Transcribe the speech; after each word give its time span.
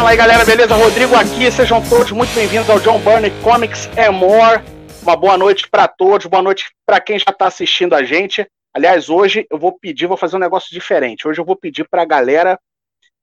Fala 0.00 0.12
aí 0.12 0.16
galera, 0.16 0.46
beleza? 0.46 0.74
Rodrigo 0.74 1.14
aqui, 1.14 1.52
sejam 1.52 1.86
todos 1.86 2.10
muito 2.10 2.34
bem-vindos 2.34 2.70
ao 2.70 2.80
John 2.80 2.98
Burney 3.00 3.30
Comics 3.42 3.86
and 3.98 4.12
More. 4.12 4.62
Uma 5.02 5.14
boa 5.14 5.36
noite 5.36 5.68
para 5.68 5.86
todos, 5.86 6.24
boa 6.24 6.42
noite 6.42 6.74
para 6.86 6.98
quem 6.98 7.18
já 7.18 7.30
está 7.30 7.48
assistindo 7.48 7.92
a 7.92 8.02
gente. 8.02 8.50
Aliás, 8.72 9.10
hoje 9.10 9.46
eu 9.50 9.58
vou 9.58 9.78
pedir, 9.78 10.06
vou 10.06 10.16
fazer 10.16 10.36
um 10.36 10.40
negócio 10.40 10.70
diferente. 10.72 11.28
Hoje 11.28 11.38
eu 11.38 11.44
vou 11.44 11.54
pedir 11.54 11.86
para 11.86 12.00
a 12.00 12.06
galera, 12.06 12.58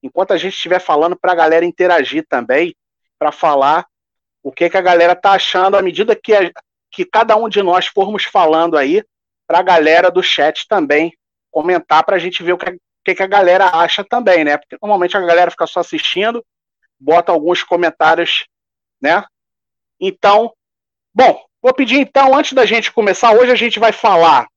enquanto 0.04 0.34
a 0.34 0.38
gente 0.38 0.54
estiver 0.54 0.80
falando, 0.80 1.16
para 1.16 1.32
a 1.32 1.36
galera 1.36 1.66
interagir 1.66 2.24
também, 2.30 2.76
para 3.18 3.32
falar 3.32 3.88
o 4.44 4.52
que, 4.52 4.70
que 4.70 4.78
a 4.78 4.82
galera 4.82 5.16
tá 5.16 5.32
achando 5.32 5.78
à 5.78 5.82
medida 5.82 6.16
que, 6.16 6.32
a, 6.32 6.52
que 6.92 7.04
cada 7.04 7.36
um 7.36 7.50
de 7.50 7.64
nós 7.64 7.88
formos 7.88 8.24
falando 8.26 8.78
aí, 8.78 9.04
para 9.48 9.58
a 9.58 9.64
galera 9.64 10.12
do 10.12 10.22
chat 10.22 10.68
também 10.68 11.12
comentar, 11.50 12.04
para 12.04 12.18
a 12.18 12.20
gente 12.20 12.44
ver 12.44 12.54
o 12.54 12.58
que, 12.58 12.78
que, 13.04 13.16
que 13.16 13.24
a 13.24 13.28
galera 13.28 13.66
acha 13.66 14.04
também, 14.04 14.44
né? 14.44 14.58
Porque 14.58 14.78
normalmente 14.80 15.18
a 15.18 15.22
galera 15.22 15.50
fica 15.50 15.66
só 15.66 15.80
assistindo, 15.80 16.46
bota 17.00 17.32
alguns 17.32 17.64
comentários, 17.64 18.46
né? 19.02 19.24
Então, 20.00 20.54
bom, 21.14 21.44
vou 21.62 21.74
pedir 21.74 22.00
então, 22.00 22.36
antes 22.36 22.54
da 22.54 22.66
gente 22.66 22.92
começar, 22.92 23.32
hoje 23.32 23.52
a 23.52 23.56
gente 23.56 23.80
vai 23.80 23.92
falar 23.92 24.48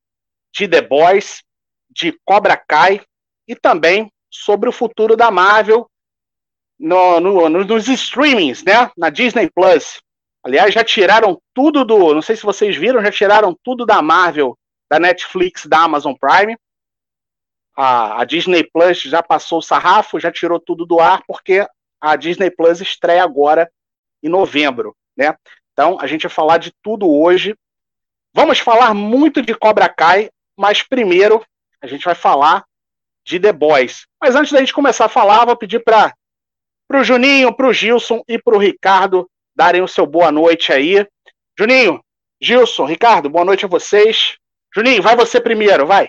de 0.53 0.69
The 0.69 0.83
Boys, 0.83 1.43
de 1.91 2.19
Cobra 2.25 2.57
Kai 2.57 3.01
e 3.47 3.55
também 3.55 4.11
sobre 4.31 4.69
o 4.69 4.73
futuro 4.73 5.17
da 5.17 5.31
Marvel 5.31 5.89
no, 6.79 7.21
no, 7.21 7.49
nos 7.49 7.89
streamings, 7.89 8.63
né? 8.63 8.91
Na 8.97 9.11
Disney 9.11 9.51
Plus. 9.51 10.01
Aliás, 10.43 10.73
já 10.73 10.83
tiraram 10.83 11.41
tudo 11.53 11.85
do. 11.85 12.15
Não 12.15 12.23
sei 12.23 12.37
se 12.37 12.43
vocês 12.43 12.77
viram, 12.77 13.03
já 13.03 13.11
tiraram 13.11 13.57
tudo 13.63 13.85
da 13.85 14.01
Marvel, 14.01 14.57
da 14.89 14.99
Netflix, 14.99 15.67
da 15.67 15.81
Amazon 15.81 16.15
Prime 16.15 16.57
a, 17.81 18.21
a 18.21 18.25
Disney 18.25 18.63
Plus 18.65 19.01
já 19.01 19.23
passou 19.23 19.59
o 19.59 19.63
sarrafo, 19.63 20.21
já 20.21 20.31
tirou 20.31 20.61
tudo 20.61 20.85
do 20.85 21.01
ar, 21.01 21.23
porque 21.27 21.67
a 22.01 22.17
Disney 22.17 22.51
Plus 22.51 22.81
estreia 22.81 23.23
agora 23.23 23.71
em 24.23 24.29
novembro, 24.29 24.97
né? 25.17 25.37
Então, 25.73 25.99
a 26.01 26.07
gente 26.07 26.23
vai 26.23 26.31
falar 26.31 26.59
de 26.59 26.73
tudo 26.83 27.11
hoje. 27.11 27.57
Vamos 28.35 28.59
falar 28.59 28.95
muito 28.95 29.43
de 29.43 29.55
Cobra 29.55 29.89
Kai, 29.89 30.31
mas 30.57 30.83
primeiro 30.83 31.45
a 31.81 31.87
gente 31.87 32.05
vai 32.05 32.15
falar 32.15 32.65
de 33.25 33.39
The 33.39 33.53
Boys. 33.53 34.07
Mas 34.21 34.35
antes 34.35 34.53
da 34.53 34.61
gente 34.61 34.73
começar 34.73 35.07
a 35.07 35.11
falar, 35.11 35.45
vou 35.45 35.57
pedir 35.57 35.83
para 35.83 36.15
o 36.93 37.05
Juninho, 37.05 37.55
para 37.55 37.67
o 37.67 37.73
Gilson 37.73 38.23
e 38.29 38.39
para 38.39 38.55
o 38.55 38.59
Ricardo 38.59 39.31
darem 39.55 39.83
o 39.83 39.89
seu 39.89 40.07
boa 40.07 40.31
noite 40.31 40.73
aí. 40.73 41.07
Juninho, 41.59 42.03
Gilson, 42.41 42.85
Ricardo, 42.85 43.29
boa 43.29 43.45
noite 43.45 43.65
a 43.65 43.69
vocês. 43.69 44.37
Juninho, 44.75 45.03
vai 45.03 45.17
você 45.17 45.41
primeiro, 45.41 45.87
vai. 45.87 46.09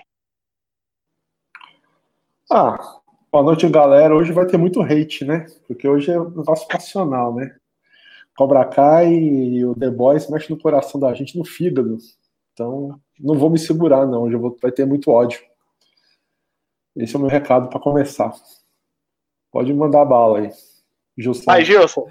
Ah, 2.50 3.00
boa 3.32 3.42
noite, 3.42 3.66
galera. 3.66 4.14
Hoje 4.14 4.30
vai 4.30 4.44
ter 4.44 4.58
muito 4.58 4.82
hate, 4.82 5.24
né? 5.24 5.46
Porque 5.66 5.88
hoje 5.88 6.10
é 6.10 6.20
um 6.20 6.28
negócio 6.28 6.68
passional, 6.68 7.34
né? 7.34 7.56
Cobra 8.36 8.62
Kai 8.66 9.10
e 9.10 9.64
o 9.64 9.74
The 9.74 9.90
Boys 9.90 10.28
mexe 10.28 10.50
no 10.50 10.58
coração 10.58 11.00
da 11.00 11.14
gente, 11.14 11.38
no 11.38 11.44
fígado. 11.44 11.96
Então, 12.52 13.00
não 13.18 13.34
vou 13.34 13.48
me 13.48 13.58
segurar, 13.58 14.06
não. 14.06 14.24
Hoje 14.24 14.36
vou, 14.36 14.54
vai 14.60 14.70
ter 14.70 14.84
muito 14.84 15.10
ódio. 15.10 15.40
Esse 16.94 17.16
é 17.16 17.18
o 17.18 17.22
meu 17.22 17.30
recado 17.30 17.70
para 17.70 17.80
começar. 17.80 18.34
Pode 19.50 19.72
mandar 19.72 20.04
bala 20.04 20.40
aí. 20.40 20.50
Gilson. 21.16 21.44
Vai, 21.46 21.64
Gilson. 21.64 22.06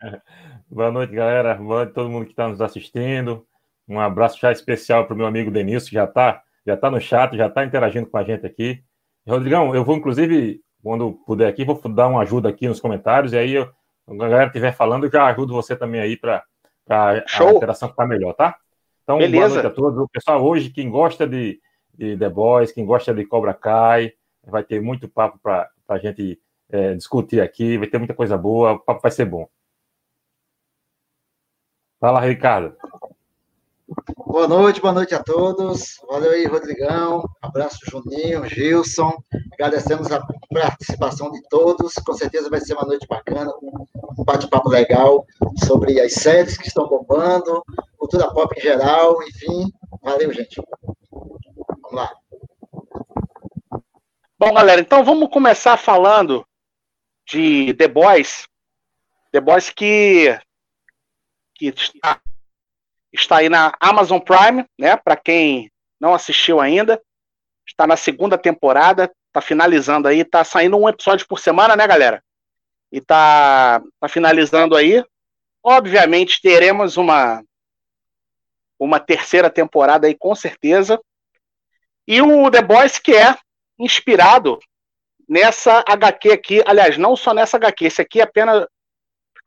Boa 0.68 0.92
noite, 0.92 1.14
galera. 1.14 1.54
Boa 1.54 1.76
noite 1.76 1.90
a 1.90 1.94
todo 1.94 2.10
mundo 2.10 2.26
que 2.26 2.32
está 2.32 2.48
nos 2.48 2.60
assistindo. 2.60 3.46
Um 3.88 3.98
abraço 3.98 4.38
já 4.38 4.52
especial 4.52 5.06
para 5.06 5.14
o 5.14 5.16
meu 5.16 5.26
amigo 5.26 5.50
Denilson, 5.50 5.88
que 5.88 5.94
já 5.94 6.04
está 6.04 6.42
já 6.66 6.76
tá 6.76 6.90
no 6.90 7.00
chat, 7.00 7.36
já 7.36 7.46
está 7.46 7.64
interagindo 7.64 8.06
com 8.06 8.16
a 8.16 8.24
gente 8.24 8.46
aqui. 8.46 8.82
Rodrigão, 9.26 9.74
eu 9.74 9.84
vou, 9.84 9.96
inclusive, 9.96 10.60
quando 10.82 11.12
puder 11.26 11.48
aqui, 11.48 11.64
vou 11.64 11.80
dar 11.88 12.08
uma 12.08 12.22
ajuda 12.22 12.48
aqui 12.48 12.68
nos 12.68 12.80
comentários, 12.80 13.32
e 13.32 13.38
aí, 13.38 13.54
eu, 13.54 13.70
a 14.06 14.14
galera 14.14 14.46
estiver 14.46 14.72
falando, 14.72 15.06
eu 15.06 15.10
já 15.10 15.26
ajudo 15.26 15.54
você 15.54 15.74
também 15.74 16.00
aí 16.00 16.16
para 16.16 16.44
a 16.88 17.16
interação 17.54 17.88
ficar 17.88 18.06
melhor, 18.06 18.34
tá? 18.34 18.56
Então, 19.02 19.18
Beleza. 19.18 19.36
boa 19.36 19.48
noite 19.48 19.66
a 19.66 19.70
todos. 19.70 19.98
O 19.98 20.08
pessoal, 20.08 20.42
hoje, 20.42 20.70
quem 20.70 20.90
gosta 20.90 21.26
de, 21.26 21.60
de 21.94 22.16
The 22.16 22.28
Boys, 22.28 22.72
quem 22.72 22.84
gosta 22.84 23.14
de 23.14 23.24
Cobra 23.24 23.54
Kai, 23.54 24.12
vai 24.46 24.62
ter 24.62 24.80
muito 24.80 25.08
papo 25.08 25.38
para 25.42 25.70
a 25.88 25.98
gente 25.98 26.38
é, 26.70 26.94
discutir 26.94 27.40
aqui, 27.40 27.78
vai 27.78 27.86
ter 27.86 27.98
muita 27.98 28.14
coisa 28.14 28.36
boa, 28.36 28.72
o 28.72 28.78
papo 28.78 29.00
vai 29.02 29.10
ser 29.10 29.24
bom. 29.24 29.48
Fala, 32.00 32.20
Ricardo. 32.20 32.76
Boa 33.86 34.48
noite, 34.48 34.80
boa 34.80 34.94
noite 34.94 35.14
a 35.14 35.22
todos. 35.22 36.00
Valeu 36.08 36.30
aí, 36.30 36.46
Rodrigão. 36.46 37.22
Abraço, 37.42 37.78
Juninho, 37.84 38.46
Gilson. 38.46 39.12
Agradecemos 39.52 40.10
a 40.10 40.26
participação 40.50 41.30
de 41.30 41.42
todos. 41.48 41.92
Com 41.94 42.14
certeza 42.14 42.48
vai 42.48 42.60
ser 42.60 42.72
uma 42.74 42.86
noite 42.86 43.06
bacana, 43.06 43.52
um 44.18 44.24
bate-papo 44.24 44.70
legal 44.70 45.26
sobre 45.66 46.00
as 46.00 46.14
séries 46.14 46.56
que 46.56 46.66
estão 46.66 46.88
bombando, 46.88 47.62
cultura 47.98 48.32
pop 48.32 48.58
em 48.58 48.62
geral, 48.62 49.22
enfim. 49.22 49.70
Valeu, 50.02 50.32
gente. 50.32 50.62
Vamos 51.10 51.92
lá. 51.92 52.10
Bom, 54.38 54.52
galera, 54.54 54.80
então 54.80 55.04
vamos 55.04 55.28
começar 55.30 55.76
falando 55.76 56.46
de 57.28 57.74
The 57.74 57.88
Boys. 57.88 58.48
The 59.30 59.40
Boys 59.40 59.68
que, 59.68 60.38
que 61.54 61.66
está 61.66 62.20
está 63.14 63.38
aí 63.38 63.48
na 63.48 63.72
Amazon 63.80 64.18
Prime, 64.18 64.64
né? 64.78 64.96
Para 64.96 65.16
quem 65.16 65.70
não 66.00 66.14
assistiu 66.14 66.60
ainda, 66.60 67.00
está 67.66 67.86
na 67.86 67.96
segunda 67.96 68.36
temporada, 68.36 69.10
está 69.28 69.40
finalizando 69.40 70.08
aí, 70.08 70.20
está 70.20 70.44
saindo 70.44 70.76
um 70.76 70.88
episódio 70.88 71.26
por 71.26 71.38
semana, 71.38 71.76
né, 71.76 71.86
galera? 71.86 72.22
E 72.92 72.98
está 72.98 73.80
tá 74.00 74.08
finalizando 74.08 74.76
aí. 74.76 75.02
Obviamente 75.62 76.40
teremos 76.42 76.96
uma 76.96 77.42
uma 78.78 78.98
terceira 78.98 79.48
temporada 79.48 80.06
aí 80.06 80.14
com 80.14 80.34
certeza. 80.34 81.00
E 82.06 82.20
o 82.20 82.50
The 82.50 82.60
Boys 82.60 82.98
que 82.98 83.14
é 83.14 83.36
inspirado 83.78 84.58
nessa 85.26 85.82
HQ 85.88 86.32
aqui, 86.32 86.62
aliás, 86.66 86.98
não 86.98 87.16
só 87.16 87.32
nessa 87.32 87.56
HQ, 87.56 87.86
esse 87.86 88.02
aqui 88.02 88.20
é 88.20 88.24
apenas 88.24 88.66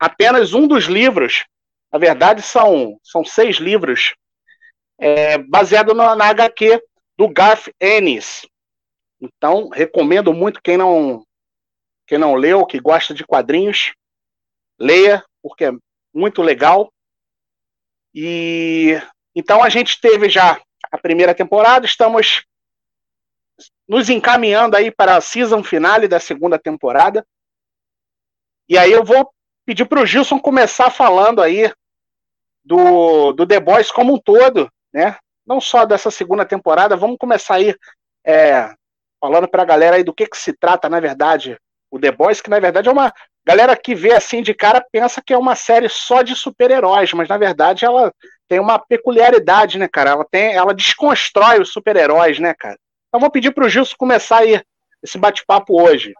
apenas 0.00 0.54
um 0.54 0.66
dos 0.66 0.84
livros 0.84 1.44
na 1.92 1.98
verdade, 1.98 2.42
são, 2.42 2.98
são 3.02 3.24
seis 3.24 3.56
livros 3.56 4.14
é, 4.98 5.38
baseado 5.38 5.94
na, 5.94 6.14
na 6.14 6.26
HQ 6.26 6.82
do 7.16 7.28
Garth 7.28 7.68
Ennis. 7.80 8.46
Então, 9.20 9.68
recomendo 9.68 10.32
muito 10.32 10.60
quem 10.62 10.76
não 10.76 11.24
quem 12.06 12.16
não 12.16 12.34
leu, 12.34 12.64
que 12.64 12.80
gosta 12.80 13.12
de 13.12 13.22
quadrinhos, 13.22 13.92
leia, 14.78 15.22
porque 15.42 15.66
é 15.66 15.72
muito 16.12 16.40
legal. 16.40 16.90
E 18.14 18.98
então 19.34 19.62
a 19.62 19.68
gente 19.68 20.00
teve 20.00 20.30
já 20.30 20.58
a 20.90 20.96
primeira 20.96 21.34
temporada, 21.34 21.84
estamos 21.84 22.44
nos 23.86 24.08
encaminhando 24.08 24.76
aí 24.76 24.90
para 24.90 25.16
a 25.16 25.20
season 25.20 25.62
finale 25.62 26.08
da 26.08 26.18
segunda 26.18 26.58
temporada. 26.58 27.26
E 28.68 28.78
aí 28.78 28.92
eu 28.92 29.04
vou 29.04 29.30
pedir 29.68 29.84
para 29.84 30.00
o 30.00 30.06
Gilson 30.06 30.40
começar 30.40 30.88
falando 30.88 31.42
aí 31.42 31.70
do, 32.64 33.34
do 33.34 33.46
The 33.46 33.60
Boys 33.60 33.90
como 33.90 34.14
um 34.14 34.18
todo, 34.18 34.66
né? 34.90 35.18
Não 35.46 35.60
só 35.60 35.84
dessa 35.84 36.10
segunda 36.10 36.42
temporada, 36.42 36.96
vamos 36.96 37.18
começar 37.18 37.56
aí 37.56 37.76
é, 38.26 38.72
falando 39.20 39.46
para 39.46 39.60
a 39.60 39.66
galera 39.66 39.96
aí 39.96 40.02
do 40.02 40.14
que, 40.14 40.26
que 40.26 40.38
se 40.38 40.54
trata, 40.54 40.88
na 40.88 40.98
verdade, 41.00 41.58
o 41.90 41.98
The 42.00 42.10
Boys, 42.10 42.40
que 42.40 42.48
na 42.48 42.58
verdade 42.58 42.88
é 42.88 42.92
uma 42.92 43.12
galera 43.46 43.76
que 43.76 43.94
vê 43.94 44.14
assim 44.14 44.40
de 44.40 44.54
cara 44.54 44.82
pensa 44.90 45.20
que 45.20 45.34
é 45.34 45.38
uma 45.38 45.54
série 45.54 45.90
só 45.90 46.22
de 46.22 46.34
super-heróis, 46.34 47.12
mas 47.12 47.28
na 47.28 47.36
verdade 47.36 47.84
ela 47.84 48.10
tem 48.48 48.58
uma 48.58 48.78
peculiaridade, 48.78 49.78
né, 49.78 49.86
cara? 49.86 50.12
Ela 50.12 50.24
tem, 50.24 50.54
ela 50.54 50.72
desconstrói 50.72 51.60
os 51.60 51.74
super-heróis, 51.74 52.38
né, 52.38 52.54
cara? 52.54 52.78
Então 53.08 53.20
vou 53.20 53.30
pedir 53.30 53.52
para 53.52 53.66
o 53.66 53.68
Gilson 53.68 53.96
começar 53.98 54.38
aí 54.38 54.62
esse 55.02 55.18
bate-papo 55.18 55.78
hoje. 55.78 56.14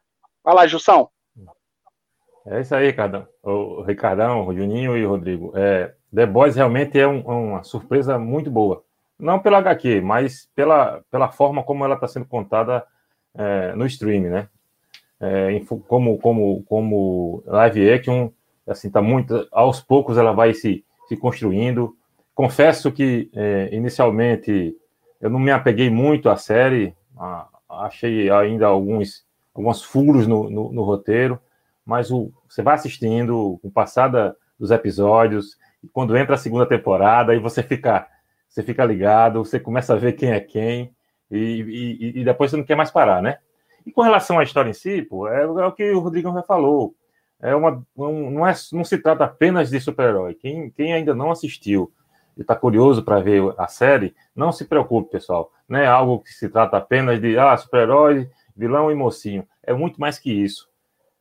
Vai 0.45 0.55
lá, 0.55 0.67
Gilson. 0.67 1.09
É 2.51 2.61
isso 2.63 2.75
aí, 2.75 2.87
Ricardão. 2.87 3.27
O 3.43 3.83
Ricardão, 3.83 4.47
o 4.47 4.55
Juninho 4.55 4.97
e 4.97 5.05
o 5.05 5.09
Rodrigo. 5.09 5.53
É, 5.55 5.93
The 6.15 6.25
Boys 6.25 6.57
realmente 6.57 6.99
é 6.99 7.07
um, 7.07 7.21
uma 7.21 7.63
surpresa 7.63 8.19
muito 8.19 8.51
boa. 8.51 8.83
Não 9.19 9.39
pela 9.39 9.59
HQ, 9.59 10.01
mas 10.01 10.49
pela, 10.55 11.03
pela 11.11 11.29
forma 11.29 11.63
como 11.63 11.85
ela 11.85 11.95
está 11.95 12.09
sendo 12.09 12.25
contada 12.25 12.85
é, 13.35 13.75
no 13.75 13.85
streaming, 13.85 14.29
né? 14.29 14.49
É, 15.21 15.61
como, 15.87 16.19
como, 16.19 16.63
como 16.63 17.43
live 17.45 17.91
action, 17.91 18.31
assim, 18.67 18.89
tá 18.89 19.03
muito. 19.03 19.47
Aos 19.53 19.81
poucos 19.81 20.17
ela 20.17 20.33
vai 20.33 20.55
se, 20.55 20.85
se 21.07 21.17
construindo. 21.17 21.95
Confesso 22.35 22.91
que 22.91 23.31
é, 23.35 23.69
inicialmente 23.73 24.75
eu 25.21 25.29
não 25.29 25.41
me 25.41 25.51
apeguei 25.51 25.91
muito 25.91 26.31
à 26.31 26.37
série, 26.37 26.95
a, 27.19 27.47
achei 27.69 28.31
ainda 28.31 28.69
alguns, 28.69 29.27
alguns 29.53 29.83
furos 29.83 30.27
no, 30.27 30.49
no, 30.49 30.73
no 30.73 30.83
roteiro 30.83 31.39
mas 31.89 32.11
o, 32.11 32.31
você 32.49 32.63
vai 32.63 32.75
assistindo 32.75 33.59
com 33.61 33.69
o 33.69 33.71
passar 33.71 34.11
dos 34.59 34.71
episódios, 34.71 35.57
e 35.83 35.89
quando 35.89 36.17
entra 36.17 36.35
a 36.35 36.39
segunda 36.39 36.67
temporada, 36.67 37.33
aí 37.33 37.39
você 37.39 37.63
fica, 37.63 38.07
você 38.49 38.63
fica 38.63 38.85
ligado, 38.85 39.45
você 39.45 39.61
começa 39.61 39.95
a 39.95 39.97
ver 39.97 40.13
quem 40.13 40.33
é 40.33 40.41
quem, 40.41 40.93
e, 41.31 41.39
e, 41.39 42.21
e 42.21 42.25
depois 42.25 42.51
você 42.51 42.57
não 42.57 42.65
quer 42.65 42.77
mais 42.77 42.91
parar, 42.91 43.23
né? 43.23 43.39
E 43.87 43.93
com 43.93 44.03
relação 44.03 44.39
à 44.39 44.43
história 44.43 44.69
em 44.69 44.75
si, 44.75 45.03
pô, 45.03 45.29
é, 45.29 45.43
é 45.43 45.47
o 45.47 45.73
que 45.73 45.91
o 45.91 46.01
Rodrigo 46.01 46.33
já 46.33 46.43
falou. 46.43 46.95
é 47.41 47.55
uma, 47.55 47.83
um, 47.97 48.31
não, 48.31 48.47
é, 48.47 48.53
não 48.73 48.85
se 48.85 48.99
trata 48.99 49.25
apenas 49.25 49.71
de 49.71 49.81
super-herói. 49.81 50.35
Quem, 50.35 50.71
quem 50.71 50.93
ainda 50.93 51.15
não 51.15 51.31
assistiu 51.31 51.91
e 52.37 52.43
está 52.43 52.55
curioso 52.55 53.03
para 53.03 53.21
ver 53.21 53.43
a 53.57 53.67
série, 53.67 54.15
não 54.35 54.53
se 54.53 54.67
preocupe, 54.67 55.11
pessoal. 55.11 55.51
Não 55.69 55.79
é 55.79 55.87
algo 55.87 56.21
que 56.21 56.31
se 56.33 56.49
trata 56.49 56.77
apenas 56.77 57.21
de 57.21 57.39
ah, 57.39 57.57
super-herói, 57.57 58.29
vilão 58.55 58.91
e 58.91 58.95
mocinho. 58.95 59.47
É 59.63 59.73
muito 59.73 60.01
mais 60.01 60.19
que 60.19 60.31
isso. 60.31 60.68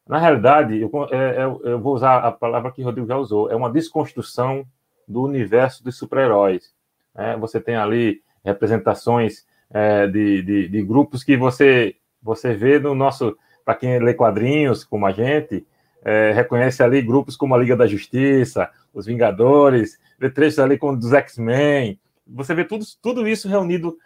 Na 0.07 0.17
realidade, 0.17 0.79
eu, 0.79 0.89
é, 1.11 1.17
é, 1.17 1.43
eu, 1.43 1.79
vou 1.79 1.93
usar 1.93 2.19
a 2.19 2.31
palavra 2.31 2.71
que 2.71 2.81
o 2.81 2.85
Rodrigo 2.85 3.07
já 3.07 3.17
usou, 3.17 3.51
é 3.51 3.55
uma 3.55 3.71
desconstrução 3.71 4.65
do 5.07 5.23
universo 5.23 5.83
dos 5.83 5.97
super-heróis. 5.97 6.73
É, 7.15 7.35
você 7.35 7.59
tem 7.59 7.75
ali 7.75 8.21
representações 8.43 9.45
é, 9.69 10.07
de, 10.07 10.41
de, 10.41 10.69
de, 10.69 10.81
grupos 10.81 11.23
que 11.23 11.35
você, 11.35 11.95
você 12.21 12.53
vê 12.53 12.79
no 12.79 12.95
nosso, 12.95 13.37
para 13.65 13.75
quem 13.75 13.99
lê 13.99 14.13
quadrinhos 14.13 14.83
como 14.83 15.05
a 15.05 15.11
gente, 15.11 15.65
é, 16.03 16.31
reconhece 16.31 16.81
ali 16.81 17.01
grupos 17.01 17.35
como 17.35 17.53
a 17.53 17.57
Liga 17.57 17.75
da 17.75 17.87
Justiça, 17.87 18.69
os 18.93 19.05
Vingadores, 19.05 19.99
vê 20.17 20.29
trechos 20.29 20.59
ali 20.59 20.77
como 20.77 20.97
dos 20.97 21.11
X-Men, 21.11 21.99
você 22.25 22.53
vê 22.53 22.63
tudo, 22.63 22.85
tudo 23.01 23.27
isso 23.27 23.47
reunido 23.47 23.97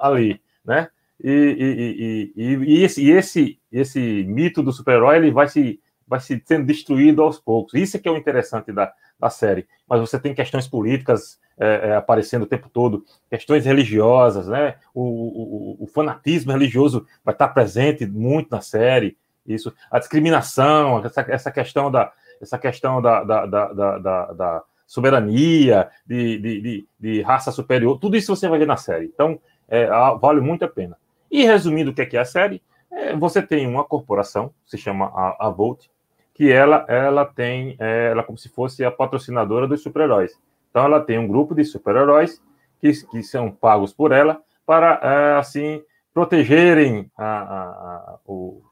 ali, 0.00 0.40
né? 0.64 0.88
E, 1.22 2.32
e, 2.36 2.42
e, 2.42 2.54
e, 2.54 2.82
esse, 2.82 3.08
esse, 3.10 3.58
esse 3.72 4.24
mito 4.24 4.62
do 4.62 4.72
super-herói 4.72 5.16
ele 5.16 5.30
vai 5.30 5.48
se, 5.48 5.80
vai 6.06 6.20
se 6.20 6.42
sendo 6.44 6.66
destruído 6.66 7.22
aos 7.22 7.38
poucos. 7.38 7.74
Isso 7.74 7.96
é 7.96 8.00
que 8.00 8.08
é 8.08 8.10
o 8.10 8.16
interessante 8.16 8.72
da, 8.72 8.92
da 9.18 9.30
série. 9.30 9.66
Mas 9.88 10.00
você 10.00 10.18
tem 10.18 10.34
questões 10.34 10.68
políticas 10.68 11.40
é, 11.58 11.88
é, 11.88 11.96
aparecendo 11.96 12.42
o 12.42 12.46
tempo 12.46 12.68
todo, 12.68 13.04
questões 13.30 13.64
religiosas, 13.64 14.46
né? 14.46 14.76
O, 14.94 15.02
o, 15.02 15.84
o, 15.84 15.86
fanatismo 15.86 16.52
religioso 16.52 17.06
vai 17.24 17.34
estar 17.34 17.48
presente 17.48 18.06
muito 18.06 18.50
na 18.50 18.60
série. 18.60 19.16
Isso, 19.46 19.72
a 19.90 19.98
discriminação, 19.98 21.02
essa, 21.04 21.24
essa 21.28 21.50
questão 21.50 21.90
da 21.90 22.12
essa 22.38 22.58
questão 22.58 23.00
da, 23.00 23.24
da, 23.24 23.46
da, 23.46 23.72
da, 23.72 24.32
da 24.32 24.62
soberania, 24.86 25.88
de, 26.06 26.38
de, 26.38 26.60
de, 26.60 26.88
de, 27.00 27.22
raça 27.22 27.50
superior, 27.50 27.98
tudo 27.98 28.16
isso 28.16 28.34
você 28.34 28.48
vai 28.48 28.58
ver 28.58 28.66
na 28.66 28.76
série. 28.76 29.06
Então, 29.06 29.40
é, 29.68 29.86
vale 30.20 30.40
muito 30.40 30.64
a 30.64 30.68
pena. 30.68 30.96
E 31.30 31.44
resumindo 31.44 31.90
o 31.90 31.94
que 31.94 32.02
é, 32.02 32.06
que 32.06 32.16
é 32.16 32.20
a 32.20 32.24
série, 32.24 32.62
é, 32.90 33.16
você 33.16 33.42
tem 33.42 33.66
uma 33.66 33.84
corporação, 33.84 34.52
se 34.64 34.78
chama 34.78 35.06
a, 35.06 35.46
a 35.46 35.50
Volt, 35.50 35.86
que 36.34 36.52
ela, 36.52 36.84
ela 36.88 37.24
tem, 37.24 37.76
é, 37.78 38.10
ela 38.10 38.22
como 38.22 38.36
se 38.36 38.48
fosse 38.48 38.84
a 38.84 38.90
patrocinadora 38.90 39.66
dos 39.66 39.82
super-heróis. 39.82 40.38
Então, 40.70 40.84
ela 40.84 41.00
tem 41.00 41.18
um 41.18 41.26
grupo 41.26 41.54
de 41.54 41.64
super-heróis 41.64 42.42
que, 42.80 42.92
que 43.06 43.22
são 43.22 43.50
pagos 43.50 43.92
por 43.92 44.12
ela 44.12 44.42
para, 44.66 45.00
é, 45.02 45.38
assim, 45.38 45.82
protegerem 46.12 47.10
a, 47.16 47.26
a, 47.26 48.18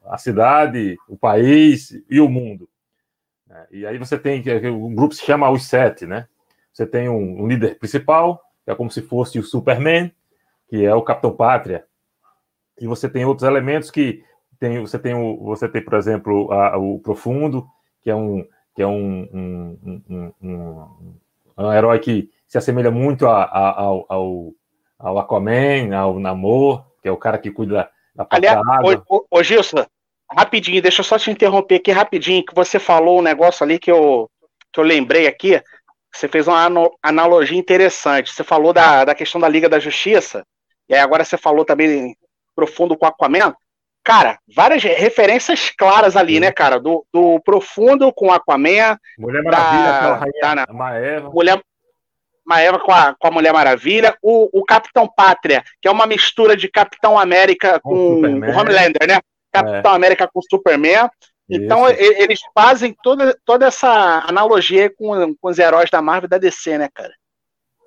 a, 0.07 0.17
cidade, 0.17 0.97
o 1.07 1.17
país 1.17 1.91
e 2.09 2.19
o 2.19 2.29
mundo. 2.29 2.67
É, 3.49 3.67
e 3.71 3.85
aí 3.85 3.97
você 3.97 4.17
tem, 4.17 4.43
um 4.71 4.93
grupo 4.93 5.15
se 5.15 5.23
chama 5.23 5.49
Os 5.49 5.67
Sete, 5.67 6.05
né? 6.05 6.27
Você 6.73 6.85
tem 6.85 7.07
um, 7.07 7.43
um 7.43 7.47
líder 7.47 7.79
principal, 7.79 8.41
que 8.63 8.71
é 8.71 8.75
como 8.75 8.91
se 8.91 9.01
fosse 9.01 9.39
o 9.39 9.43
Superman, 9.43 10.11
que 10.67 10.83
é 10.83 10.93
o 10.93 11.01
Capitão 11.01 11.35
Pátria. 11.35 11.85
E 12.79 12.87
você 12.87 13.09
tem 13.09 13.25
outros 13.25 13.47
elementos 13.47 13.89
que 13.89 14.23
tem, 14.59 14.79
você 14.79 14.97
tem, 14.97 15.13
o, 15.13 15.37
você 15.43 15.67
tem 15.67 15.83
por 15.83 15.95
exemplo, 15.95 16.51
a, 16.51 16.77
o 16.77 16.99
Profundo, 16.99 17.67
que 18.01 18.09
é 18.09 18.15
um, 18.15 18.45
que 18.75 18.81
é 18.81 18.87
um, 18.87 19.29
um, 19.33 20.33
um, 20.41 21.15
um, 21.57 21.73
herói 21.73 21.99
que 21.99 22.29
se 22.47 22.57
assemelha 22.57 22.91
muito 22.91 23.27
a, 23.27 23.43
a, 23.43 23.81
ao, 23.81 24.05
ao, 24.09 24.53
ao, 24.99 25.19
Aquaman, 25.19 25.95
ao 25.95 26.19
Namor, 26.19 26.85
que 27.01 27.07
é 27.07 27.11
o 27.11 27.17
cara 27.17 27.37
que 27.37 27.51
cuida 27.51 27.89
da 28.13 28.25
parte 28.25 28.45
Aliás, 28.45 28.65
da 28.65 28.75
água. 28.75 29.03
Ô, 29.09 29.25
ô, 29.29 29.43
Gilson, 29.43 29.85
rapidinho, 30.29 30.81
deixa 30.81 31.01
eu 31.01 31.05
só 31.05 31.17
te 31.17 31.31
interromper 31.31 31.75
aqui 31.75 31.91
rapidinho, 31.91 32.45
que 32.45 32.55
você 32.55 32.79
falou 32.79 33.19
um 33.19 33.23
negócio 33.23 33.63
ali 33.63 33.79
que 33.79 33.91
eu, 33.91 34.29
que 34.71 34.79
eu 34.79 34.83
lembrei 34.83 35.27
aqui. 35.27 35.61
Você 36.13 36.29
fez 36.29 36.47
uma 36.47 36.65
analogia 37.03 37.57
interessante. 37.57 38.31
Você 38.31 38.43
falou 38.43 38.71
da, 38.71 39.03
da 39.03 39.15
questão 39.15 39.39
da 39.39 39.49
Liga 39.49 39.67
da 39.67 39.79
Justiça, 39.79 40.45
e 40.87 40.93
aí 40.93 41.01
agora 41.01 41.25
você 41.25 41.37
falou 41.37 41.65
também 41.65 42.15
profundo 42.55 42.97
com 42.97 43.05
Aquaman. 43.05 43.53
Cara, 44.03 44.37
várias 44.55 44.83
referências 44.83 45.71
claras 45.75 46.15
ali, 46.15 46.35
Sim. 46.35 46.41
né, 46.41 46.51
cara? 46.51 46.79
Do, 46.79 47.03
do 47.11 47.39
Profundo 47.39 48.13
com 48.13 48.31
Aquaman. 48.31 48.99
Mulher 49.17 49.43
Maravilha, 49.43 50.31
da, 50.41 50.55
da, 50.65 50.73
Maeva. 50.73 51.29
Mulher, 51.31 51.59
Maeva 52.45 52.79
com 52.79 52.91
a, 52.91 53.15
com 53.15 53.27
a 53.27 53.31
Mulher 53.31 53.51
Maravilha. 53.51 54.15
O, 54.21 54.59
o 54.59 54.63
Capitão 54.63 55.07
Pátria, 55.07 55.63
que 55.81 55.87
é 55.87 55.91
uma 55.91 56.05
mistura 56.05 56.55
de 56.55 56.69
Capitão 56.69 57.17
América 57.17 57.79
com, 57.79 58.21
com 58.21 58.27
o 58.27 58.57
Homelander, 58.57 59.07
né? 59.07 59.19
Capitão 59.51 59.93
é. 59.93 59.95
América 59.95 60.29
com 60.31 60.39
Superman. 60.39 61.09
Então, 61.49 61.89
Isso. 61.89 61.99
eles 61.99 62.39
fazem 62.53 62.95
toda, 63.01 63.35
toda 63.43 63.67
essa 63.67 64.23
analogia 64.27 64.89
com, 64.95 65.35
com 65.35 65.49
os 65.49 65.57
heróis 65.57 65.89
da 65.89 66.01
Marvel 66.01 66.27
e 66.27 66.29
da 66.29 66.37
DC, 66.37 66.77
né, 66.77 66.89
cara? 66.93 67.13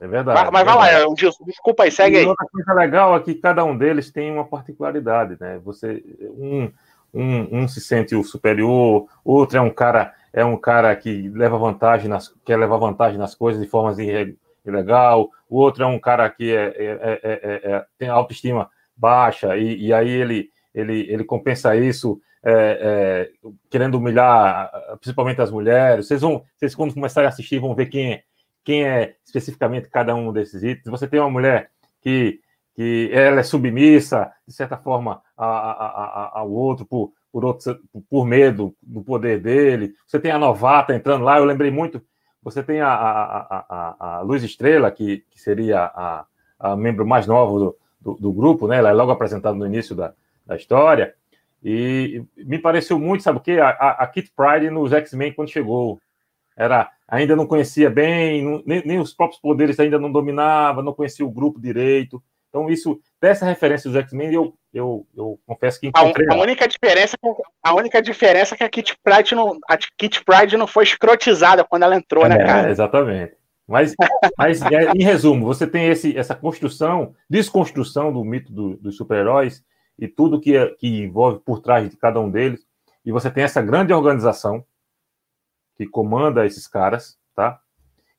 É 0.01 0.07
verdade. 0.07 0.41
Mas, 0.43 0.51
mas 0.51 0.63
é 0.63 0.65
vai 0.65 1.05
lá, 1.05 1.15
Gilson, 1.17 1.45
desculpa 1.45 1.85
aí, 1.85 1.91
segue 1.91 2.17
e 2.17 2.21
aí. 2.21 2.27
Outra 2.27 2.47
coisa 2.51 2.73
legal 2.73 3.17
é 3.17 3.21
que 3.21 3.35
cada 3.35 3.65
um 3.65 3.77
deles 3.77 4.11
tem 4.11 4.31
uma 4.31 4.45
particularidade, 4.45 5.37
né? 5.41 5.61
Você, 5.65 6.03
um, 6.39 6.71
um, 7.13 7.61
um 7.61 7.69
se 7.69 7.81
sente 7.81 8.15
o 8.15 8.23
superior, 8.23 9.07
outro 9.25 9.59
é 9.59 9.61
um 9.61 9.71
cara 9.71 10.15
é 10.33 10.45
um 10.45 10.57
cara 10.57 10.95
que 10.95 11.29
leva 11.31 11.59
vantagem 11.59 12.09
nas, 12.09 12.33
quer 12.45 12.57
levar 12.57 12.77
vantagem 12.77 13.19
nas 13.19 13.35
coisas 13.35 13.61
de 13.61 13.69
formas 13.69 13.97
ilegal, 14.65 15.31
o 15.49 15.57
outro 15.59 15.83
é 15.83 15.87
um 15.87 15.99
cara 15.99 16.29
que 16.29 16.55
é, 16.55 16.67
é, 16.77 17.21
é, 17.23 17.61
é 17.73 17.85
tem 17.99 18.09
autoestima 18.09 18.71
baixa 18.97 19.57
e, 19.57 19.87
e, 19.87 19.93
aí 19.93 20.09
ele, 20.09 20.51
ele, 20.75 21.07
ele 21.11 21.25
compensa 21.25 21.75
isso 21.75 22.21
querendo 23.69 23.97
humilhar 23.97 24.71
principalmente 25.01 25.41
as 25.41 25.51
mulheres. 25.51 26.07
Vocês 26.07 26.21
vão, 26.21 26.45
vocês 26.57 26.75
quando 26.75 26.95
começarem 26.95 27.27
a 27.27 27.31
assistir 27.31 27.59
vão 27.59 27.75
ver 27.75 27.87
quem 27.87 28.13
é 28.13 28.23
quem 28.69 28.85
é 28.85 29.15
especificamente 29.25 29.89
cada 29.89 30.15
um 30.15 30.31
desses 30.31 30.63
itens. 30.63 30.91
Você 30.91 31.09
tem 31.09 31.19
uma 31.19 31.31
mulher 31.31 31.71
que, 32.03 32.39
que 32.75 33.09
ela 33.15 33.41
é 33.41 33.43
submissa, 33.43 34.31
de 34.47 34.53
certa 34.53 34.77
forma, 34.77 35.23
a, 35.35 35.47
a, 35.47 35.87
a, 35.87 36.39
ao 36.41 36.51
outro 36.51 36.85
por, 36.85 37.15
por, 37.33 37.47
outro, 37.47 37.81
por 38.11 38.27
medo 38.27 38.77
do 38.83 39.03
poder 39.03 39.41
dele. 39.41 39.95
Você 40.07 40.21
tem 40.21 40.31
a 40.31 40.39
novata 40.39 40.95
entrando 40.95 41.25
lá, 41.25 41.39
eu 41.39 41.47
lembrei 41.47 41.71
muito. 41.71 42.03
Você 42.43 42.63
tem 42.63 42.83
a, 42.83 42.93
a, 42.93 43.97
a, 43.99 44.21
Luz 44.21 44.45
Estrela, 44.45 44.91
que, 44.91 45.25
que 45.31 45.41
seria 45.41 45.85
a, 45.85 46.27
a 46.59 46.77
membro 46.77 47.07
mais 47.07 47.27
novo 47.27 47.59
do, 47.59 47.79
do, 47.99 48.21
do, 48.21 48.33
grupo, 48.35 48.69
né? 48.69 48.77
Ela 48.77 48.91
é 48.91 48.93
logo 48.93 49.11
apresentada 49.11 49.57
no 49.57 49.65
início 49.65 49.97
da, 49.97 50.13
da 50.45 50.57
história. 50.57 51.15
E 51.65 52.23
me 52.37 52.59
pareceu 52.59 52.99
muito, 52.99 53.23
sabe 53.23 53.39
o 53.39 53.41
quê? 53.41 53.53
A, 53.53 53.71
a, 53.71 53.91
a 54.05 54.07
Kit 54.09 54.31
Pride 54.37 54.69
nos 54.69 54.93
X-Men 54.93 55.33
quando 55.33 55.49
chegou 55.49 55.99
era 56.55 56.91
ainda 57.09 57.35
não 57.35 57.47
conhecia 57.47 57.89
bem, 57.89 58.63
nem, 58.67 58.83
nem, 58.85 58.99
os 59.01 59.15
próprios 59.15 59.41
poderes 59.41 59.81
ainda 59.81 59.99
não 59.99 60.13
dominava, 60.13 60.83
não 60.83 60.93
conhecia 60.93 61.25
o 61.25 61.31
grupo 61.31 61.61
direito. 61.61 62.23
Então, 62.51 62.69
isso, 62.69 63.01
dessa 63.21 63.45
referência 63.45 63.91
dos 63.91 63.99
X-Men, 63.99 64.33
eu, 64.33 64.55
eu, 64.73 65.07
eu 65.17 65.39
confesso 65.47 65.81
que 65.81 65.89
encontrei. 65.89 66.27
A, 66.31 66.35
a, 66.35 66.41
única 66.41 66.69
diferença, 66.69 67.17
a 67.63 67.75
única 67.75 68.03
diferença 68.03 68.55
é 68.55 68.59
que 68.59 68.65
a 68.65 68.69
Kit 68.69 68.97
Pride 69.03 69.35
não, 69.35 69.59
a 69.69 69.77
Kit 69.77 70.25
Pride 70.25 70.57
não 70.57 70.67
foi 70.67 70.85
escrotizada 70.85 71.65
quando 71.65 71.83
ela 71.83 71.97
entrou, 71.97 72.29
né, 72.29 72.37
é, 72.37 72.39
né, 72.39 72.45
cara? 72.45 72.71
Exatamente. 72.71 73.37
Mas, 73.67 73.95
mas 74.37 74.63
é, 74.63 74.93
em 74.93 75.03
resumo, 75.03 75.45
você 75.45 75.67
tem 75.67 75.89
esse, 75.89 76.17
essa 76.17 76.35
construção, 76.35 77.15
desconstrução 77.29 78.11
do 78.11 78.25
mito 78.25 78.51
do, 78.51 78.77
dos 78.79 78.97
super-heróis 78.97 79.63
e 79.99 80.09
tudo 80.09 80.41
que, 80.41 80.57
é, 80.57 80.69
que 80.69 81.03
envolve 81.03 81.41
por 81.41 81.61
trás 81.61 81.89
de 81.89 81.97
cada 81.97 82.19
um 82.19 82.31
deles, 82.31 82.67
e 83.05 83.13
você 83.13 83.31
tem 83.31 83.45
essa 83.45 83.61
grande 83.61 83.93
organização 83.93 84.65
que 85.79 85.87
comanda 85.87 86.45
esses 86.45 86.67
caras, 86.67 87.17
tá? 87.37 87.61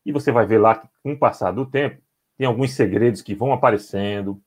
E 0.06 0.14
você 0.14 0.32
vai 0.32 0.46
ver 0.46 0.60
lá 0.60 0.76
que, 0.76 0.88
com 1.04 1.12
o 1.12 1.20
passar 1.20 1.52
do 1.52 1.66
tempo, 1.66 2.02
tem 2.38 2.48
alguns 2.48 2.74
segredos 2.74 3.22
que 3.22 3.36
vão 3.36 3.52
aparecendo, 3.52 4.42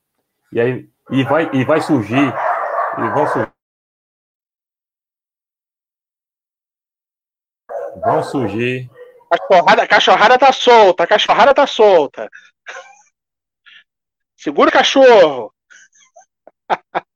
e 0.51 0.59
aí 0.59 0.89
e 1.11 1.23
vai, 1.23 1.47
e 1.53 1.63
vai 1.63 1.79
surgir, 1.79 2.33
e 2.97 3.09
vão 3.13 3.27
surgir. 3.27 3.53
Vão 8.03 8.23
surgir. 8.23 8.89
Cachorrada, 9.29 9.87
cachorrada 9.87 10.37
tá 10.39 10.51
solta, 10.51 11.07
cachorrada 11.07 11.53
tá 11.53 11.67
solta. 11.67 12.29
Segura 14.35 14.69
o 14.69 14.73
cachorro. 14.73 15.53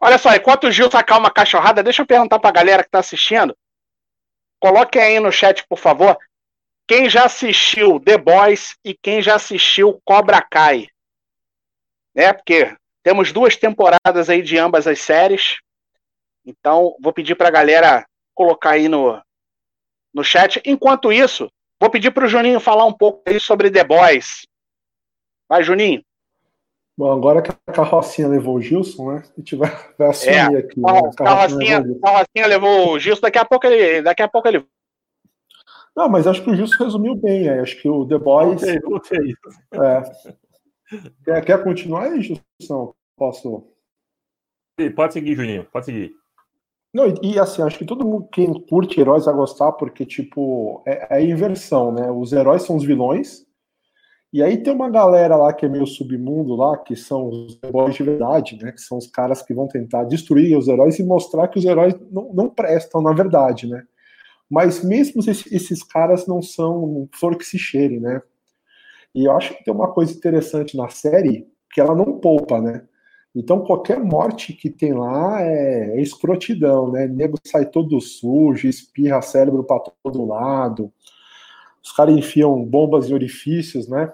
Olha 0.00 0.18
só, 0.18 0.34
enquanto 0.34 0.64
o 0.64 0.72
Gil 0.72 0.90
sacar 0.90 1.18
uma 1.18 1.30
cachorrada, 1.30 1.82
deixa 1.82 2.02
eu 2.02 2.06
perguntar 2.06 2.38
pra 2.40 2.50
galera 2.50 2.82
que 2.82 2.90
tá 2.90 2.98
assistindo 2.98 3.56
Coloquem 4.64 5.02
aí 5.02 5.20
no 5.20 5.30
chat, 5.30 5.62
por 5.68 5.78
favor, 5.78 6.16
quem 6.88 7.10
já 7.10 7.26
assistiu 7.26 8.00
The 8.00 8.16
Boys 8.16 8.74
e 8.82 8.94
quem 8.94 9.20
já 9.20 9.34
assistiu 9.34 10.00
Cobra 10.06 10.40
Kai. 10.40 10.86
Né? 12.14 12.32
Porque 12.32 12.74
temos 13.02 13.30
duas 13.30 13.58
temporadas 13.58 14.30
aí 14.30 14.40
de 14.40 14.56
ambas 14.56 14.86
as 14.86 15.02
séries. 15.02 15.58
Então, 16.46 16.96
vou 16.98 17.12
pedir 17.12 17.34
para 17.34 17.48
a 17.48 17.50
galera 17.50 18.06
colocar 18.34 18.70
aí 18.70 18.88
no, 18.88 19.22
no 20.14 20.24
chat. 20.24 20.62
Enquanto 20.64 21.12
isso, 21.12 21.46
vou 21.78 21.90
pedir 21.90 22.10
para 22.10 22.24
o 22.24 22.28
Juninho 22.28 22.58
falar 22.58 22.86
um 22.86 22.96
pouco 22.96 23.22
aí 23.28 23.38
sobre 23.38 23.70
The 23.70 23.84
Boys. 23.84 24.46
Vai, 25.46 25.62
Juninho. 25.62 26.02
Bom, 26.96 27.12
agora 27.12 27.42
que 27.42 27.50
a 27.50 27.72
carrocinha 27.72 28.28
levou 28.28 28.56
o 28.56 28.60
Gilson, 28.60 29.12
né? 29.12 29.22
A 29.24 29.40
gente 29.40 29.56
vai, 29.56 29.70
vai 29.98 30.10
assumir 30.10 30.36
é, 30.36 30.58
aqui. 30.58 30.80
Né? 30.80 30.90
A 30.90 31.14
carrocinha, 31.14 31.78
levou 31.80 32.00
carrocinha 32.00 32.46
levou 32.46 32.92
o 32.92 32.98
Gilson, 32.98 33.20
daqui 33.20 33.38
a 33.38 33.44
pouco 33.44 33.66
ele. 33.66 34.02
Daqui 34.02 34.22
a 34.22 34.28
pouco 34.28 34.46
ele. 34.46 34.64
Não, 35.96 36.08
mas 36.08 36.26
acho 36.26 36.42
que 36.42 36.50
o 36.50 36.54
Gilson 36.54 36.84
resumiu 36.84 37.16
bem. 37.16 37.48
É. 37.48 37.60
Acho 37.60 37.80
que 37.80 37.88
o 37.88 38.06
The 38.06 38.18
Boys. 38.18 38.62
É. 38.62 38.78
Quer, 41.24 41.44
quer 41.44 41.64
continuar 41.64 42.04
aí, 42.04 42.22
Gilson? 42.22 42.94
Posso. 43.16 43.66
Pode 44.94 45.12
seguir, 45.12 45.34
Juninho, 45.34 45.64
pode 45.72 45.86
seguir. 45.86 46.12
Não, 46.92 47.08
e, 47.08 47.34
e, 47.34 47.38
assim, 47.40 47.60
acho 47.62 47.78
que 47.78 47.84
todo 47.84 48.06
mundo 48.06 48.28
quem 48.32 48.52
curte 48.52 49.00
heróis 49.00 49.24
vai 49.24 49.34
gostar, 49.34 49.72
porque, 49.72 50.06
tipo, 50.06 50.80
é, 50.86 51.18
é 51.18 51.24
inversão, 51.24 51.90
né? 51.90 52.08
Os 52.08 52.32
heróis 52.32 52.62
são 52.62 52.76
os 52.76 52.84
vilões, 52.84 53.43
e 54.34 54.42
aí 54.42 54.56
tem 54.60 54.74
uma 54.74 54.90
galera 54.90 55.36
lá 55.36 55.52
que 55.52 55.64
é 55.64 55.68
meio 55.68 55.86
submundo 55.86 56.56
lá, 56.56 56.76
que 56.76 56.96
são 56.96 57.28
os 57.28 57.56
heróis 57.62 57.94
de 57.94 58.02
verdade, 58.02 58.58
né? 58.60 58.72
Que 58.72 58.80
são 58.80 58.98
os 58.98 59.06
caras 59.06 59.40
que 59.42 59.54
vão 59.54 59.68
tentar 59.68 60.02
destruir 60.02 60.58
os 60.58 60.66
heróis 60.66 60.98
e 60.98 61.04
mostrar 61.04 61.46
que 61.46 61.56
os 61.56 61.64
heróis 61.64 61.94
não, 62.10 62.32
não 62.34 62.50
prestam, 62.50 63.00
na 63.00 63.12
verdade, 63.12 63.68
né? 63.68 63.84
Mas 64.50 64.82
mesmo 64.82 65.20
esses, 65.20 65.46
esses 65.52 65.84
caras 65.84 66.26
não 66.26 66.42
são 66.42 67.08
flor 67.14 67.38
que 67.38 67.44
se 67.44 67.56
cheire, 67.56 68.00
né? 68.00 68.20
E 69.14 69.26
eu 69.26 69.30
acho 69.36 69.54
que 69.54 69.62
tem 69.62 69.72
uma 69.72 69.92
coisa 69.92 70.12
interessante 70.12 70.76
na 70.76 70.88
série, 70.88 71.46
que 71.72 71.80
ela 71.80 71.94
não 71.94 72.18
poupa, 72.18 72.60
né? 72.60 72.82
Então 73.36 73.60
qualquer 73.60 74.00
morte 74.00 74.52
que 74.52 74.68
tem 74.68 74.94
lá 74.94 75.42
é, 75.42 75.96
é 75.96 76.00
escrotidão, 76.02 76.90
né? 76.90 77.06
O 77.06 77.08
nego 77.08 77.38
sai 77.46 77.66
todo 77.66 78.00
sujo, 78.00 78.66
espirra 78.66 79.22
cérebro 79.22 79.62
para 79.62 79.92
todo 80.02 80.26
lado. 80.26 80.92
Os 81.80 81.92
caras 81.92 82.16
enfiam 82.16 82.64
bombas 82.64 83.08
em 83.08 83.14
orifícios, 83.14 83.86
né? 83.86 84.12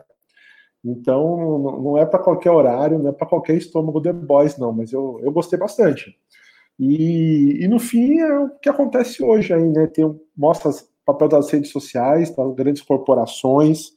Então, 0.85 1.59
não 1.83 1.99
é 1.99 2.07
para 2.07 2.19
qualquer 2.19 2.51
horário, 2.51 2.99
não 2.99 3.11
é 3.11 3.13
para 3.13 3.27
qualquer 3.27 3.55
estômago 3.57 4.01
The 4.01 4.13
Boys, 4.13 4.57
não, 4.57 4.73
mas 4.73 4.93
eu, 4.93 5.21
eu 5.23 5.31
gostei 5.31 5.59
bastante. 5.59 6.17
E, 6.79 7.63
e 7.63 7.69
no 7.69 7.79
fim 7.79 8.19
é 8.19 8.39
o 8.39 8.51
que 8.59 8.69
acontece 8.69 9.23
hoje 9.23 9.53
aí, 9.53 9.69
né? 9.69 9.87
Tem, 9.87 10.19
mostra 10.35 10.71
o 10.71 10.75
papel 11.05 11.29
das 11.29 11.51
redes 11.51 11.71
sociais, 11.71 12.35
das 12.35 12.55
grandes 12.55 12.83
corporações, 12.83 13.91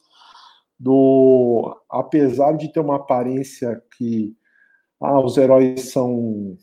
do 0.78 1.82
apesar 1.90 2.58
de 2.58 2.72
ter 2.74 2.82
uma 2.82 2.98
aparência 2.98 3.82
que 3.98 4.36
ah, 5.02 5.22
os 5.22 5.38
heróis 5.38 5.92
são 5.92 6.58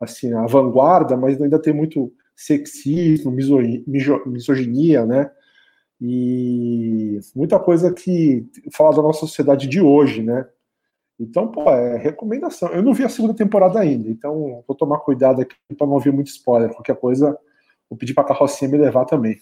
assim 0.00 0.32
a 0.32 0.46
vanguarda, 0.46 1.16
mas 1.16 1.40
ainda 1.42 1.60
tem 1.60 1.72
muito 1.72 2.12
sexismo, 2.36 3.32
misoginia, 3.32 5.04
né? 5.04 5.30
E 6.00 7.18
muita 7.34 7.58
coisa 7.58 7.92
que 7.92 8.46
fala 8.72 8.96
da 8.96 9.02
nossa 9.02 9.20
sociedade 9.20 9.66
de 9.66 9.80
hoje, 9.80 10.22
né? 10.22 10.46
Então, 11.18 11.50
pô, 11.50 11.70
é 11.70 11.96
recomendação. 11.96 12.68
Eu 12.68 12.82
não 12.82 12.92
vi 12.92 13.04
a 13.04 13.08
segunda 13.08 13.34
temporada 13.34 13.80
ainda, 13.80 14.08
então 14.08 14.62
vou 14.66 14.76
tomar 14.76 14.98
cuidado 14.98 15.40
aqui 15.40 15.56
para 15.76 15.86
não 15.86 15.94
ouvir 15.94 16.12
muito 16.12 16.28
spoiler. 16.28 16.70
Qualquer 16.70 16.96
coisa, 16.96 17.38
vou 17.88 17.98
pedir 17.98 18.12
para 18.12 18.24
a 18.24 18.28
carrocinha 18.28 18.70
me 18.70 18.76
levar 18.76 19.06
também. 19.06 19.38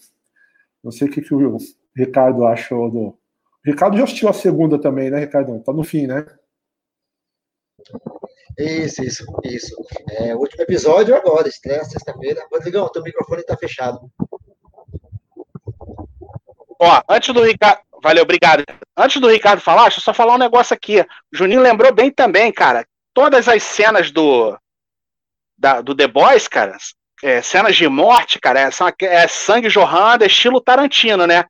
Não 0.83 0.93
sei 0.93 1.09
o 1.09 1.11
que, 1.11 1.21
que 1.21 1.35
o 1.35 1.57
Ricardo 1.97 2.47
achou 2.47 2.91
do. 2.91 3.01
O 3.09 3.19
Ricardo 3.65 3.97
já 3.97 4.05
assistiu 4.05 4.29
a 4.29 4.33
segunda 4.33 4.79
também, 4.79 5.11
né, 5.11 5.21
Ricardo? 5.21 5.59
Tá 5.61 5.73
no 5.73 5.83
fim, 5.83 6.07
né? 6.07 6.25
Isso, 8.57 9.03
isso, 9.03 9.25
isso. 9.43 9.75
É, 10.11 10.35
o 10.35 10.39
último 10.39 10.63
episódio 10.63 11.15
agora, 11.17 11.49
estreia 11.49 11.85
sexta-feira. 11.85 12.47
Rodrigão, 12.53 12.89
teu 12.93 13.03
microfone 13.03 13.41
está 13.41 13.57
fechado. 13.57 14.11
Ó, 16.85 17.03
antes 17.09 17.33
do 17.33 17.43
Ricardo. 17.43 17.81
Valeu, 18.03 18.23
obrigado. 18.23 18.62
Antes 18.95 19.19
do 19.19 19.29
Ricardo 19.29 19.62
falar, 19.62 19.85
deixa 19.85 19.99
eu 19.99 20.03
só 20.03 20.12
falar 20.12 20.35
um 20.35 20.38
negócio 20.38 20.75
aqui. 20.75 21.00
O 21.00 21.07
Juninho 21.33 21.62
lembrou 21.62 21.93
bem 21.95 22.11
também, 22.11 22.53
cara. 22.53 22.87
Todas 23.14 23.49
as 23.49 23.62
cenas 23.62 24.11
do. 24.11 24.59
Da, 25.57 25.81
do 25.81 25.95
The 25.95 26.07
Boys, 26.07 26.47
cara, 26.47 26.76
é, 27.23 27.41
cenas 27.41 27.76
de 27.76 27.88
morte, 27.88 28.38
cara, 28.41 28.61
é, 28.61 28.71
são, 28.71 28.93
é 29.00 29.26
sangue 29.29 29.71
jorrando, 29.71 30.25
estilo 30.25 30.61
Tarantino, 30.61 31.26
né? 31.26 31.45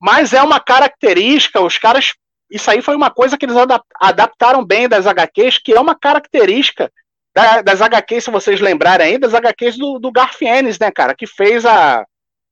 Mas 0.00 0.32
é 0.32 0.42
uma 0.42 0.58
característica, 0.58 1.60
os 1.60 1.76
caras. 1.76 2.14
Isso 2.50 2.70
aí 2.70 2.80
foi 2.80 2.96
uma 2.96 3.10
coisa 3.10 3.36
que 3.36 3.44
eles 3.44 3.56
adaptaram 4.00 4.64
bem 4.64 4.88
das 4.88 5.06
HQs, 5.06 5.58
que 5.58 5.72
é 5.72 5.80
uma 5.80 5.94
característica 5.94 6.90
da, 7.34 7.60
das 7.60 7.82
HQs, 7.82 8.24
se 8.24 8.30
vocês 8.30 8.60
lembrarem 8.60 9.06
aí, 9.06 9.18
das 9.18 9.34
HQs 9.34 9.76
do, 9.76 9.98
do 9.98 10.10
Garfienes, 10.10 10.78
né, 10.78 10.90
cara? 10.90 11.14
Que 11.14 11.26
fez 11.26 11.66
a, 11.66 12.04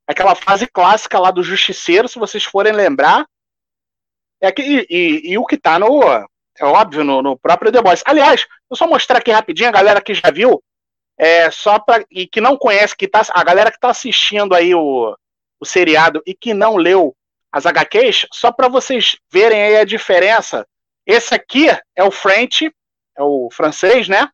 aquela 0.09 0.35
fase 0.35 0.67
clássica 0.67 1.19
lá 1.19 1.31
do 1.31 1.43
Justiceiro, 1.43 2.09
se 2.09 2.19
vocês 2.19 2.43
forem 2.43 2.73
lembrar. 2.73 3.27
É 4.41 4.51
que, 4.51 4.63
e, 4.63 4.87
e, 4.89 5.33
e 5.33 5.39
o 5.39 5.45
que 5.45 5.59
tá 5.59 5.79
no. 5.79 6.03
É 6.59 6.65
óbvio, 6.65 7.05
no, 7.05 7.23
no, 7.23 7.39
próprio 7.39 7.71
The 7.71 7.83
Boys. 7.83 8.03
Aliás, 8.05 8.47
vou 8.69 8.77
só 8.77 8.87
mostrar 8.87 9.19
aqui 9.19 9.31
rapidinho, 9.31 9.69
a 9.69 9.73
galera 9.73 10.01
que 10.01 10.15
já 10.15 10.31
viu, 10.33 10.61
é, 11.17 11.51
só 11.51 11.79
pra, 11.79 12.05
e 12.11 12.27
que 12.27 12.41
não 12.41 12.57
conhece, 12.57 12.97
que 12.97 13.07
tá, 13.07 13.23
a 13.31 13.45
galera 13.45 13.71
que 13.71 13.79
tá 13.79 13.91
assistindo 13.91 14.55
aí 14.55 14.75
o, 14.75 15.17
o 15.61 15.65
seriado 15.65 16.21
e 16.27 16.35
que 16.35 16.55
não 16.55 16.77
leu 16.77 17.15
as 17.53 17.65
HQs, 17.65 18.27
só 18.33 18.51
para 18.51 18.67
vocês 18.67 19.17
verem 19.31 19.63
aí 19.63 19.77
a 19.77 19.85
diferença. 19.85 20.67
Esse 21.07 21.35
aqui 21.35 21.69
é 21.95 22.03
o 22.03 22.11
French, 22.11 22.73
é 23.17 23.23
o 23.23 23.49
francês, 23.53 24.09
né? 24.09 24.29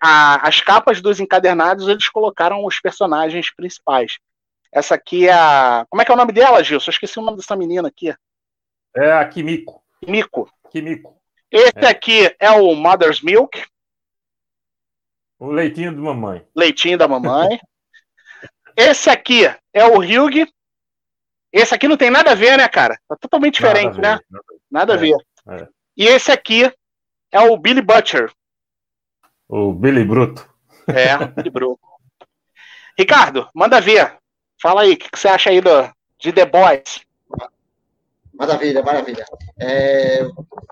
A, 0.00 0.48
as 0.48 0.60
capas 0.60 1.00
dos 1.00 1.20
encadernados 1.20 1.88
eles 1.88 2.08
colocaram 2.08 2.64
os 2.64 2.80
personagens 2.80 3.54
principais. 3.54 4.18
Essa 4.72 4.94
aqui 4.94 5.28
é 5.28 5.32
a. 5.32 5.86
Como 5.90 6.00
é 6.00 6.04
que 6.04 6.10
é 6.10 6.14
o 6.14 6.18
nome 6.18 6.32
dela, 6.32 6.62
Gilson? 6.62 6.90
Eu 6.90 6.92
esqueci 6.92 7.18
o 7.18 7.22
nome 7.22 7.36
dessa 7.36 7.56
menina 7.56 7.88
aqui. 7.88 8.14
É 8.96 9.12
a 9.12 9.28
Kimiko. 9.28 9.82
Kimiko. 10.00 10.50
Kimiko. 10.70 11.20
Esse 11.50 11.84
é. 11.84 11.88
aqui 11.88 12.34
é 12.38 12.50
o 12.50 12.74
Mother's 12.74 13.20
Milk. 13.20 13.62
O 15.38 15.50
leitinho 15.50 15.94
da 15.94 16.00
mamãe. 16.00 16.46
Leitinho 16.56 16.96
da 16.96 17.06
mamãe. 17.06 17.60
Esse 18.76 19.10
aqui 19.10 19.44
é 19.74 19.84
o 19.84 19.98
Hugh. 19.98 20.46
Esse 21.52 21.74
aqui 21.74 21.86
não 21.86 21.98
tem 21.98 22.10
nada 22.10 22.30
a 22.30 22.34
ver, 22.34 22.56
né, 22.56 22.66
cara? 22.68 22.98
Tá 23.06 23.16
totalmente 23.16 23.54
diferente, 23.54 24.00
nada 24.00 24.16
né? 24.30 24.40
Nada 24.70 24.94
a 24.94 24.96
ver. 24.96 25.10
Nada 25.10 25.54
a 25.54 25.58
ver. 25.58 25.64
É. 25.64 25.68
E 25.94 26.06
esse 26.06 26.32
aqui 26.32 26.72
é 27.30 27.40
o 27.40 27.56
Billy 27.58 27.82
Butcher. 27.82 28.32
O 29.52 29.70
Billy 29.70 30.02
Bruto. 30.02 30.48
É, 30.88 31.14
Billy 31.26 31.50
Bruto. 31.50 31.78
Ricardo, 32.98 33.46
manda 33.54 33.82
ver. 33.82 34.16
Fala 34.60 34.80
aí, 34.80 34.94
o 34.94 34.96
que, 34.96 35.10
que, 35.10 35.18
você 35.18 35.28
acha 35.28 35.50
aí 35.50 35.60
do, 35.60 35.92
de 36.18 36.32
The 36.32 36.46
Boys? 36.46 37.02
Maravilha, 38.32 38.82
maravilha. 38.82 39.26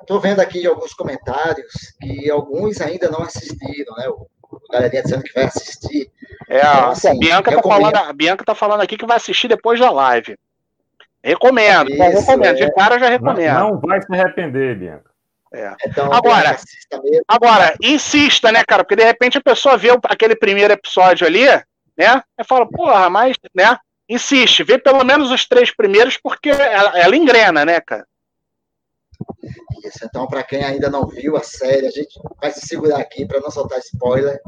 Estou 0.01 0.17
é, 0.17 0.21
vendo 0.23 0.41
aqui 0.41 0.67
alguns 0.67 0.95
comentários 0.95 1.95
que 2.01 2.31
alguns 2.31 2.81
ainda 2.81 3.11
não 3.11 3.21
assistiram, 3.21 3.95
né? 3.99 4.09
O, 4.09 4.27
a 4.71 4.73
galerinha 4.73 5.03
dizendo 5.03 5.25
que 5.25 5.35
vai 5.35 5.45
assistir. 5.45 6.11
É, 6.49 6.61
então, 6.61 6.89
assim, 6.89 7.09
a, 7.09 7.19
Bianca 7.19 7.55
tá 7.55 7.63
falando, 7.63 7.97
a 7.97 8.13
Bianca 8.15 8.45
tá 8.47 8.55
falando 8.55 8.81
aqui 8.81 8.97
que 8.97 9.07
vai 9.07 9.19
assistir 9.19 9.49
depois 9.49 9.79
da 9.79 9.91
live. 9.91 10.39
Recomendo, 11.23 11.91
Isso, 11.91 12.03
recomendo. 12.03 12.57
É... 12.57 12.65
De 12.65 12.73
cara 12.73 12.99
já 12.99 13.11
recomendo. 13.11 13.53
Não, 13.53 13.71
não 13.73 13.81
vai 13.81 14.01
se 14.01 14.11
arrepender, 14.11 14.79
Bianca. 14.79 15.10
É. 15.53 15.75
Então, 15.85 16.13
agora, 16.13 16.57
agora, 17.27 17.75
insista, 17.83 18.53
né, 18.53 18.63
cara? 18.65 18.85
Porque 18.85 18.97
de 18.97 19.05
repente 19.05 19.39
a 19.39 19.43
pessoa 19.43 19.77
vê 19.77 19.89
aquele 20.05 20.37
primeiro 20.37 20.73
episódio 20.73 21.27
ali, 21.27 21.45
né? 21.97 22.23
E 22.39 22.45
fala, 22.45 22.69
porra, 22.69 23.11
mas, 23.11 23.37
né? 23.55 23.77
Insiste, 24.09 24.63
vê 24.63 24.79
pelo 24.79 25.05
menos 25.05 25.31
os 25.31 25.47
três 25.47 25.75
primeiros, 25.75 26.17
porque 26.17 26.51
ela, 26.51 26.99
ela 26.99 27.17
engrena, 27.17 27.65
né, 27.65 27.81
cara? 27.81 28.07
Isso, 29.85 30.05
então, 30.05 30.27
para 30.27 30.43
quem 30.43 30.63
ainda 30.63 30.91
não 30.91 31.07
viu 31.07 31.37
a 31.37 31.43
série, 31.43 31.87
a 31.87 31.91
gente 31.91 32.21
vai 32.41 32.51
se 32.51 32.67
segurar 32.67 32.99
aqui 32.99 33.27
para 33.27 33.41
não 33.41 33.51
soltar 33.51 33.79
spoiler. 33.79 34.39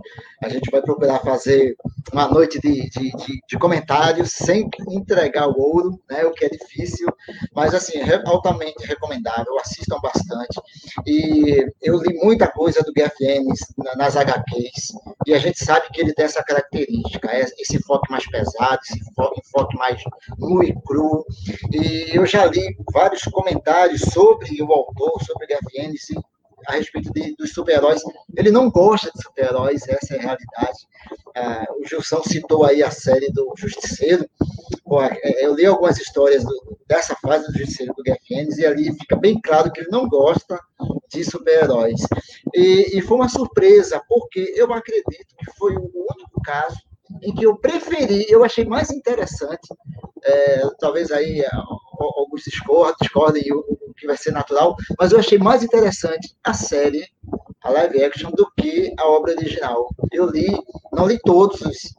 A 0.42 0.48
gente 0.48 0.70
vai 0.70 0.82
procurar 0.82 1.20
fazer 1.20 1.74
uma 2.12 2.28
noite 2.28 2.60
de, 2.60 2.90
de, 2.90 3.10
de, 3.10 3.40
de, 3.48 3.58
comentários 3.58 4.32
sem 4.32 4.68
entregar 4.90 5.48
o 5.48 5.58
ouro, 5.58 6.00
né, 6.10 6.24
o 6.24 6.32
que 6.32 6.44
é 6.44 6.48
difícil, 6.48 7.08
mas 7.54 7.74
assim, 7.74 7.94
altamente 8.26 8.84
recomendável, 8.86 9.58
assistam 9.58 9.98
bastante. 10.00 10.60
E 11.06 11.64
eu 11.80 11.96
li 11.98 12.14
muita 12.22 12.48
coisa 12.48 12.82
do 12.82 12.92
Garth 12.92 13.20
Ennis 13.20 13.60
nas 13.96 14.16
HQs, 14.16 14.92
e 15.26 15.32
a 15.32 15.38
gente 15.38 15.64
sabe 15.64 15.86
que 15.92 16.00
ele 16.00 16.12
tem 16.12 16.26
essa 16.26 16.42
característica, 16.42 17.30
é 17.30 17.40
esse 17.58 17.76
enfoque 17.76 18.10
mais 18.10 18.28
pesado, 18.28 18.80
esse 18.82 18.98
enfoque 18.98 19.76
mais 19.78 20.02
nu 20.38 20.62
e 20.62 20.74
cru. 20.82 21.24
E 21.72 22.10
eu 22.16 22.26
já 22.26 22.44
li 22.46 22.76
vários 22.92 23.22
comentários 23.24 24.00
sobre 24.12 24.62
o 24.62 24.72
autor, 24.82 25.22
sobre 25.24 25.46
Gaviene 25.46 25.96
a 26.66 26.72
respeito 26.72 27.12
de, 27.12 27.34
dos 27.36 27.52
super-heróis. 27.52 28.02
Ele 28.36 28.50
não 28.50 28.70
gosta 28.70 29.10
de 29.14 29.22
super-heróis, 29.22 29.86
essa 29.88 30.14
é 30.14 30.18
a 30.18 30.22
realidade. 30.22 30.78
Ah, 31.34 31.66
o 31.78 31.86
Gilson 31.86 32.22
citou 32.22 32.64
aí 32.64 32.82
a 32.82 32.90
série 32.90 33.30
do 33.32 33.52
Justiceiro. 33.56 34.28
Pô, 34.84 35.02
é, 35.02 35.44
eu 35.44 35.54
li 35.54 35.66
algumas 35.66 35.98
histórias 35.98 36.44
do, 36.44 36.78
dessa 36.86 37.16
fase 37.16 37.46
do 37.46 37.58
Justiceiro 37.58 37.94
do 37.94 38.02
Gaviene 38.02 38.54
e 38.56 38.66
ali 38.66 38.92
fica 38.92 39.16
bem 39.16 39.40
claro 39.40 39.72
que 39.72 39.80
ele 39.80 39.90
não 39.90 40.08
gosta 40.08 40.58
de 41.10 41.24
super-heróis. 41.24 42.00
E, 42.54 42.98
e 42.98 43.02
foi 43.02 43.16
uma 43.16 43.28
surpresa, 43.28 44.02
porque 44.08 44.52
eu 44.56 44.72
acredito 44.72 45.34
que 45.36 45.52
foi 45.58 45.74
o 45.74 45.82
único 45.84 46.40
caso 46.44 46.76
em 47.22 47.34
que 47.34 47.44
eu 47.44 47.56
preferi, 47.56 48.24
eu 48.28 48.42
achei 48.42 48.64
mais 48.64 48.90
interessante, 48.90 49.68
é, 50.24 50.62
talvez 50.78 51.10
aí 51.12 51.44
alguns 51.98 52.42
discordem, 52.42 52.96
discordem 53.00 53.42
que 54.02 54.06
vai 54.08 54.16
ser 54.16 54.32
natural, 54.32 54.76
mas 54.98 55.12
eu 55.12 55.18
achei 55.18 55.38
mais 55.38 55.62
interessante 55.62 56.34
a 56.44 56.52
série, 56.52 57.06
a 57.62 57.70
live 57.70 58.04
action, 58.04 58.30
do 58.32 58.50
que 58.58 58.92
a 58.98 59.06
obra 59.06 59.32
original. 59.32 59.88
Eu 60.10 60.26
li, 60.26 60.48
não 60.92 61.06
li 61.06 61.18
todos 61.24 61.60
os, 61.60 61.94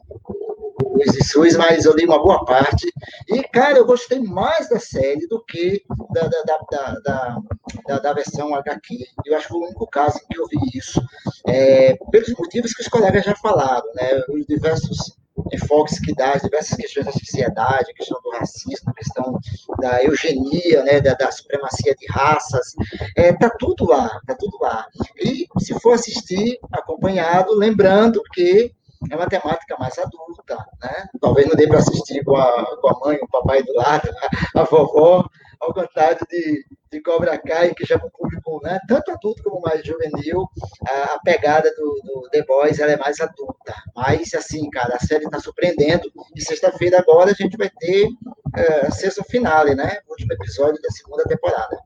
os 1.36 1.56
mas 1.56 1.86
eu 1.86 1.94
li 1.94 2.04
uma 2.04 2.22
boa 2.22 2.44
parte. 2.44 2.92
E, 3.28 3.42
cara, 3.44 3.78
eu 3.78 3.86
gostei 3.86 4.20
mais 4.20 4.68
da 4.68 4.78
série 4.78 5.26
do 5.26 5.42
que 5.44 5.82
da, 6.12 6.28
da, 6.28 6.42
da, 6.42 7.00
da, 7.00 7.38
da, 7.86 7.98
da 7.98 8.12
versão 8.12 8.54
HQ. 8.54 8.98
Eu 9.24 9.36
acho 9.36 9.46
que 9.46 9.52
foi 9.52 9.60
o 9.62 9.64
único 9.64 9.86
caso 9.86 10.18
em 10.18 10.26
que 10.28 10.38
eu 10.38 10.46
vi 10.46 10.78
isso. 10.78 11.00
É, 11.46 11.96
pelos 12.10 12.28
motivos 12.38 12.74
que 12.74 12.82
os 12.82 12.88
colegas 12.88 13.24
já 13.24 13.34
falaram, 13.36 13.90
né? 13.94 14.20
Os 14.28 14.46
diversos 14.46 15.16
enfoques 15.52 15.98
que 15.98 16.14
dá, 16.14 16.32
as 16.32 16.42
diversas 16.42 16.76
questões 16.76 17.06
da 17.06 17.12
sociedade, 17.12 17.90
a 17.90 17.94
questão 17.94 18.20
do 18.22 18.30
racismo, 18.30 18.90
a 18.90 18.94
questão 18.94 19.40
da 19.80 20.02
eugenia, 20.02 20.82
né, 20.84 21.00
da, 21.00 21.14
da 21.14 21.30
supremacia 21.30 21.94
de 21.94 22.06
raças, 22.06 22.74
é, 23.16 23.32
tá 23.32 23.50
tudo 23.58 23.84
lá, 23.86 24.20
tá 24.26 24.34
tudo 24.38 24.56
lá. 24.60 24.86
E 25.20 25.46
se 25.58 25.78
for 25.80 25.94
assistir 25.94 26.58
acompanhado, 26.72 27.52
lembrando 27.54 28.22
que 28.32 28.72
é 29.10 29.16
uma 29.16 29.28
temática 29.28 29.76
mais 29.78 29.98
adulta, 29.98 30.56
né? 30.82 31.08
Talvez 31.20 31.46
não 31.46 31.56
dê 31.56 31.66
para 31.66 31.78
assistir 31.78 32.24
com 32.24 32.36
a, 32.36 32.76
com 32.80 32.88
a 32.88 33.00
mãe, 33.00 33.18
o 33.20 33.28
papai 33.28 33.62
do 33.62 33.74
lado, 33.74 34.08
a, 34.54 34.60
a 34.60 34.64
vovó, 34.64 35.28
ao 35.60 35.72
contrário 35.72 36.18
de, 36.30 36.64
de 36.90 37.00
Cobra 37.00 37.38
Kai, 37.38 37.74
que 37.74 37.86
chama 37.86 38.06
um 38.06 38.10
público 38.10 38.60
né, 38.62 38.78
tanto 38.88 39.10
adulto 39.10 39.42
como 39.42 39.60
mais 39.60 39.84
juvenil, 39.84 40.48
a, 40.88 41.14
a 41.14 41.18
pegada 41.20 41.70
do, 41.74 42.00
do, 42.04 42.28
The 42.30 42.44
Boys 42.44 42.78
ela 42.78 42.92
é 42.92 42.96
mais 42.96 43.20
adulta. 43.20 43.74
Mas, 43.94 44.34
assim, 44.34 44.68
cara, 44.70 44.96
a 44.96 45.00
série 45.00 45.24
está 45.24 45.38
surpreendendo. 45.40 46.10
E 46.34 46.40
sexta-feira 46.40 46.98
agora 46.98 47.30
a 47.30 47.34
gente 47.34 47.56
vai 47.56 47.70
ter 47.70 48.06
uh, 48.06 48.92
sexto 48.92 49.24
finale, 49.24 49.74
né? 49.74 49.98
Último 50.08 50.32
episódio 50.32 50.80
da 50.80 50.90
segunda 50.90 51.24
temporada. 51.24 51.78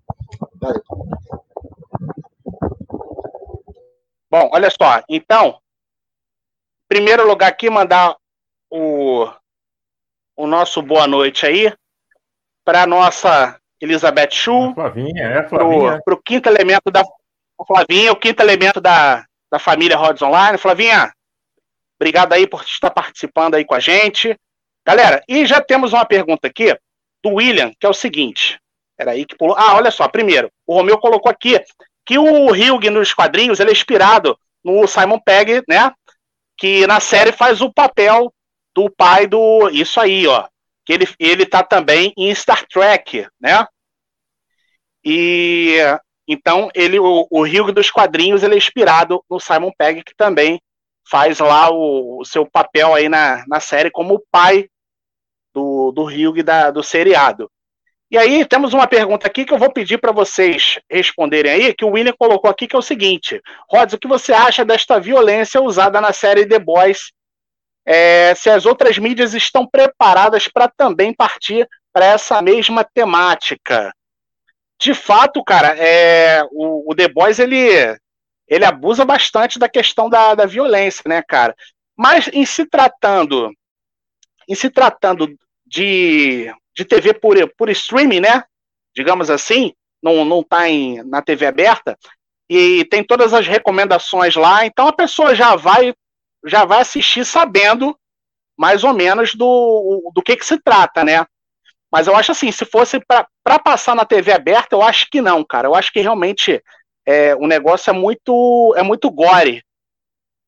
Valeu. 0.61 0.83
Bom, 4.31 4.51
olha 4.53 4.71
só. 4.71 5.03
Então, 5.09 5.59
primeiro 6.87 7.27
lugar 7.27 7.49
aqui, 7.49 7.71
mandar 7.71 8.17
o, 8.71 9.27
o 10.37 10.47
nosso 10.47 10.83
boa 10.83 11.07
noite 11.07 11.47
aí 11.47 11.73
para 12.69 12.87
nossa 12.87 13.59
Elizabeth 13.81 14.29
Chu. 14.31 14.75
Flavinha, 14.75 15.25
é, 15.25 15.49
Flavinha. 15.49 16.03
Para 16.05 16.13
o 16.13 16.23
quinto 16.23 16.51
elemento 16.51 16.91
da 16.91 17.03
Flavinha, 17.67 18.13
o 18.13 18.17
quinto 18.17 18.43
elemento 18.43 18.79
da, 18.79 19.25
da 19.51 19.59
família 19.59 19.97
Rods 19.97 20.21
Online. 20.21 20.59
Flavinha, 20.59 21.11
obrigado 21.99 22.35
aí 22.35 22.47
por 22.47 22.63
estar 22.63 22.91
participando 22.91 23.55
aí 23.55 23.65
com 23.65 23.75
a 23.75 23.81
gente. 23.81 24.39
Galera, 24.87 25.23
e 25.27 25.47
já 25.47 25.63
temos 25.63 25.95
uma 25.95 26.05
pergunta 26.05 26.47
aqui 26.47 26.79
do 27.25 27.37
William, 27.37 27.73
que 27.81 27.87
é 27.87 27.89
o 27.89 27.95
seguinte. 27.95 28.61
Era 28.99 29.13
aí 29.13 29.25
que 29.25 29.35
pulou. 29.35 29.57
Ah, 29.57 29.75
olha 29.77 29.91
só, 29.91 30.07
primeiro, 30.07 30.51
o 30.67 30.75
Romeu 30.75 30.99
colocou 30.99 31.33
aqui 31.33 31.59
que 32.05 32.19
o 32.19 32.51
Hugh 32.51 32.91
nos 32.91 33.15
quadrinhos 33.15 33.61
ele 33.61 33.71
é 33.71 33.73
inspirado 33.73 34.39
no 34.63 34.87
Simon 34.87 35.19
Pegg, 35.21 35.63
né? 35.67 35.91
Que 36.55 36.87
na 36.87 37.01
série 37.01 37.33
faz 37.33 37.63
o 37.63 37.73
papel 37.73 38.31
do 38.75 38.91
pai 38.91 39.27
do. 39.27 39.71
Isso 39.71 39.99
aí, 39.99 40.27
ó 40.27 40.47
que 40.88 40.95
ele, 40.95 41.07
ele 41.18 41.45
tá 41.45 41.62
também 41.62 42.14
em 42.16 42.35
Star 42.35 42.66
Trek, 42.66 43.28
né? 43.38 43.66
E 45.04 45.76
então 46.26 46.71
ele 46.75 46.99
o, 46.99 47.28
o 47.30 47.73
dos 47.73 47.90
quadrinhos 47.90 48.42
ele 48.42 48.54
é 48.54 48.59
inspirado 48.59 49.23
no 49.28 49.38
Simon 49.38 49.71
Pegg 49.76 50.02
que 50.02 50.14
também 50.16 50.59
faz 51.07 51.40
lá 51.40 51.71
o, 51.71 52.21
o 52.21 52.25
seu 52.25 52.47
papel 52.47 52.95
aí 52.95 53.07
na, 53.07 53.45
na 53.47 53.61
série 53.61 53.90
como 53.90 54.14
o 54.14 54.23
pai 54.30 54.66
do, 55.52 55.92
do 55.92 56.04
Hugh 56.04 56.42
da, 56.42 56.71
do 56.71 56.83
seriado. 56.83 57.50
E 58.11 58.16
aí 58.16 58.47
temos 58.47 58.73
uma 58.73 58.87
pergunta 58.87 59.26
aqui 59.26 59.45
que 59.45 59.52
eu 59.52 59.59
vou 59.59 59.71
pedir 59.71 59.99
para 59.99 60.12
vocês 60.12 60.80
responderem 60.90 61.52
aí, 61.52 61.75
que 61.75 61.85
o 61.85 61.90
William 61.90 62.14
colocou 62.18 62.50
aqui, 62.50 62.66
que 62.66 62.75
é 62.75 62.78
o 62.78 62.83
seguinte: 62.83 63.42
Rods, 63.71 63.92
o 63.92 63.99
que 63.99 64.09
você 64.09 64.33
acha 64.33 64.64
desta 64.64 64.99
violência 64.99 65.61
usada 65.61 66.00
na 66.00 66.14
série 66.14 66.47
The 66.47 66.59
Boys 66.59 67.12
é, 67.90 68.35
se 68.35 68.50
as 68.50 68.66
outras 68.66 68.99
mídias 68.99 69.33
estão 69.33 69.66
preparadas 69.66 70.46
para 70.46 70.68
também 70.68 71.14
partir 71.14 71.66
para 71.90 72.05
essa 72.05 72.42
mesma 72.42 72.85
temática. 72.85 73.94
De 74.79 74.92
fato, 74.92 75.42
cara, 75.42 75.68
é, 75.68 76.44
o, 76.53 76.92
o, 76.92 76.94
The 76.94 77.09
Boys 77.09 77.38
ele, 77.38 77.70
ele 78.46 78.64
abusa 78.66 79.07
bastante 79.07 79.59
da 79.59 79.70
questão 79.70 80.11
da, 80.11 80.35
da 80.35 80.44
violência, 80.44 81.03
né, 81.07 81.22
cara? 81.27 81.57
Mas 81.96 82.29
em 82.31 82.44
se 82.44 82.66
tratando, 82.66 83.51
em 84.46 84.55
se 84.55 84.68
tratando 84.68 85.35
de, 85.66 86.53
de 86.77 86.85
TV 86.85 87.14
por, 87.14 87.37
por 87.57 87.70
streaming, 87.70 88.20
né? 88.20 88.44
Digamos 88.94 89.31
assim, 89.31 89.72
não, 90.03 90.27
não 90.27 90.42
tá 90.42 90.68
em, 90.68 91.03
na 91.05 91.22
TV 91.22 91.46
aberta, 91.46 91.98
e 92.51 92.85
tem 92.85 93.03
todas 93.03 93.33
as 93.33 93.46
recomendações 93.46 94.37
lá, 94.37 94.66
então 94.66 94.87
a 94.88 94.92
pessoa 94.92 95.35
já 95.35 95.57
vai 95.57 95.94
já 96.44 96.64
vai 96.64 96.81
assistir 96.81 97.24
sabendo 97.24 97.98
mais 98.57 98.83
ou 98.83 98.92
menos 98.92 99.35
do, 99.35 100.11
do 100.14 100.22
que, 100.22 100.37
que 100.37 100.44
se 100.44 100.59
trata, 100.61 101.05
né? 101.05 101.24
Mas 101.90 102.07
eu 102.07 102.16
acho 102.16 102.33
assim, 102.33 102.51
se 102.51 102.64
fosse 102.64 103.01
para 103.07 103.59
passar 103.59 103.94
na 103.94 104.05
TV 104.05 104.33
aberta, 104.33 104.74
eu 104.74 104.83
acho 104.83 105.09
que 105.11 105.20
não, 105.20 105.44
cara. 105.44 105.68
Eu 105.68 105.74
acho 105.74 105.92
que 105.92 106.01
realmente 106.01 106.62
é, 107.07 107.35
o 107.37 107.46
negócio 107.46 107.90
é 107.90 107.92
muito 107.92 108.74
é 108.77 108.83
muito 108.83 109.11
gore, 109.11 109.62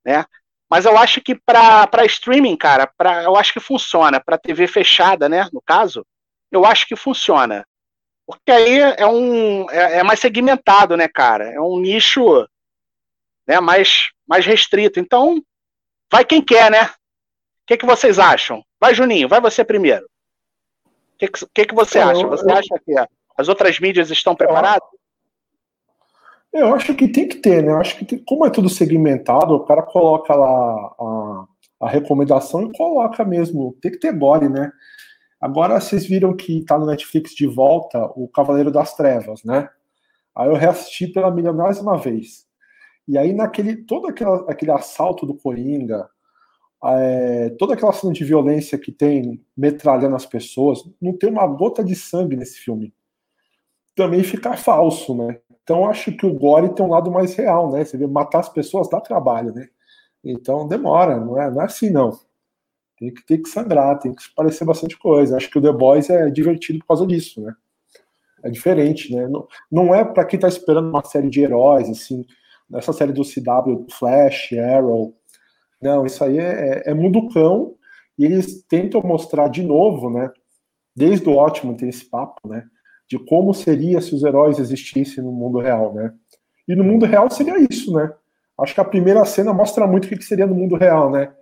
né? 0.04 0.24
Mas 0.68 0.84
eu 0.84 0.96
acho 0.96 1.20
que 1.20 1.34
para 1.34 2.04
streaming, 2.04 2.56
cara, 2.56 2.86
pra, 2.96 3.24
eu 3.24 3.36
acho 3.36 3.52
que 3.52 3.60
funciona. 3.60 4.20
Para 4.20 4.38
TV 4.38 4.66
fechada, 4.68 5.28
né? 5.28 5.48
No 5.52 5.60
caso, 5.60 6.06
eu 6.52 6.64
acho 6.64 6.86
que 6.86 6.94
funciona. 6.94 7.66
Porque 8.26 8.52
aí 8.52 8.78
é 8.78 9.06
um 9.06 9.68
é, 9.70 9.98
é 9.98 10.02
mais 10.02 10.20
segmentado, 10.20 10.96
né, 10.96 11.08
cara? 11.08 11.50
É 11.50 11.60
um 11.60 11.80
nicho 11.80 12.46
né, 13.46 13.58
mais, 13.58 14.10
mais 14.28 14.46
restrito. 14.46 15.00
Então, 15.00 15.42
Vai 16.10 16.24
quem 16.24 16.42
quer, 16.42 16.70
né? 16.70 16.84
O 16.84 17.66
que, 17.66 17.76
que 17.76 17.86
vocês 17.86 18.18
acham? 18.18 18.64
Vai, 18.80 18.94
Juninho, 18.94 19.28
vai 19.28 19.40
você 19.40 19.64
primeiro. 19.64 20.04
O 20.84 21.18
que, 21.18 21.28
que, 21.28 21.66
que, 21.66 21.74
você 21.74 21.98
acha? 21.98 22.26
Você 22.26 22.50
acha 22.50 22.80
que 22.84 22.94
as 23.36 23.48
outras 23.48 23.78
mídias 23.78 24.10
estão 24.10 24.34
preparadas? 24.34 24.88
Eu 26.52 26.74
acho 26.74 26.94
que 26.94 27.06
tem 27.06 27.28
que 27.28 27.36
ter, 27.36 27.62
né? 27.62 27.70
Eu 27.70 27.78
acho 27.78 27.96
que 27.96 28.04
tem, 28.04 28.18
como 28.18 28.44
é 28.44 28.50
tudo 28.50 28.68
segmentado, 28.68 29.54
o 29.54 29.64
cara 29.64 29.82
coloca 29.82 30.34
lá 30.34 30.94
a, 30.98 31.44
a 31.82 31.88
recomendação 31.88 32.62
e 32.62 32.72
coloca 32.72 33.24
mesmo. 33.24 33.76
Tem 33.80 33.92
que 33.92 34.00
ter 34.00 34.12
gore, 34.12 34.48
né? 34.48 34.72
Agora 35.40 35.80
vocês 35.80 36.04
viram 36.04 36.36
que 36.36 36.64
tá 36.64 36.76
no 36.76 36.86
Netflix 36.86 37.34
de 37.34 37.46
volta 37.46 38.04
o 38.16 38.28
Cavaleiro 38.28 38.70
das 38.70 38.94
Trevas, 38.94 39.44
né? 39.44 39.68
Aí 40.34 40.48
eu 40.48 40.54
reassisti 40.54 41.06
pela 41.06 41.30
milionésima 41.30 41.96
vez. 41.96 42.49
E 43.10 43.18
aí, 43.18 43.32
naquele 43.32 43.74
todo 43.74 44.06
aquela, 44.06 44.48
aquele 44.48 44.70
assalto 44.70 45.26
do 45.26 45.34
Coringa, 45.34 46.08
é, 46.84 47.50
toda 47.58 47.74
aquela 47.74 47.92
cena 47.92 48.12
de 48.12 48.22
violência 48.22 48.78
que 48.78 48.92
tem 48.92 49.44
metralhando 49.56 50.14
as 50.14 50.24
pessoas, 50.24 50.88
não 51.02 51.12
tem 51.12 51.28
uma 51.28 51.44
gota 51.44 51.82
de 51.82 51.96
sangue 51.96 52.36
nesse 52.36 52.60
filme. 52.60 52.94
Também 53.96 54.22
fica 54.22 54.56
falso, 54.56 55.12
né? 55.12 55.40
Então 55.64 55.90
acho 55.90 56.12
que 56.12 56.24
o 56.24 56.32
gore 56.32 56.72
tem 56.72 56.86
um 56.86 56.90
lado 56.90 57.10
mais 57.10 57.34
real, 57.34 57.72
né? 57.72 57.84
Você 57.84 57.96
vê 57.96 58.06
matar 58.06 58.38
as 58.38 58.48
pessoas 58.48 58.88
dá 58.88 59.00
trabalho, 59.00 59.52
né? 59.52 59.68
Então 60.22 60.68
demora, 60.68 61.18
não 61.18 61.36
é, 61.36 61.50
não 61.50 61.62
é 61.62 61.64
assim 61.64 61.90
não. 61.90 62.16
Tem 62.96 63.12
que 63.12 63.26
ter 63.26 63.38
que 63.38 63.48
sangrar, 63.48 63.98
tem 63.98 64.14
que 64.14 64.22
parecer 64.36 64.64
bastante 64.64 64.96
coisa. 64.96 65.36
Acho 65.36 65.50
que 65.50 65.58
o 65.58 65.62
The 65.62 65.72
Boys 65.72 66.08
é 66.08 66.30
divertido 66.30 66.78
por 66.78 66.86
causa 66.86 67.04
disso, 67.04 67.40
né? 67.40 67.56
É 68.44 68.50
diferente, 68.50 69.12
né? 69.12 69.26
Não, 69.26 69.48
não 69.68 69.92
é 69.92 70.04
para 70.04 70.24
quem 70.24 70.38
tá 70.38 70.46
esperando 70.46 70.88
uma 70.88 71.02
série 71.02 71.28
de 71.28 71.40
heróis, 71.40 71.90
assim, 71.90 72.24
nessa 72.70 72.92
série 72.92 73.12
do 73.12 73.22
CW, 73.22 73.86
Flash, 73.90 74.52
Arrow. 74.52 75.14
Não, 75.82 76.06
isso 76.06 76.22
aí 76.22 76.38
é, 76.38 76.82
é, 76.86 76.90
é 76.90 76.94
mundo 76.94 77.28
cão, 77.28 77.74
e 78.18 78.24
eles 78.24 78.62
tentam 78.64 79.00
mostrar 79.02 79.48
de 79.48 79.62
novo, 79.62 80.10
né? 80.10 80.30
Desde 80.94 81.28
o 81.28 81.36
ótimo 81.36 81.76
tem 81.76 81.88
esse 81.88 82.04
papo, 82.04 82.48
né? 82.48 82.64
De 83.08 83.18
como 83.18 83.52
seria 83.54 84.00
se 84.00 84.14
os 84.14 84.22
heróis 84.22 84.58
existissem 84.58 85.24
no 85.24 85.32
mundo 85.32 85.58
real, 85.58 85.94
né? 85.94 86.12
E 86.68 86.74
no 86.76 86.84
mundo 86.84 87.06
real 87.06 87.30
seria 87.30 87.58
isso, 87.58 87.92
né? 87.92 88.12
Acho 88.58 88.74
que 88.74 88.80
a 88.80 88.84
primeira 88.84 89.24
cena 89.24 89.54
mostra 89.54 89.86
muito 89.86 90.04
o 90.04 90.08
que 90.08 90.22
seria 90.22 90.46
no 90.46 90.54
mundo 90.54 90.76
real, 90.76 91.10
né? 91.10 91.32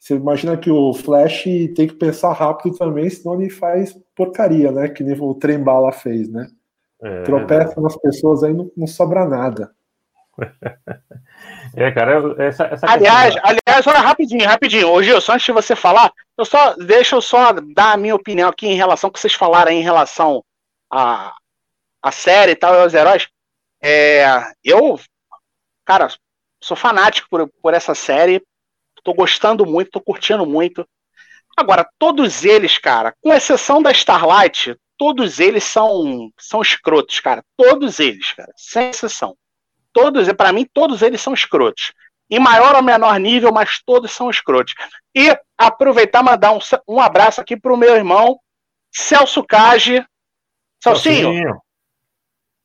Você 0.00 0.14
imagina 0.14 0.56
que 0.56 0.70
o 0.70 0.94
Flash 0.94 1.44
tem 1.74 1.86
que 1.88 1.94
pensar 1.94 2.32
rápido 2.32 2.76
também, 2.76 3.10
senão 3.10 3.40
ele 3.40 3.50
faz 3.50 3.98
porcaria, 4.16 4.72
né? 4.72 4.88
Que 4.88 5.04
nem 5.04 5.20
o 5.20 5.34
Trem 5.34 5.62
Bala 5.62 5.92
fez, 5.92 6.30
né? 6.30 6.48
É, 7.02 7.22
Tropeça 7.22 7.80
nas 7.80 7.96
pessoas 7.96 8.42
aí 8.42 8.54
não, 8.54 8.70
não 8.76 8.86
sobra 8.86 9.26
nada. 9.26 9.70
É, 11.76 11.92
cara, 11.92 12.34
essa, 12.42 12.64
essa 12.64 12.90
aliás, 12.90 13.34
questão... 13.34 13.50
aliás, 13.50 13.86
olha 13.86 14.00
rapidinho, 14.00 14.48
rapidinho. 14.48 14.90
Ô 14.90 15.02
Gilson, 15.02 15.32
antes 15.32 15.46
de 15.46 15.52
você 15.52 15.76
falar, 15.76 16.12
eu 16.36 16.44
só 16.44 16.74
deixa 16.74 17.14
eu 17.14 17.20
só 17.20 17.52
dar 17.52 17.92
a 17.92 17.96
minha 17.96 18.14
opinião 18.14 18.48
aqui 18.48 18.66
em 18.66 18.74
relação 18.74 19.08
ao 19.08 19.12
que 19.12 19.20
vocês 19.20 19.34
falaram 19.34 19.70
aí 19.70 19.76
em 19.76 19.82
relação 19.82 20.42
a, 20.90 21.34
a 22.02 22.10
série 22.10 22.52
e 22.52 22.56
tal, 22.56 22.74
e 22.74 22.78
aos 22.78 22.94
heróis. 22.94 23.28
É, 23.80 24.26
eu, 24.64 24.98
cara, 25.84 26.08
sou 26.60 26.76
fanático 26.76 27.28
por, 27.30 27.48
por 27.62 27.74
essa 27.74 27.94
série, 27.94 28.42
tô 29.04 29.14
gostando 29.14 29.64
muito, 29.64 29.90
tô 29.92 30.00
curtindo 30.00 30.44
muito. 30.44 30.86
Agora, 31.56 31.88
todos 31.98 32.44
eles, 32.44 32.78
cara, 32.78 33.14
com 33.20 33.32
exceção 33.32 33.82
da 33.82 33.90
Starlight, 33.90 34.76
todos 34.96 35.38
eles 35.38 35.64
são, 35.64 36.30
são 36.38 36.60
escrotos, 36.60 37.20
cara. 37.20 37.44
Todos 37.56 38.00
eles, 38.00 38.32
cara. 38.32 38.52
Sem 38.56 38.90
exceção. 38.90 39.36
Todos, 39.98 40.32
para 40.34 40.52
mim, 40.52 40.64
todos 40.64 41.02
eles 41.02 41.20
são 41.20 41.34
escrotos. 41.34 41.92
Em 42.30 42.38
maior 42.38 42.76
ou 42.76 42.82
menor 42.82 43.18
nível, 43.18 43.50
mas 43.50 43.82
todos 43.84 44.12
são 44.12 44.30
escrotos. 44.30 44.72
E 45.12 45.36
aproveitar 45.56 46.22
mandar 46.22 46.52
um, 46.52 46.60
um 46.86 47.00
abraço 47.00 47.40
aqui 47.40 47.56
pro 47.56 47.76
meu 47.76 47.96
irmão, 47.96 48.38
Celso 48.92 49.42
Cage. 49.42 50.06
Celcinho, 50.80 51.60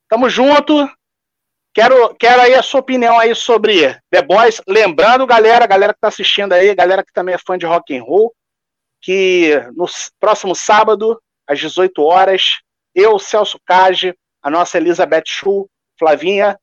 tamo 0.07 0.29
junto. 0.29 0.87
Quero, 1.73 2.13
quero 2.15 2.39
aí 2.39 2.53
a 2.53 2.61
sua 2.61 2.81
opinião 2.81 3.17
aí 3.17 3.33
sobre 3.33 3.99
The 4.11 4.21
Boys. 4.21 4.61
Lembrando, 4.67 5.25
galera, 5.25 5.65
galera 5.65 5.91
que 5.91 6.01
tá 6.01 6.09
assistindo 6.09 6.53
aí, 6.53 6.75
galera 6.75 7.03
que 7.03 7.11
também 7.11 7.33
é 7.33 7.39
fã 7.39 7.57
de 7.57 7.65
rock 7.65 7.97
and 7.97 8.03
roll, 8.03 8.31
que 9.01 9.59
no 9.75 9.87
próximo 10.19 10.53
sábado, 10.53 11.19
às 11.47 11.59
18 11.59 11.99
horas, 12.03 12.59
eu, 12.93 13.17
Celso 13.17 13.59
Cage, 13.65 14.13
a 14.39 14.51
nossa 14.51 14.77
Elizabeth 14.77 15.23
Chu, 15.25 15.67
Flavinha 15.97 16.59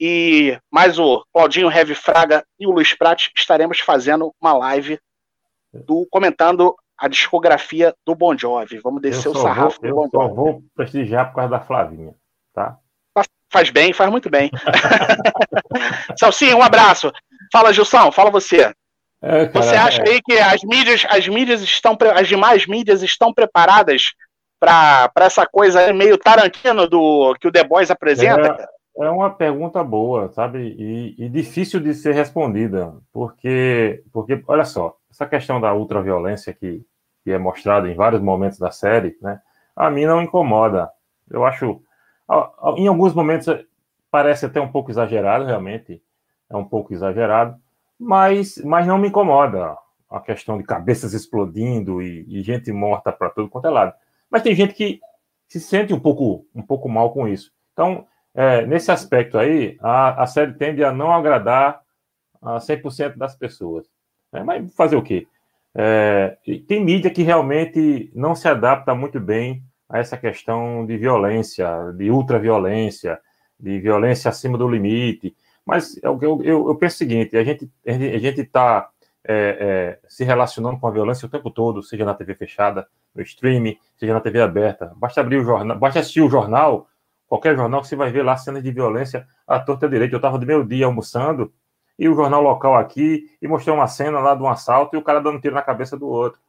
e 0.00 0.58
mais 0.70 0.98
o 0.98 1.24
Claudinho 1.32 1.70
Heavy 1.70 1.94
Fraga 1.94 2.44
e 2.58 2.66
o 2.66 2.70
Luiz 2.70 2.92
Prat 2.94 3.30
estaremos 3.36 3.80
fazendo 3.80 4.34
uma 4.40 4.52
live 4.54 4.98
do 5.72 6.06
comentando 6.10 6.74
a 6.96 7.08
discografia 7.08 7.94
do 8.06 8.14
Bon 8.14 8.36
Jovi. 8.36 8.78
Vamos 8.78 9.02
descer 9.02 9.28
o 9.28 9.34
sarrafo 9.34 9.80
vou, 9.80 9.90
do 9.90 9.94
Bon 9.94 10.08
Jovi. 10.12 10.30
Eu 10.30 10.34
vou 10.34 10.62
prestigiar 10.74 11.28
por 11.28 11.36
causa 11.36 11.50
da 11.50 11.60
Flavinha, 11.60 12.14
tá? 12.52 12.78
Faz 13.50 13.70
bem, 13.70 13.92
faz 13.92 14.10
muito 14.10 14.28
bem. 14.28 14.50
Salsinha, 16.18 16.56
um 16.56 16.62
abraço. 16.62 17.12
Fala, 17.52 17.72
Gilson, 17.72 18.10
fala 18.10 18.28
você. 18.28 18.72
É, 19.22 19.46
cara, 19.46 19.50
você 19.52 19.76
acha 19.76 20.02
é... 20.02 20.08
aí 20.08 20.22
que 20.22 20.36
as 20.36 20.64
mídias, 20.64 21.06
as 21.08 21.28
mídias 21.28 21.62
estão, 21.62 21.96
as 22.16 22.26
demais 22.26 22.66
mídias 22.66 23.00
estão 23.00 23.32
preparadas 23.32 24.12
para 24.58 25.12
essa 25.20 25.46
coisa 25.46 25.92
meio 25.92 26.18
Tarantino 26.18 26.88
do 26.88 27.36
que 27.40 27.46
o 27.46 27.52
The 27.52 27.62
Boys 27.62 27.92
apresenta? 27.92 28.68
É, 28.96 29.10
uma 29.10 29.30
pergunta 29.30 29.82
boa, 29.82 30.30
sabe? 30.32 30.58
E, 30.78 31.24
e, 31.24 31.28
difícil 31.28 31.80
de 31.80 31.94
ser 31.94 32.14
respondida, 32.14 32.94
porque, 33.12 34.04
porque 34.12 34.42
olha 34.46 34.64
só, 34.64 34.96
essa 35.10 35.26
questão 35.26 35.60
da 35.60 35.74
ultraviolência 35.74 36.54
que, 36.54 36.86
que 37.24 37.32
é 37.32 37.38
mostrada 37.38 37.90
em 37.90 37.96
vários 37.96 38.22
momentos 38.22 38.58
da 38.58 38.70
série, 38.70 39.16
né? 39.20 39.40
A 39.74 39.90
mim 39.90 40.04
não 40.04 40.22
incomoda. 40.22 40.90
Eu 41.28 41.44
acho 41.44 41.82
em 42.76 42.86
alguns 42.86 43.14
momentos 43.14 43.48
eh, 43.48 43.64
parece 44.10 44.46
até 44.46 44.60
um 44.60 44.70
pouco 44.70 44.90
exagerado, 44.90 45.44
realmente, 45.44 46.02
é 46.48 46.56
um 46.56 46.64
pouco 46.64 46.92
exagerado, 46.94 47.60
mas, 47.98 48.58
mas 48.64 48.86
não 48.86 48.98
me 48.98 49.08
incomoda 49.08 49.76
a 50.08 50.20
questão 50.20 50.56
de 50.56 50.64
cabeças 50.64 51.12
explodindo 51.12 52.00
e, 52.00 52.24
e 52.28 52.42
gente 52.42 52.70
morta 52.72 53.12
para 53.12 53.30
todo 53.30 53.48
quanto 53.48 53.66
é 53.66 53.70
lado. 53.70 53.92
Mas 54.30 54.42
tem 54.42 54.54
gente 54.54 54.74
que 54.74 55.00
se 55.48 55.60
sente 55.60 55.92
um 55.92 56.00
pouco, 56.00 56.46
um 56.54 56.62
pouco 56.62 56.88
mal 56.88 57.12
com 57.12 57.26
isso. 57.28 57.52
Então, 57.72 58.06
é, 58.34 58.66
nesse 58.66 58.90
aspecto 58.90 59.38
aí, 59.38 59.76
a, 59.80 60.22
a 60.22 60.26
série 60.26 60.54
tende 60.54 60.82
a 60.82 60.92
não 60.92 61.12
agradar 61.12 61.80
a 62.42 62.58
100% 62.58 63.16
das 63.16 63.36
pessoas. 63.36 63.86
Né? 64.32 64.42
Mas 64.42 64.74
fazer 64.74 64.96
o 64.96 65.02
quê? 65.02 65.26
É, 65.74 66.36
tem 66.68 66.84
mídia 66.84 67.10
que 67.10 67.22
realmente 67.22 68.10
não 68.14 68.34
se 68.34 68.48
adapta 68.48 68.94
muito 68.94 69.18
bem 69.20 69.62
a 69.88 69.98
essa 69.98 70.16
questão 70.16 70.84
de 70.86 70.96
violência, 70.96 71.92
de 71.96 72.10
ultraviolência, 72.10 73.18
de 73.58 73.80
violência 73.80 74.28
acima 74.28 74.58
do 74.58 74.68
limite. 74.68 75.34
Mas 75.64 75.96
eu, 76.02 76.18
eu, 76.22 76.68
eu 76.68 76.74
penso 76.76 76.96
o 76.96 76.98
seguinte: 76.98 77.36
a 77.36 77.44
gente 77.44 77.70
a 77.86 78.18
gente 78.18 78.40
está 78.40 78.88
é, 79.26 79.98
é, 80.04 80.08
se 80.08 80.24
relacionando 80.24 80.78
com 80.78 80.86
a 80.86 80.90
violência 80.90 81.26
o 81.26 81.30
tempo 81.30 81.50
todo, 81.50 81.82
seja 81.82 82.04
na 82.04 82.14
TV 82.14 82.34
fechada, 82.34 82.86
no 83.14 83.22
streaming, 83.22 83.78
seja 83.96 84.12
na 84.12 84.20
TV 84.20 84.40
aberta. 84.40 84.92
Basta 84.96 85.20
abrir 85.20 85.38
o 85.38 85.44
jornal, 85.44 85.78
basta 85.78 86.00
assistir 86.00 86.20
o 86.20 86.28
jornal, 86.28 86.86
qualquer 87.28 87.56
jornal 87.56 87.80
que 87.80 87.88
você 87.88 87.96
vai 87.96 88.10
ver 88.10 88.22
lá 88.22 88.36
cenas 88.36 88.62
de 88.62 88.70
violência 88.70 89.26
à 89.46 89.58
torta 89.58 89.88
direita. 89.88 90.14
Eu 90.14 90.18
estava 90.18 90.38
do 90.38 90.46
meu 90.46 90.64
dia 90.64 90.86
almoçando 90.86 91.52
e 91.98 92.08
o 92.08 92.14
jornal 92.14 92.42
local 92.42 92.76
aqui 92.76 93.30
e 93.40 93.48
mostrou 93.48 93.76
uma 93.76 93.86
cena 93.86 94.18
lá 94.20 94.34
de 94.34 94.42
um 94.42 94.48
assalto 94.48 94.96
e 94.96 94.98
o 94.98 95.02
cara 95.02 95.20
dando 95.20 95.36
um 95.36 95.40
tiro 95.40 95.54
na 95.54 95.62
cabeça 95.62 95.96
do 95.96 96.08
outro. 96.08 96.40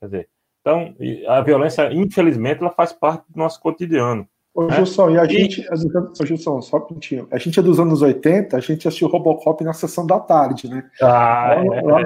Quer 0.00 0.06
dizer, 0.06 0.28
então, 0.60 0.94
a 1.28 1.40
violência, 1.42 1.92
infelizmente, 1.92 2.60
ela 2.60 2.72
faz 2.72 2.92
parte 2.92 3.24
do 3.28 3.38
nosso 3.38 3.60
cotidiano. 3.60 4.28
Ô, 4.52 4.64
né? 4.64 4.74
Gilson, 4.76 5.10
e 5.10 5.18
a 5.18 5.24
e... 5.24 5.28
gente, 5.28 5.66
ô, 5.70 6.26
Gilson, 6.26 6.60
só 6.60 6.78
um 6.78 6.86
minutinho. 6.88 7.28
A 7.30 7.38
gente 7.38 7.60
é 7.60 7.62
dos 7.62 7.78
anos 7.78 8.02
80, 8.02 8.56
a 8.56 8.60
gente 8.60 8.88
assistiu 8.88 9.06
Robocop 9.06 9.62
na 9.62 9.72
sessão 9.72 10.06
da 10.06 10.18
tarde, 10.18 10.68
né? 10.68 10.82
Ah, 11.00 11.54
lá, 11.56 11.76
é, 11.76 11.82
lá, 11.82 12.02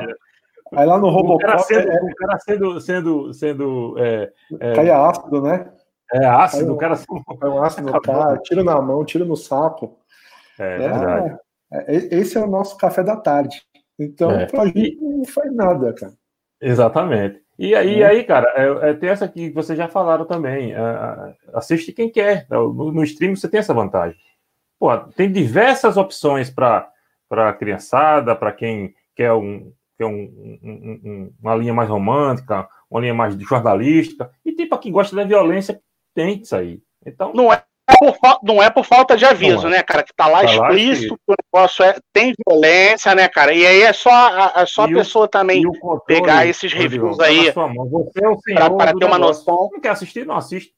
Aí 0.72 0.86
lá 0.86 0.98
no 0.98 1.08
Robocop. 1.08 1.42
O 1.42 1.46
cara 1.46 1.58
sendo. 1.58 1.90
É, 1.90 2.02
o 2.02 2.14
cara 2.14 2.38
sendo, 2.38 2.80
sendo, 2.80 3.34
sendo 3.34 3.94
é, 3.98 4.32
é, 4.60 4.90
ácido, 4.90 5.40
né? 5.42 5.70
É 6.12 6.26
ácido, 6.26 6.74
o 6.74 6.76
cara. 6.76 6.98
Cai 7.40 7.48
um 7.48 7.62
ácido 7.62 7.92
no 7.92 8.00
cara, 8.00 8.38
tiro 8.38 8.64
na 8.64 8.80
mão, 8.80 9.04
tiro 9.04 9.24
no 9.24 9.36
saco. 9.36 9.98
É, 10.58 10.74
é 10.74 10.78
verdade. 10.78 11.38
É, 11.72 11.94
esse 12.16 12.36
é 12.36 12.40
o 12.40 12.48
nosso 12.48 12.76
café 12.76 13.02
da 13.02 13.16
tarde. 13.16 13.62
Então, 13.98 14.30
é. 14.30 14.46
pra 14.46 14.66
gente 14.66 14.96
não 15.00 15.24
faz 15.24 15.54
nada, 15.54 15.92
cara. 15.92 16.12
Exatamente. 16.60 17.40
E 17.58 17.74
aí, 17.74 18.02
é. 18.02 18.06
aí 18.06 18.24
cara, 18.24 18.50
é, 18.56 18.90
é, 18.90 18.94
tem 18.94 19.10
essa 19.10 19.28
que 19.28 19.50
vocês 19.50 19.76
já 19.76 19.86
falaram 19.86 20.24
também. 20.24 20.72
É, 20.72 21.34
assiste 21.54 21.92
quem 21.92 22.10
quer. 22.10 22.46
No, 22.50 22.92
no 22.92 23.04
stream 23.04 23.36
você 23.36 23.48
tem 23.48 23.60
essa 23.60 23.74
vantagem. 23.74 24.18
Pô, 24.78 24.96
tem 24.96 25.30
diversas 25.30 25.98
opções 25.98 26.48
para 26.50 26.90
a 27.30 27.52
criançada, 27.52 28.34
para 28.34 28.50
quem 28.50 28.94
quer, 29.14 29.32
um, 29.34 29.70
quer 29.98 30.06
um, 30.06 30.58
um, 30.62 31.00
um, 31.04 31.32
uma 31.38 31.54
linha 31.54 31.74
mais 31.74 31.90
romântica, 31.90 32.66
uma 32.90 33.00
linha 33.00 33.12
mais 33.12 33.34
jornalística. 33.34 34.30
E 34.42 34.52
tem 34.52 34.66
para 34.66 34.78
quem 34.78 34.90
gosta 34.90 35.14
da 35.14 35.24
violência, 35.24 35.78
tem 36.14 36.40
isso 36.40 36.54
aí. 36.54 36.80
Então, 37.04 37.32
não 37.34 37.52
é 37.52 37.62
por, 37.98 38.16
não 38.42 38.62
é 38.62 38.70
por 38.70 38.84
falta 38.84 39.16
de 39.16 39.24
aviso, 39.24 39.66
é. 39.66 39.70
né, 39.70 39.82
cara? 39.82 40.02
Que 40.02 40.14
tá 40.14 40.26
lá 40.26 40.40
tá 40.40 40.44
explícito 40.46 41.16
que 41.16 41.32
o 41.32 41.36
negócio 41.44 41.84
é, 41.84 41.98
tem 42.12 42.32
violência, 42.46 43.14
né, 43.14 43.28
cara? 43.28 43.52
E 43.52 43.66
aí 43.66 43.82
é 43.82 43.92
só, 43.92 44.10
é 44.56 44.66
só 44.66 44.84
a 44.84 44.88
pessoa 44.88 45.24
o, 45.24 45.28
também 45.28 45.62
controle, 45.62 46.00
pegar 46.06 46.46
esses 46.46 46.72
reviews 46.72 47.18
aí 47.20 47.52
tá 47.52 48.70
para 48.70 48.94
ter 48.94 49.04
uma 49.04 49.18
noção. 49.18 49.68
Não 49.72 49.80
quer 49.80 49.90
assistir, 49.90 50.26
não 50.26 50.36
assiste. 50.36 50.72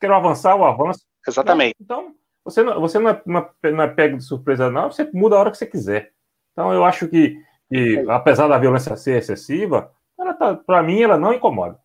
Quer 0.00 0.10
avançar, 0.10 0.56
o 0.56 0.64
avanço. 0.64 1.00
Exatamente. 1.26 1.76
Então, 1.80 2.14
você 2.44 2.62
não, 2.62 2.80
você 2.80 2.98
não 2.98 3.10
é, 3.10 3.22
não 3.70 3.82
é 3.82 3.88
pego 3.88 4.16
de 4.16 4.24
surpresa, 4.24 4.70
não. 4.70 4.90
Você 4.90 5.08
muda 5.12 5.36
a 5.36 5.40
hora 5.40 5.50
que 5.50 5.58
você 5.58 5.66
quiser. 5.66 6.12
Então, 6.52 6.72
eu 6.72 6.84
acho 6.84 7.08
que, 7.08 7.36
que 7.72 8.04
apesar 8.08 8.48
da 8.48 8.58
violência 8.58 8.96
ser 8.96 9.18
excessiva, 9.18 9.92
ela 10.18 10.34
tá, 10.34 10.54
para 10.54 10.82
mim, 10.82 11.00
ela 11.00 11.16
não 11.16 11.32
incomoda. 11.32 11.78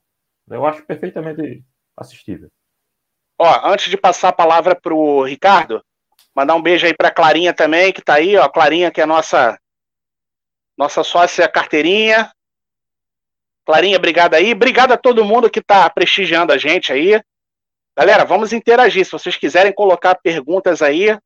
Eu 0.49 0.65
acho 0.65 0.83
perfeitamente 0.83 1.63
assistível. 1.95 2.49
Ó, 3.39 3.67
antes 3.67 3.89
de 3.89 3.97
passar 3.97 4.29
a 4.29 4.33
palavra 4.33 4.75
pro 4.75 5.23
Ricardo, 5.23 5.83
mandar 6.35 6.55
um 6.55 6.61
beijo 6.61 6.85
aí 6.85 6.93
pra 6.93 7.11
Clarinha 7.11 7.53
também, 7.53 7.93
que 7.93 8.01
tá 8.01 8.15
aí, 8.15 8.35
ó. 8.35 8.47
Clarinha, 8.49 8.91
que 8.91 9.01
é 9.01 9.05
nossa 9.05 9.59
nossa 10.77 11.03
sócia 11.03 11.47
carteirinha. 11.47 12.31
Clarinha, 13.65 13.97
obrigado 13.97 14.35
aí. 14.35 14.53
Obrigado 14.53 14.91
a 14.91 14.97
todo 14.97 15.25
mundo 15.25 15.49
que 15.49 15.61
tá 15.61 15.89
prestigiando 15.89 16.53
a 16.53 16.57
gente 16.57 16.93
aí. 16.93 17.21
Galera, 17.97 18.23
vamos 18.23 18.53
interagir. 18.53 19.03
Se 19.03 19.11
vocês 19.11 19.35
quiserem 19.35 19.73
colocar 19.73 20.15
perguntas 20.15 20.81
aí 20.81 21.17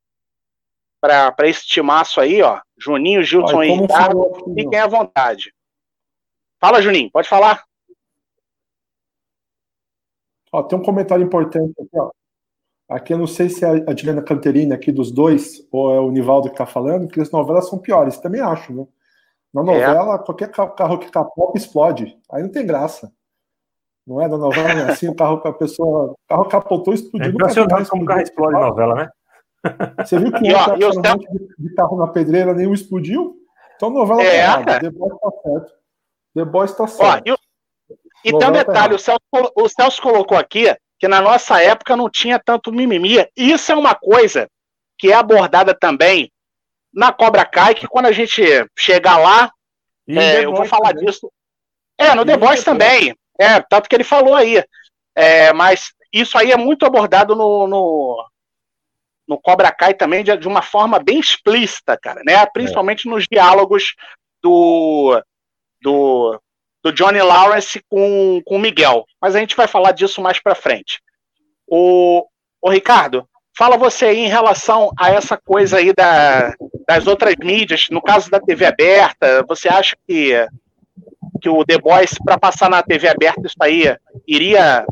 para 1.02 1.36
esse 1.44 1.68
timaço 1.68 2.22
aí, 2.22 2.42
ó. 2.42 2.62
Juninho, 2.78 3.24
Gilson 3.24 3.64
e 3.64 3.72
Ricardo, 3.72 4.54
fiquem 4.56 4.80
à 4.80 4.88
vontade. 4.88 5.54
Fala, 6.60 6.82
Juninho, 6.82 7.12
pode 7.12 7.28
falar. 7.28 7.64
Ó, 10.52 10.64
tem 10.64 10.78
um 10.78 10.84
comentário 10.84 11.24
importante 11.24 11.74
aqui, 11.80 11.98
ó. 11.98 12.12
Aqui 12.90 13.14
eu 13.14 13.18
não 13.18 13.28
sei 13.28 13.48
se 13.48 13.64
é 13.64 13.70
a 13.88 13.96
Juliana 13.96 14.22
Canterini 14.22 14.74
aqui 14.74 14.92
dos 14.92 15.12
dois, 15.12 15.66
ou 15.72 15.96
é 15.96 16.00
o 16.00 16.12
Nivaldo 16.12 16.50
que 16.50 16.56
está 16.56 16.66
falando, 16.66 17.08
que 17.08 17.22
as 17.22 17.32
novelas 17.32 17.70
são 17.70 17.80
piores. 17.80 18.18
Também 18.18 18.42
acho, 18.42 18.74
né? 18.74 18.86
Na 19.54 19.64
novela, 19.64 20.16
é. 20.16 20.18
qualquer 20.18 20.52
carro 20.52 20.98
que 20.98 21.10
capota 21.10 21.58
explode. 21.58 22.18
Aí 22.30 22.44
não 22.44 22.50
tem 22.50 22.66
graça. 22.66 23.12
Não 24.06 24.20
é? 24.22 24.28
Na 24.28 24.38
novela 24.38 24.70
é 24.72 24.92
assim, 24.92 25.08
o 25.08 25.16
carro 25.16 25.42
a 25.44 25.54
pessoa. 25.54 26.12
O 26.12 26.18
carro 26.28 26.46
capotou, 26.46 26.94
explodiu. 26.94 27.30
É 27.30 27.34
impressionante 27.34 27.90
como 27.90 28.04
o 28.04 28.06
carro 28.06 28.22
explode 28.22 28.54
na 28.54 28.68
novela, 28.68 28.96
né? 28.96 29.10
Você 30.00 30.18
viu 30.18 30.32
que 30.32 30.52
o 30.52 30.58
outro 30.58 31.00
um 31.00 31.18
de, 31.18 31.56
de 31.60 31.76
carro 31.76 31.98
na 31.98 32.08
pedreira 32.08 32.54
nenhum 32.54 32.74
explodiu? 32.74 33.38
Então 33.76 33.90
a 33.90 33.94
novela 33.94 34.22
é. 34.22 34.26
tá 34.26 34.36
errada. 34.36 34.80
The 34.80 34.90
Boys 34.90 35.20
tá 35.20 35.32
certo. 35.44 35.74
The 36.36 36.46
Boys 36.46 36.74
tá 36.74 36.88
certo. 36.88 37.32
Ó, 37.32 37.36
e 38.24 38.38
tem 38.38 38.48
um 38.48 38.52
detalhe, 38.52 38.94
o 38.94 39.00
Celso, 39.00 39.20
o 39.56 39.70
Celso 39.70 40.02
colocou 40.02 40.38
aqui 40.38 40.76
que 41.00 41.08
na 41.08 41.22
nossa 41.22 41.62
época 41.62 41.96
não 41.96 42.10
tinha 42.10 42.40
tanto 42.40 42.72
mimimi. 42.72 43.28
Isso 43.36 43.72
é 43.72 43.76
uma 43.76 43.96
coisa 43.96 44.48
que 44.98 45.12
é 45.12 45.16
abordada 45.16 45.74
também 45.74 46.32
na 46.94 47.12
Cobra 47.12 47.44
Kai, 47.44 47.74
que 47.74 47.88
quando 47.88 48.06
a 48.06 48.12
gente 48.12 48.44
chegar 48.78 49.18
lá, 49.18 49.52
é, 50.08 50.46
eu 50.46 50.54
vou 50.54 50.66
falar 50.66 50.90
também. 50.90 51.06
disso. 51.06 51.32
É, 51.98 52.14
no 52.14 52.22
e 52.22 52.26
The 52.26 52.38
Boys 52.38 52.64
também. 52.64 53.16
É, 53.40 53.60
tanto 53.62 53.90
que 53.90 53.96
ele 53.96 54.04
falou 54.04 54.36
aí. 54.36 54.64
É, 55.16 55.52
mas 55.54 55.92
isso 56.14 56.38
aí 56.38 56.52
é 56.52 56.58
muito 56.58 56.86
abordado 56.86 57.36
no, 57.36 57.66
no, 57.66 58.30
no 59.28 59.42
Cobra 59.42 59.72
Kai 59.72 59.94
também 59.94 60.24
de, 60.24 60.36
de, 60.38 60.48
uma 60.48 60.62
forma 60.62 61.00
bem 61.00 61.20
explícita, 61.20 61.98
cara, 61.98 62.22
né? 62.24 62.46
Principalmente 62.48 63.08
é. 63.08 63.12
nos 63.12 63.26
diálogos 63.30 63.96
do, 64.44 65.22
do 65.82 66.40
do 66.84 66.92
Johnny 66.92 67.22
Lawrence 67.22 67.82
com 67.90 68.42
o 68.46 68.60
Miguel. 68.60 69.06
Mas 69.22 69.36
a 69.36 69.40
gente 69.40 69.56
vai 69.56 69.68
falar 69.68 69.92
disso 69.92 70.22
mais 70.22 70.42
para 70.42 70.56
frente. 70.56 71.02
O, 71.68 72.26
o 72.62 72.70
Ricardo, 72.70 73.28
fala 73.58 73.78
você 73.78 74.06
aí 74.06 74.20
em 74.20 74.30
relação 74.30 74.92
a 74.98 75.12
essa 75.12 75.38
coisa 75.38 75.78
aí 75.78 75.94
da, 75.94 76.54
das 76.88 77.08
outras 77.08 77.36
mídias, 77.38 77.88
no 77.90 78.02
caso 78.02 78.30
da 78.30 78.40
TV 78.40 78.66
aberta, 78.66 79.44
você 79.48 79.70
acha 79.70 79.96
que, 80.08 80.34
que 81.42 81.50
o 81.50 81.64
The 81.64 81.78
Boys, 81.78 82.12
para 82.24 82.40
passar 82.40 82.70
na 82.70 82.82
TV 82.82 83.08
aberta, 83.08 83.46
isso 83.46 83.56
aí 83.62 83.96
iria, 84.28 84.86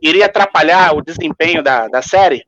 iria 0.00 0.26
atrapalhar 0.26 0.94
o 0.94 1.02
desempenho 1.02 1.62
da, 1.62 1.88
da 1.88 2.00
série? 2.00 2.46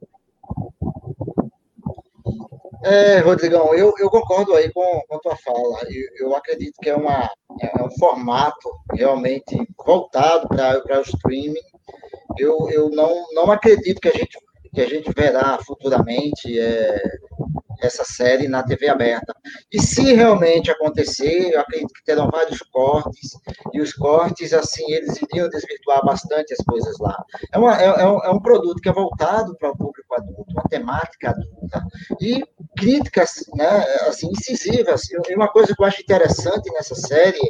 É, 2.85 3.19
Rodrigão, 3.21 3.75
eu, 3.75 3.95
eu 3.99 4.11
concordo 4.11 4.55
aí 4.55 4.71
com, 4.71 5.01
com 5.09 5.17
a 5.17 5.19
tua 5.19 5.37
fala. 5.37 5.81
Eu, 5.89 6.29
eu 6.29 6.37
acredito 6.37 6.75
que 6.83 6.91
é, 6.91 6.95
uma, 6.95 7.31
é 7.61 7.83
um 7.83 7.91
formato 7.99 8.71
realmente 8.93 9.57
voltado 9.87 10.47
para 10.49 10.99
o 10.99 11.03
streaming. 11.03 11.55
Eu, 12.39 12.69
eu 12.71 12.91
não, 12.91 13.25
não 13.33 13.51
acredito 13.51 14.01
que 14.03 14.09
a 14.09 14.13
gente, 14.13 14.39
que 14.75 14.83
a 14.83 14.87
gente 14.87 15.11
verá 15.17 15.59
futuramente 15.65 16.59
é, 16.61 17.01
essa 17.81 18.05
série 18.05 18.49
na 18.49 18.63
TV 18.63 18.89
aberta. 18.89 19.35
E 19.73 19.81
se 19.81 20.15
realmente 20.15 20.71
acontecer, 20.71 21.55
eu 21.55 21.61
acredito 21.61 21.93
que 21.93 22.05
terão 22.05 22.31
vários 22.31 22.59
cortes, 22.71 23.31
e 23.73 23.81
os 23.81 23.93
cortes, 23.93 24.53
assim, 24.53 24.85
eles 24.93 25.21
iriam 25.23 25.49
desvirtuar 25.49 26.05
bastante 26.05 26.53
as 26.53 26.65
coisas 26.65 26.99
lá. 26.99 27.17
É, 27.53 27.59
uma, 27.59 27.81
é, 27.81 27.87
é, 27.87 28.07
um, 28.07 28.25
é 28.25 28.31
um 28.31 28.41
produto 28.41 28.81
que 28.81 28.89
é 28.89 28.93
voltado 28.93 29.57
para 29.57 29.71
o 29.71 29.77
público 29.77 30.15
adulto, 30.15 30.53
uma 30.53 30.65
temática 30.65 31.31
adulta, 31.31 31.83
e 32.21 32.45
críticas, 32.85 33.47
né, 33.55 33.67
assim, 34.07 34.29
incisivas. 34.29 35.03
E 35.11 35.35
uma 35.35 35.49
coisa 35.49 35.75
que 35.75 35.83
eu 35.83 35.87
acho 35.87 36.03
interessante 36.03 36.71
nessa 36.75 36.95
série, 36.95 37.41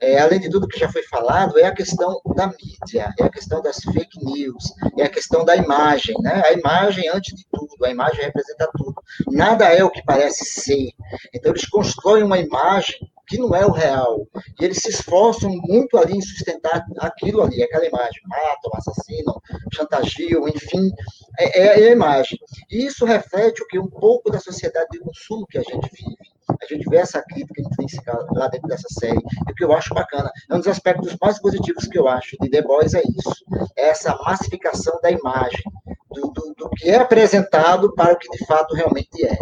é, 0.00 0.18
além 0.18 0.40
de 0.40 0.50
tudo 0.50 0.66
que 0.66 0.78
já 0.78 0.90
foi 0.90 1.04
falado, 1.04 1.56
é 1.58 1.64
a 1.64 1.74
questão 1.74 2.20
da 2.34 2.48
mídia, 2.48 3.14
é 3.18 3.22
a 3.22 3.30
questão 3.30 3.62
das 3.62 3.76
fake 3.76 4.24
news, 4.24 4.64
é 4.98 5.04
a 5.04 5.08
questão 5.08 5.44
da 5.44 5.54
imagem, 5.54 6.16
né? 6.20 6.42
A 6.44 6.52
imagem, 6.52 7.08
antes 7.08 7.36
de 7.36 7.46
tudo, 7.52 7.84
a 7.84 7.90
imagem 7.90 8.24
representa 8.24 8.68
tudo. 8.76 9.00
Nada 9.28 9.66
é 9.66 9.84
o 9.84 9.90
que 9.90 10.02
parece 10.04 10.44
ser. 10.44 10.90
Então, 11.32 11.52
eles 11.52 11.68
constroem 11.68 12.24
uma 12.24 12.38
imagem 12.38 12.98
que 13.30 13.38
não 13.38 13.54
é 13.54 13.64
o 13.64 13.70
real. 13.70 14.26
E 14.60 14.64
eles 14.64 14.78
se 14.78 14.90
esforçam 14.90 15.48
muito 15.62 15.96
ali 15.96 16.16
em 16.16 16.20
sustentar 16.20 16.84
aquilo 16.98 17.42
ali, 17.42 17.62
aquela 17.62 17.86
imagem. 17.86 18.20
Matam, 18.26 18.72
assassinam, 18.74 19.40
chantagiam, 19.72 20.48
enfim, 20.48 20.90
é, 21.38 21.60
é 21.60 21.88
a 21.88 21.92
imagem. 21.92 22.38
E 22.68 22.84
isso 22.84 23.04
reflete 23.04 23.62
o 23.62 23.66
que 23.68 23.78
um 23.78 23.88
pouco 23.88 24.30
da 24.30 24.40
sociedade 24.40 24.88
de 24.90 24.98
consumo 24.98 25.46
que 25.46 25.58
a 25.58 25.62
gente 25.62 25.88
vive. 25.92 26.18
A 26.60 26.66
gente 26.66 26.90
vê 26.90 26.96
essa 26.96 27.22
crítica 27.22 27.62
intrínseca 27.62 28.26
lá 28.32 28.48
dentro 28.48 28.66
dessa 28.66 28.88
série, 28.98 29.22
e 29.48 29.52
o 29.52 29.54
que 29.54 29.64
eu 29.64 29.72
acho 29.72 29.94
bacana. 29.94 30.30
É 30.50 30.54
um 30.54 30.58
dos 30.58 30.66
aspectos 30.66 31.16
mais 31.22 31.40
positivos 31.40 31.86
que 31.86 31.96
eu 31.96 32.08
acho 32.08 32.36
de 32.40 32.50
The 32.50 32.62
Boys 32.62 32.94
é 32.94 33.02
isso. 33.02 33.44
É 33.78 33.90
essa 33.90 34.16
massificação 34.24 34.98
da 35.00 35.12
imagem, 35.12 35.62
do, 36.10 36.32
do, 36.32 36.54
do 36.56 36.70
que 36.70 36.90
é 36.90 36.96
apresentado 36.96 37.94
para 37.94 38.14
o 38.14 38.18
que 38.18 38.28
de 38.28 38.44
fato 38.44 38.74
realmente 38.74 39.24
é. 39.24 39.38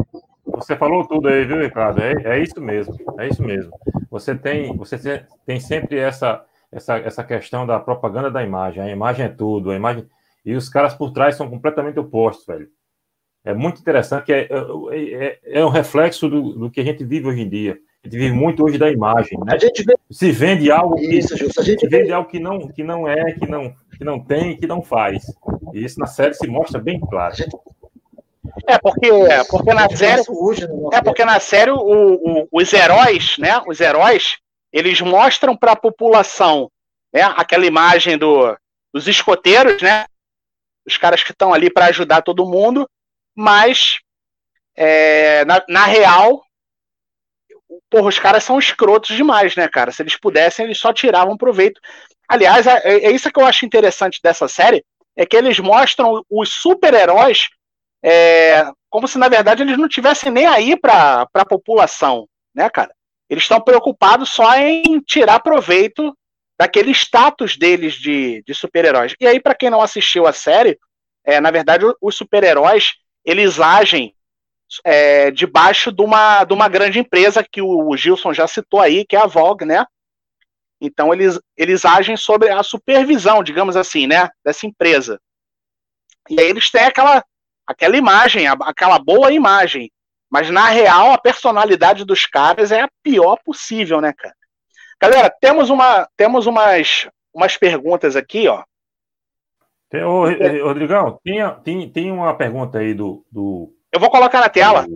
Você 0.59 0.77
falou 0.77 1.07
tudo 1.07 1.29
aí, 1.29 1.44
viu, 1.44 1.61
Ricardo? 1.61 2.01
É, 2.03 2.12
é 2.25 2.42
isso 2.42 2.61
mesmo, 2.61 2.94
é 3.18 3.29
isso 3.29 3.42
mesmo. 3.42 3.71
Você 4.11 4.35
tem, 4.35 4.77
você 4.77 5.25
tem 5.47 5.61
sempre 5.61 5.99
essa, 5.99 6.44
essa, 6.71 6.97
essa 6.99 7.25
questão 7.25 7.66
da 7.66 7.79
propaganda 7.79 8.31
da 8.31 8.42
imagem. 8.42 8.83
A 8.83 8.90
imagem 8.90 9.27
é 9.27 9.29
tudo, 9.29 9.71
a 9.71 9.77
imagem. 9.77 10.07
E 10.44 10.55
os 10.55 10.68
caras 10.68 10.94
por 10.94 11.12
trás 11.12 11.37
são 11.37 11.49
completamente 11.49 11.99
opostos, 11.99 12.47
velho. 12.47 12.68
É 13.44 13.55
muito 13.55 13.81
interessante, 13.81 14.33
é, 14.33 14.49
é, 14.51 15.27
é, 15.27 15.38
é 15.61 15.64
um 15.64 15.71
reflexo 15.71 16.29
do, 16.29 16.53
do 16.55 16.71
que 16.71 16.81
a 16.81 16.85
gente 16.85 17.05
vive 17.05 17.29
hoje 17.29 17.42
em 17.42 17.49
dia. 17.49 17.79
A 18.03 18.09
gente 18.09 18.18
vive 18.18 18.35
muito 18.35 18.64
hoje 18.64 18.79
da 18.79 18.90
imagem, 18.90 19.38
né? 19.44 19.55
A 19.55 19.59
gente 19.59 19.83
vê... 19.85 19.94
Se 20.11 20.31
vende 20.31 20.71
algo 20.71 20.97
que, 20.97 21.18
isso, 21.18 21.35
a 21.35 21.62
gente 21.62 21.87
vende 21.88 22.09
vê... 22.09 22.12
algo 22.12 22.29
que 22.29 22.38
não, 22.38 22.59
que 22.68 22.83
não 22.83 23.09
é, 23.09 23.33
que 23.33 23.47
não, 23.47 23.73
que 23.97 24.05
não 24.05 24.21
tem, 24.21 24.57
que 24.57 24.66
não 24.66 24.83
faz. 24.83 25.25
E 25.73 25.85
isso 25.85 25.99
na 25.99 26.07
série 26.07 26.35
se 26.35 26.47
mostra 26.47 26.81
bem 26.81 27.01
claro. 27.01 27.33
A 27.33 27.37
gente, 27.37 27.57
é, 28.67 28.79
porque, 28.79 29.11
porque 29.51 29.75
na 29.75 29.89
série. 29.89 30.23
É, 30.93 31.03
porque 31.03 31.25
na 31.25 31.41
série 31.41 31.71
o, 31.71 31.79
o, 31.79 32.49
os 32.53 32.73
heróis, 32.73 33.37
né? 33.39 33.63
Os 33.67 33.81
heróis, 33.81 34.39
eles 34.73 35.01
mostram 35.01 35.57
para 35.57 35.73
a 35.73 35.77
população 35.77 36.71
né, 37.13 37.23
aquela 37.37 37.67
imagem 37.67 38.19
do, 38.19 38.57
dos 38.93 39.07
escoteiros, 39.09 39.81
né? 39.83 40.07
Os 40.87 40.97
caras 40.97 41.23
que 41.23 41.33
estão 41.33 41.53
ali 41.53 41.71
para 41.71 41.87
ajudar 41.87 42.23
todo 42.23 42.49
mundo, 42.49 42.89
mas 43.35 43.99
é, 44.75 45.45
na, 45.45 45.63
na 45.69 45.85
real, 45.85 46.43
porra, 47.91 48.09
os 48.09 48.19
caras 48.19 48.45
são 48.45 48.59
escrotos 48.59 49.17
demais, 49.17 49.55
né, 49.57 49.69
cara? 49.69 49.93
Se 49.93 50.03
eles 50.03 50.17
pudessem, 50.17 50.65
eles 50.65 50.79
só 50.79 50.93
tiravam 50.93 51.37
proveito. 51.37 51.81
Aliás, 52.29 52.67
é, 52.67 52.81
é 52.85 53.11
isso 53.11 53.31
que 53.31 53.41
eu 53.41 53.47
acho 53.47 53.67
interessante 53.67 54.21
dessa 54.23 54.49
série, 54.49 54.85
é 55.17 55.27
que 55.27 55.37
eles 55.37 55.59
mostram 55.59 56.25
os 56.31 56.51
super-heróis 56.51 57.49
é, 58.09 58.71
como 58.88 59.07
se 59.07 59.18
na 59.18 59.29
verdade 59.29 59.62
eles 59.62 59.77
não 59.77 59.88
tivessem 59.88 60.33
nem 60.33 60.47
aí 60.47 60.79
para 60.79 61.29
a 61.35 61.44
população, 61.44 62.27
né, 62.55 62.71
cara? 62.71 62.90
Eles 63.29 63.44
estão 63.44 63.61
preocupados 63.61 64.31
só 64.31 64.57
em 64.57 65.01
tirar 65.01 65.40
proveito 65.40 66.16
daquele 66.59 66.90
status 66.92 67.57
deles 67.57 67.94
de, 67.94 68.42
de 68.47 68.55
super-heróis. 68.55 69.14
E 69.21 69.27
aí, 69.27 69.38
para 69.38 69.55
quem 69.55 69.68
não 69.68 69.83
assistiu 69.83 70.27
a 70.27 70.33
série, 70.33 70.79
é, 71.25 71.38
na 71.40 71.51
verdade, 71.51 71.85
os 72.01 72.16
super-heróis 72.16 72.94
eles 73.25 73.61
agem 73.61 74.14
é, 74.83 75.31
debaixo 75.31 75.92
de 75.92 76.03
uma, 76.03 76.44
de 76.44 76.55
uma 76.55 76.68
grande 76.68 76.99
empresa 76.99 77.44
que 77.44 77.61
o 77.61 77.94
Gilson 77.94 78.33
já 78.33 78.47
citou 78.47 78.81
aí, 78.81 79.05
que 79.05 79.16
é 79.16 79.21
a 79.21 79.27
Vogue, 79.27 79.66
né? 79.66 79.85
Então 80.81 81.12
eles, 81.12 81.38
eles 81.57 81.85
agem 81.85 82.16
sobre 82.16 82.49
a 82.49 82.62
supervisão, 82.62 83.42
digamos 83.42 83.77
assim, 83.77 84.07
né, 84.07 84.31
dessa 84.42 84.66
empresa. 84.66 85.21
E 86.31 86.40
aí 86.40 86.47
eles 86.49 86.71
têm 86.71 86.85
aquela 86.85 87.23
aquela 87.68 87.96
imagem, 87.96 88.46
aquela 88.46 88.98
boa 88.98 89.31
imagem. 89.31 89.92
Mas 90.31 90.50
na 90.50 90.68
real, 90.68 91.12
a 91.12 91.18
personalidade 91.18 92.04
dos 92.04 92.26
caras 92.26 92.72
é 92.72 92.81
a 92.81 92.88
pior 93.02 93.38
possível, 93.44 94.00
né, 94.00 94.12
cara? 94.12 94.35
Galera, 95.00 95.31
temos 95.31 95.70
uma 95.70 96.09
temos 96.16 96.46
umas 96.46 97.09
umas 97.33 97.57
perguntas 97.57 98.16
aqui, 98.16 98.48
ó. 98.48 98.64
Tem, 99.90 100.02
ô, 100.02 100.24
Rodrigão, 100.64 101.18
tem, 101.24 101.40
tem, 101.62 101.88
tem 101.88 102.11
uma 102.11 102.35
pergunta 102.35 102.78
aí 102.78 102.92
do, 102.92 103.24
do. 103.31 103.72
Eu 103.92 104.00
vou 104.00 104.11
colocar 104.11 104.40
na 104.40 104.48
tela. 104.48 104.87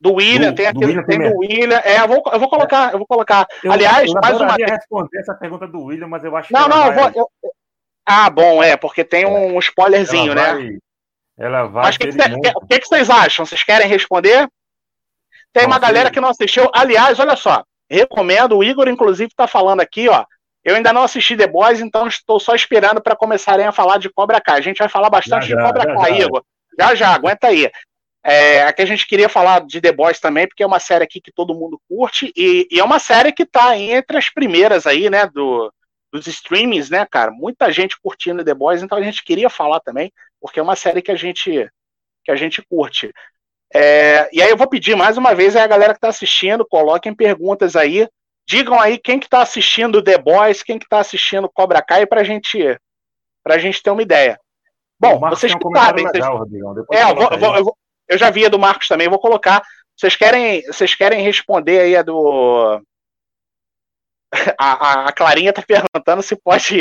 Do, 0.00 0.14
William, 0.14 0.52
do, 0.52 0.54
tem 0.54 0.66
aqui, 0.66 0.80
do 0.80 0.86
William 0.86 1.02
tem 1.02 1.18
do 1.18 1.38
William. 1.38 1.80
É, 1.84 2.00
eu 2.00 2.08
vou, 2.08 2.22
eu 2.32 2.38
vou 2.38 2.48
colocar, 2.48 2.92
eu 2.92 2.98
vou 2.98 3.06
colocar. 3.06 3.46
Eu, 3.62 3.72
Aliás, 3.72 4.08
eu 4.08 4.20
mais 4.22 4.40
uma. 4.40 4.56
Eu 4.58 4.66
responder 4.66 5.18
essa 5.18 5.34
pergunta 5.34 5.66
do 5.66 5.82
William, 5.82 6.06
mas 6.06 6.24
eu 6.24 6.34
acho 6.34 6.52
não, 6.52 6.62
que. 6.62 6.68
Não, 6.68 6.76
não, 6.76 6.94
vai... 6.94 7.08
eu 7.08 7.12
vou. 7.12 7.30
Eu... 7.42 7.50
Ah, 8.06 8.30
bom, 8.30 8.62
é, 8.62 8.74
porque 8.74 9.04
tem 9.04 9.26
um 9.26 9.58
spoilerzinho, 9.58 10.34
né? 10.34 10.52
vai... 10.52 10.62
né? 10.62 10.78
Ela 11.38 11.66
vai. 11.66 11.84
Mas 11.84 11.96
o 11.96 11.98
que, 12.00 12.08
que, 12.08 12.80
que, 12.80 12.88
vocês 12.88 13.08
acham? 13.08 13.46
Vocês 13.46 13.62
querem 13.62 13.86
responder? 13.86 14.48
Tem 15.52 15.66
uma 15.66 15.78
galera 15.78 16.10
que 16.10 16.20
não 16.20 16.28
assistiu. 16.28 16.68
Aliás, 16.74 17.18
olha 17.18 17.36
só, 17.36 17.64
recomendo. 17.88 18.56
O 18.56 18.64
Igor, 18.64 18.88
inclusive, 18.88 19.30
está 19.30 19.46
falando 19.46 19.80
aqui, 19.80 20.08
ó. 20.08 20.24
Eu 20.64 20.74
ainda 20.74 20.92
não 20.92 21.02
assisti 21.02 21.36
The 21.36 21.46
Boys, 21.46 21.80
então 21.80 22.08
estou 22.08 22.40
só 22.40 22.54
esperando 22.54 23.00
para 23.00 23.16
começarem 23.16 23.64
a 23.64 23.72
falar 23.72 23.98
de 23.98 24.10
Cobra 24.10 24.40
Kai. 24.40 24.58
A 24.58 24.62
gente 24.62 24.78
vai 24.78 24.88
falar 24.88 25.08
bastante 25.08 25.48
já, 25.48 25.56
de 25.56 25.62
Cobra 25.62 25.82
já, 25.82 25.94
Kai, 25.94 26.18
já. 26.18 26.26
Igor. 26.26 26.44
Já 26.78 26.94
já, 26.94 27.14
aguenta 27.14 27.46
aí. 27.46 27.70
É, 28.24 28.64
aqui 28.64 28.82
a 28.82 28.86
gente 28.86 29.06
queria 29.06 29.28
falar 29.28 29.64
de 29.64 29.80
The 29.80 29.92
Boys 29.92 30.18
também, 30.18 30.46
porque 30.46 30.62
é 30.62 30.66
uma 30.66 30.80
série 30.80 31.04
aqui 31.04 31.20
que 31.20 31.32
todo 31.32 31.54
mundo 31.54 31.80
curte, 31.88 32.32
e, 32.36 32.68
e 32.70 32.80
é 32.80 32.84
uma 32.84 32.98
série 32.98 33.32
que 33.32 33.44
está 33.44 33.78
entre 33.78 34.18
as 34.18 34.28
primeiras 34.28 34.86
aí, 34.86 35.08
né, 35.08 35.26
do, 35.26 35.72
dos 36.12 36.26
streamings, 36.26 36.90
né, 36.90 37.06
cara? 37.10 37.30
Muita 37.30 37.72
gente 37.72 37.96
curtindo 38.00 38.44
The 38.44 38.52
Boys, 38.52 38.82
então 38.82 38.98
a 38.98 39.02
gente 39.02 39.24
queria 39.24 39.48
falar 39.48 39.80
também 39.80 40.12
porque 40.40 40.60
é 40.60 40.62
uma 40.62 40.76
série 40.76 41.02
que 41.02 41.10
a 41.10 41.16
gente 41.16 41.68
que 42.24 42.30
a 42.30 42.36
gente 42.36 42.62
curte. 42.62 43.12
É, 43.74 44.28
e 44.32 44.42
aí 44.42 44.50
eu 44.50 44.56
vou 44.56 44.68
pedir 44.68 44.96
mais 44.96 45.16
uma 45.16 45.34
vez 45.34 45.56
a 45.56 45.66
galera 45.66 45.92
que 45.92 45.98
está 45.98 46.08
assistindo, 46.08 46.66
coloquem 46.66 47.14
perguntas 47.14 47.76
aí, 47.76 48.08
digam 48.46 48.80
aí 48.80 48.98
quem 48.98 49.18
que 49.18 49.26
está 49.26 49.42
assistindo 49.42 50.02
The 50.02 50.18
Boys, 50.18 50.62
quem 50.62 50.78
que 50.78 50.84
está 50.86 51.00
assistindo 51.00 51.50
Cobra 51.52 51.82
Kai 51.82 52.06
para 52.06 52.24
gente 52.24 52.78
para 53.42 53.58
gente 53.58 53.82
ter 53.82 53.90
uma 53.90 54.02
ideia. 54.02 54.38
Bom, 55.00 55.20
vocês 55.20 55.54
que 55.54 55.70
sabem, 55.74 56.04
legal, 56.04 56.38
vocês... 56.38 56.60
é, 56.92 57.02
eu, 57.10 57.14
vou, 57.14 57.30
eu, 57.30 57.38
vou, 57.38 57.56
eu, 57.56 57.64
vou, 57.64 57.76
eu, 58.08 58.18
já 58.18 58.30
vi 58.30 58.44
a 58.44 58.48
do 58.48 58.58
Marcos 58.58 58.88
também, 58.88 59.08
vou 59.08 59.20
colocar. 59.20 59.62
Vocês 59.96 60.16
querem, 60.16 60.62
vocês 60.66 60.94
querem 60.94 61.22
responder 61.22 61.80
aí 61.80 61.96
a 61.96 62.02
do 62.02 62.80
a, 64.58 65.08
a, 65.08 65.12
Clarinha 65.12 65.52
tá 65.52 65.62
perguntando 65.62 66.22
se 66.22 66.36
pode, 66.36 66.78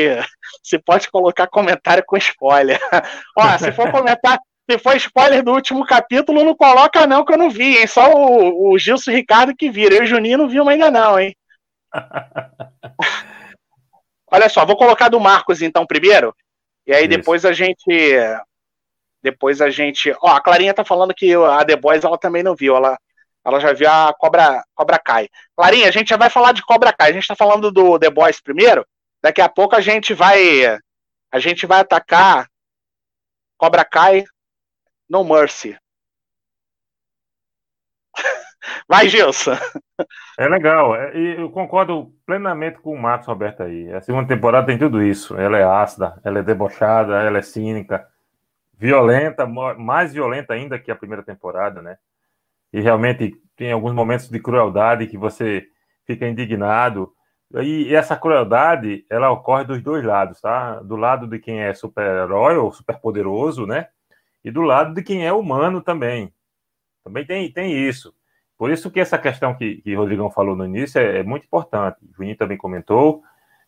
se 0.63 0.77
pode 0.79 1.09
colocar 1.09 1.47
comentário 1.47 2.03
com 2.05 2.17
spoiler. 2.17 2.79
Ó, 3.37 3.57
se 3.57 3.71
for 3.71 3.89
comentar, 3.91 4.39
se 4.69 4.77
for 4.77 4.95
spoiler 4.97 5.43
do 5.43 5.53
último 5.53 5.85
capítulo, 5.85 6.43
não 6.43 6.55
coloca 6.55 7.07
não, 7.07 7.23
que 7.23 7.33
eu 7.33 7.37
não 7.37 7.49
vi, 7.49 7.77
hein? 7.77 7.87
Só 7.87 8.13
o, 8.13 8.73
o 8.73 8.77
Gilson 8.77 9.11
e 9.11 9.13
o 9.13 9.17
Ricardo 9.17 9.55
que 9.55 9.69
viram. 9.69 9.95
Eu 9.95 10.03
e 10.03 10.05
o 10.05 10.07
Juninho 10.07 10.37
não 10.39 10.49
vimos 10.49 10.67
ainda 10.67 10.91
não, 10.91 11.19
hein? 11.19 11.35
Olha 14.29 14.49
só, 14.49 14.65
vou 14.65 14.75
colocar 14.75 15.07
do 15.07 15.19
Marcos 15.19 15.61
então 15.61 15.85
primeiro, 15.85 16.35
e 16.85 16.93
aí 16.93 17.03
Isso. 17.03 17.09
depois 17.09 17.45
a 17.45 17.53
gente 17.53 17.85
depois 19.23 19.61
a 19.61 19.69
gente, 19.69 20.13
ó, 20.21 20.35
a 20.35 20.41
Clarinha 20.41 20.73
tá 20.73 20.85
falando 20.85 21.13
que 21.13 21.33
a 21.33 21.65
The 21.65 21.75
Boys 21.75 22.03
ela 22.03 22.17
também 22.17 22.43
não 22.43 22.55
viu, 22.55 22.75
ela 22.75 22.97
ela 23.47 23.61
já 23.61 23.71
viu 23.71 23.89
a 23.89 24.13
Cobra, 24.13 24.61
Cobra 24.75 24.99
Kai. 24.99 25.29
Clarinha, 25.55 25.87
a 25.87 25.91
gente 25.91 26.09
já 26.09 26.17
vai 26.17 26.29
falar 26.29 26.51
de 26.51 26.61
Cobra 26.61 26.91
Kai. 26.91 27.11
A 27.11 27.13
gente 27.13 27.21
está 27.21 27.35
falando 27.35 27.71
do 27.71 27.97
The 27.97 28.09
Boys 28.09 28.41
primeiro. 28.41 28.85
Daqui 29.23 29.39
a 29.39 29.47
pouco 29.47 29.73
a 29.73 29.79
gente 29.79 30.13
vai 30.13 30.77
a 31.31 31.39
gente 31.39 31.65
vai 31.65 31.79
atacar 31.79 32.49
Cobra 33.57 33.85
Kai, 33.85 34.25
No 35.09 35.23
Mercy. 35.23 35.77
Vai, 38.87 39.07
Gilson. 39.07 39.55
É 40.37 40.47
legal, 40.47 40.93
é, 40.93 41.15
eu 41.15 41.49
concordo 41.49 42.13
plenamente 42.25 42.79
com 42.79 42.93
o 42.93 43.01
Marcos 43.01 43.27
Roberto 43.27 43.63
aí. 43.63 43.91
A 43.93 44.01
segunda 44.01 44.27
temporada 44.27 44.67
tem 44.67 44.77
tudo 44.77 45.01
isso. 45.01 45.37
Ela 45.37 45.57
é 45.57 45.63
ácida, 45.63 46.19
ela 46.23 46.39
é 46.39 46.43
debochada, 46.43 47.21
ela 47.21 47.37
é 47.37 47.41
cínica, 47.41 48.05
violenta, 48.73 49.45
mais 49.45 50.13
violenta 50.13 50.53
ainda 50.53 50.77
que 50.77 50.91
a 50.91 50.95
primeira 50.95 51.23
temporada, 51.23 51.81
né? 51.81 51.97
E 52.71 52.81
realmente 52.81 53.35
tem 53.55 53.71
alguns 53.71 53.93
momentos 53.93 54.29
de 54.29 54.39
crueldade 54.39 55.07
que 55.07 55.17
você 55.17 55.65
fica 56.05 56.27
indignado. 56.27 57.11
E 57.53 57.93
essa 57.95 58.15
crueldade, 58.15 59.05
ela 59.09 59.31
ocorre 59.31 59.63
dos 59.63 59.81
dois 59.81 60.03
lados, 60.03 60.41
tá? 60.41 60.79
Do 60.81 60.95
lado 60.95 61.27
de 61.27 61.39
quem 61.39 61.61
é 61.61 61.73
super-herói 61.73 62.57
ou 62.57 62.71
super-poderoso, 62.71 63.65
né? 63.65 63.87
E 64.43 64.51
do 64.51 64.61
lado 64.61 64.93
de 64.93 65.01
quem 65.01 65.25
é 65.25 65.33
humano 65.33 65.81
também. 65.81 66.33
Também 67.03 67.25
tem, 67.25 67.51
tem 67.51 67.87
isso. 67.87 68.13
Por 68.57 68.71
isso 68.71 68.89
que 68.91 68.99
essa 68.99 69.17
questão 69.17 69.55
que, 69.55 69.77
que 69.77 69.95
o 69.95 69.99
Rodrigão 69.99 70.31
falou 70.31 70.55
no 70.55 70.65
início 70.65 70.99
é, 70.99 71.19
é 71.19 71.23
muito 71.23 71.45
importante. 71.45 71.97
O 72.03 72.13
Juninho 72.15 72.35
também 72.35 72.57
comentou 72.57 73.21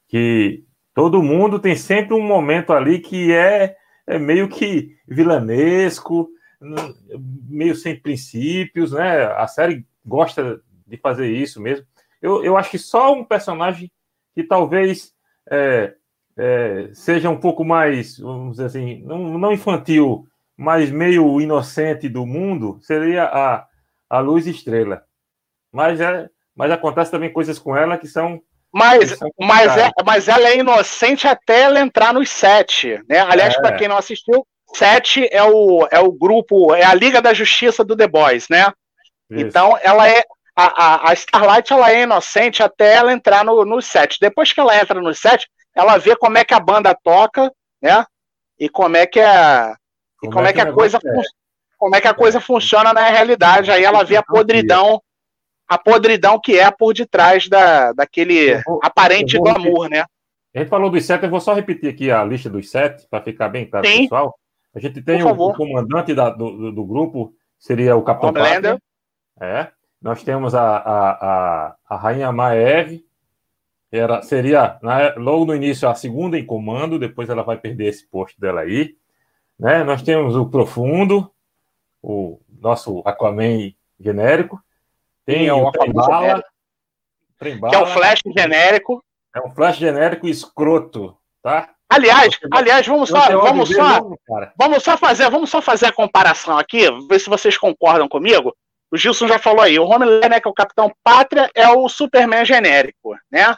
que 0.07 0.65
todo 0.93 1.23
mundo 1.23 1.59
tem 1.59 1.75
sempre 1.75 2.13
um 2.13 2.21
momento 2.21 2.73
ali 2.73 2.99
que 2.99 3.31
é, 3.31 3.77
é 4.07 4.17
meio 4.17 4.49
que 4.49 4.97
vilanesco, 5.07 6.29
meio 6.62 7.76
sem 7.76 8.00
princípios, 8.00 8.91
né? 8.91 9.26
A 9.26 9.48
série 9.48 9.86
gosta 10.06 10.62
de 10.86 10.98
fazer 10.98 11.30
isso 11.32 11.62
mesmo. 11.62 11.86
Eu, 12.22 12.43
eu 12.43 12.58
acho 12.58 12.72
que 12.72 12.80
só 12.80 13.13
um 13.13 13.24
personagem 13.24 13.91
que 14.34 14.43
talvez 14.43 15.13
é, 15.50 15.93
é, 16.38 16.89
seja 16.93 17.30
um 17.30 17.39
pouco 17.39 17.63
mais, 17.63 18.17
vamos 18.17 18.58
dizer 18.58 18.65
assim, 18.65 19.02
não, 19.04 19.38
não 19.38 19.54
infantil, 19.54 20.28
mas 20.58 20.91
meio 20.91 21.39
inocente 21.39 22.10
do 22.10 22.26
mundo 22.26 22.80
seria 22.82 23.24
a 23.26 23.69
a 24.10 24.19
luz 24.19 24.48
estrela. 24.48 25.04
Mas, 25.72 26.02
é, 26.02 26.28
mas 26.56 26.72
acontece 26.72 27.12
também 27.12 27.32
coisas 27.32 27.60
com 27.60 27.78
ela 27.78 27.98
que 27.98 28.08
são. 28.08 28.41
Mas, 28.74 29.17
mas, 29.39 29.78
é, 29.78 29.89
mas 30.06 30.28
ela 30.28 30.48
é 30.48 30.58
inocente 30.58 31.28
até 31.28 31.62
ela 31.62 31.80
entrar 31.80 32.13
nos 32.13 32.30
sete. 32.30 33.02
Né? 33.08 33.19
Aliás, 33.19 33.56
é. 33.56 33.62
para 33.62 33.78
quem 33.78 33.88
não 33.88 33.98
assistiu, 33.98 34.45
sete 34.73 35.27
é 35.32 35.43
o, 35.43 35.88
é 35.91 35.99
o 35.99 36.12
grupo, 36.12 36.73
é 36.73 36.84
a 36.84 36.93
Liga 36.93 37.21
da 37.21 37.34
Justiça 37.34 37.84
do 37.84 37.95
The 37.95 38.08
Boys, 38.08 38.47
né? 38.49 38.71
Isso. 39.29 39.45
Então 39.45 39.77
ela 39.82 40.08
é. 40.08 40.23
A, 40.55 41.12
a, 41.12 41.13
Starlight 41.13 41.71
ela 41.71 41.89
é 41.89 42.01
inocente 42.01 42.62
até 42.62 42.95
ela 42.95 43.13
entrar 43.13 43.45
no, 43.45 43.63
no 43.63 43.82
set. 43.82 44.17
Depois 44.19 44.51
que 44.51 44.60
ela 44.60 44.77
entra 44.77 44.99
no 44.99 45.13
set, 45.13 45.47
ela 45.73 45.97
vê 45.97 46.17
como 46.17 46.38
é 46.38 46.43
que 46.43 46.53
a 46.53 46.60
banda 46.60 46.93
toca, 47.01 47.49
né? 47.82 48.03
E 48.60 48.67
como 48.67 48.97
é 48.97 49.05
que 49.05 49.21
a, 49.21 49.73
como 50.19 50.32
e 50.32 50.34
como 50.34 50.47
é, 50.47 50.49
é 50.49 50.53
que, 50.53 50.60
a 50.60 50.73
coisa 50.73 50.99
funciona 50.99 51.39
como 51.79 51.95
é 51.95 52.01
que 52.01 52.08
a 52.10 52.13
coisa 52.13 52.41
funciona 52.41 52.93
na 52.93 53.08
realidade. 53.08 53.71
Aí 53.71 53.84
ela 53.84 54.03
vê 54.03 54.17
a 54.17 54.23
podridão, 54.23 55.01
a 55.65 55.77
podridão 55.77 56.38
que 56.39 56.60
é 56.60 56.69
por 56.69 56.93
detrás 56.93 57.47
da, 57.47 57.93
daquele 57.93 58.62
vou, 58.63 58.82
aparente 58.84 59.39
glamour, 59.39 59.89
né? 59.89 60.03
A 60.53 60.60
gente 60.60 60.67
falou 60.67 60.89
dos 60.89 61.05
sete, 61.05 61.23
eu 61.23 61.29
vou 61.29 61.39
só 61.39 61.53
repetir 61.53 61.89
aqui 61.89 62.12
a 62.12 62.23
lista 62.23 62.49
dos 62.49 62.69
sete, 62.69 63.08
para 63.10 63.23
ficar 63.23 63.47
bem 63.47 63.65
claro, 63.65 63.88
Sim. 63.88 64.01
pessoal. 64.03 64.38
A 64.73 64.79
gente 64.79 65.01
tem 65.01 65.23
o, 65.23 65.29
o, 65.29 65.53
comandante 65.53 66.13
da, 66.13 66.29
do, 66.29 66.71
do, 66.71 66.86
grupo, 66.86 67.34
seria 67.58 67.95
o 67.95 68.03
Capitão 68.03 68.34
Pátria. 68.34 68.79
É. 69.41 69.71
Nós 70.01 70.23
temos 70.23 70.53
a, 70.55 70.77
a, 70.77 71.12
a, 71.12 71.75
a 71.89 71.95
Rainha 71.97 72.32
Maeve, 72.32 73.05
era, 73.91 74.21
seria 74.21 74.77
na, 74.82 75.15
logo 75.15 75.45
no 75.45 75.55
início 75.55 75.89
a 75.89 75.95
segunda 75.95 76.38
em 76.38 76.45
comando, 76.45 76.99
depois 76.99 77.29
ela 77.29 77.43
vai 77.43 77.58
perder 77.58 77.88
esse 77.88 78.08
posto 78.08 78.39
dela 78.39 78.62
aí. 78.62 78.95
Né? 79.58 79.84
Nós 79.84 80.01
temos 80.03 80.36
o 80.36 80.47
Profundo, 80.47 81.32
o 82.01 82.39
nosso 82.62 83.01
Aquaman 83.05 83.73
genérico. 83.99 84.62
Tem 85.25 85.45
Sim, 85.45 85.51
o 85.51 85.71
Trembala, 85.71 86.43
Trembala. 87.38 87.73
Que 87.73 87.79
é 87.79 87.84
o 87.84 87.88
Flash 87.88 88.19
genérico. 88.25 89.03
É 89.36 89.41
um 89.41 89.51
Flash 89.51 89.77
genérico 89.77 90.27
escroto, 90.27 91.17
tá? 91.41 91.73
Aliás, 91.89 92.39
aliás, 92.52 92.86
vamos 92.86 93.10
só, 93.10 93.19
vamos 93.39 93.69
só, 93.69 94.15
vamos 94.56 94.84
só 94.84 94.95
fazer, 94.95 95.30
vamos 95.32 95.49
só 95.49 95.60
fazer 95.60 95.88
a 95.88 95.91
comparação 95.91 96.56
aqui, 96.56 96.86
ver 97.08 97.19
se 97.19 97.28
vocês 97.28 97.58
concordam 97.58 98.08
comigo. 98.08 98.56
O 98.91 98.97
Gilson 98.97 99.28
já 99.28 99.39
falou 99.39 99.62
aí, 99.62 99.80
o 99.80 99.86
Homelander, 99.86 100.30
né, 100.30 100.39
que 100.39 100.47
é 100.47 100.52
o 100.52 100.54
Capitão 100.54 100.91
Pátria, 101.04 101.49
é 101.56 101.67
o 101.67 101.89
Superman 101.89 102.45
genérico, 102.45 103.15
né? 103.32 103.56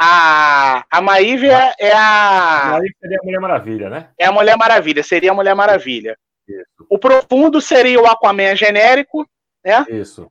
A, 0.00 0.84
a 0.90 1.00
Maíve 1.00 1.48
é, 1.48 1.74
é 1.78 1.92
a. 1.92 2.62
A 2.62 2.78
Maíve 2.78 2.96
seria 3.00 3.18
a 3.20 3.24
Mulher 3.24 3.40
Maravilha, 3.40 3.90
né? 3.90 4.10
É 4.18 4.26
a 4.26 4.32
Mulher 4.32 4.56
Maravilha, 4.56 5.02
seria 5.02 5.30
a 5.32 5.34
Mulher 5.34 5.54
Maravilha. 5.54 6.16
Isso. 6.48 6.86
O 6.88 6.98
profundo 6.98 7.60
seria 7.60 8.00
o 8.00 8.06
Aquaman 8.06 8.54
genérico, 8.56 9.28
né? 9.64 9.84
Isso. 9.88 10.30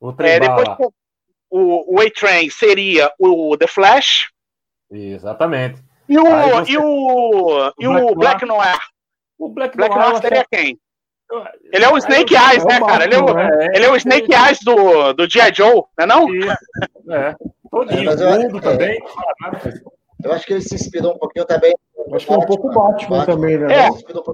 O 0.00 0.14
é, 0.22 0.40
depois 0.40 0.92
o, 1.50 1.96
o 1.96 2.00
A-Train 2.00 2.48
seria 2.50 3.12
o 3.18 3.56
The 3.56 3.66
Flash. 3.66 4.30
Exatamente. 4.90 5.82
E 6.10 6.18
o, 6.18 6.24
você... 6.24 6.72
e 6.72 6.76
o, 6.76 7.72
e 7.78 7.86
o 7.86 8.14
Black, 8.16 8.44
Noir. 8.44 8.78
O 9.38 9.48
Black, 9.48 9.76
Black 9.76 9.94
Noir, 9.94 10.08
Noir 10.08 10.20
seria 10.20 10.44
quem? 10.50 10.76
Ele 11.72 11.84
é 11.84 11.88
o 11.88 11.96
Snake 11.96 12.34
Eyes, 12.34 12.64
né, 12.64 12.80
cara? 12.80 13.04
Ele 13.04 13.14
é 13.14 13.18
o, 13.18 13.38
é, 13.38 13.66
ele 13.76 13.84
é 13.84 13.90
o 13.90 13.96
Snake 13.96 14.34
Eyes 14.34 14.58
do, 14.64 15.12
do 15.12 15.30
G.I. 15.30 15.54
Joe, 15.54 15.84
não 15.96 16.02
é 16.02 16.06
não? 16.06 16.26
É. 17.14 17.36
Todinho, 17.70 18.10
é, 18.10 18.46
eu, 18.46 18.60
também. 18.60 18.98
Eu 20.24 20.32
acho 20.32 20.44
que 20.44 20.54
ele 20.54 20.60
se 20.60 20.74
inspirou 20.74 21.14
um 21.14 21.18
pouquinho 21.18 21.46
também 21.46 21.72
Acho 22.12 22.26
que 22.26 22.32
é 22.32 22.36
um 22.36 22.46
pouco 22.46 22.68
Batman, 22.68 23.18
Batman 23.18 23.26
também, 23.26 23.58
né? 23.58 23.72
É, 23.72 23.88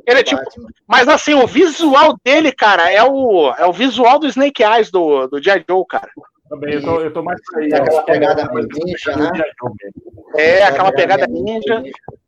ele 0.06 0.20
é 0.20 0.22
tipo. 0.22 0.42
Mas 0.86 1.08
assim, 1.08 1.34
o 1.34 1.46
visual 1.46 2.16
dele, 2.24 2.50
cara, 2.50 2.90
é 2.90 3.04
o, 3.04 3.52
é 3.58 3.66
o 3.66 3.72
visual 3.72 4.18
do 4.18 4.26
Snake 4.26 4.62
Eyes 4.62 4.90
do, 4.90 5.26
do 5.26 5.42
G.I. 5.42 5.64
Joe, 5.68 5.84
cara. 5.86 6.08
Também, 6.48 6.74
eu 6.74 6.82
tô, 6.82 7.00
eu 7.00 7.12
tô 7.12 7.22
mais 7.22 7.40
aí. 7.56 7.72
Aquela 7.74 8.02
pegada 8.04 8.48
ninja, 8.52 9.16
né? 9.16 9.30
É, 10.36 10.62
aquela 10.64 10.92
pegada 10.92 11.26
ninja. 11.26 11.82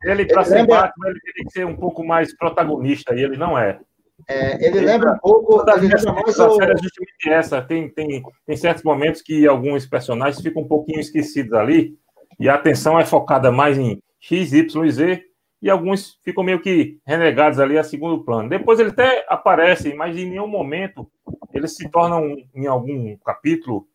Ele, 0.04 0.26
pra 0.26 0.42
ele 0.42 0.44
ser 0.44 0.54
lembra... 0.54 0.80
Batman, 0.82 1.08
ele 1.08 1.20
tem 1.34 1.44
que 1.44 1.52
ser 1.52 1.66
um 1.66 1.76
pouco 1.76 2.04
mais 2.04 2.36
protagonista, 2.36 3.14
e 3.14 3.22
ele 3.22 3.36
não 3.36 3.58
é. 3.58 3.78
É, 4.26 4.56
ele, 4.56 4.78
ele 4.78 4.86
lembra 4.86 5.12
um 5.12 5.18
pouco. 5.18 5.64
Ele 5.70 5.86
lembra 5.86 6.12
mais 6.12 6.40
a 6.40 6.50
série 6.50 6.72
é 6.72 6.76
justamente 6.76 7.28
essa. 7.28 7.62
Tem, 7.62 7.88
tem, 7.88 8.22
tem 8.46 8.56
certos 8.56 8.82
momentos 8.82 9.22
que 9.22 9.46
alguns 9.46 9.86
personagens 9.86 10.42
ficam 10.42 10.62
um 10.62 10.68
pouquinho 10.68 11.00
esquecidos 11.00 11.52
ali, 11.52 11.96
e 12.40 12.48
a 12.48 12.54
atenção 12.54 12.98
é 12.98 13.04
focada 13.04 13.52
mais 13.52 13.78
em 13.78 14.02
X, 14.20 14.52
Y, 14.52 14.90
Z, 14.90 15.22
e 15.62 15.70
alguns 15.70 16.18
ficam 16.24 16.42
meio 16.42 16.60
que 16.60 16.98
renegados 17.06 17.60
ali 17.60 17.78
a 17.78 17.84
segundo 17.84 18.24
plano. 18.24 18.48
Depois 18.48 18.80
ele 18.80 18.90
até 18.90 19.24
aparece, 19.28 19.94
mas 19.94 20.16
em 20.16 20.28
nenhum 20.28 20.48
momento 20.48 21.08
eles 21.52 21.76
se 21.76 21.88
tornam, 21.88 22.36
em 22.54 22.66
algum 22.66 23.16
capítulo, 23.18 23.86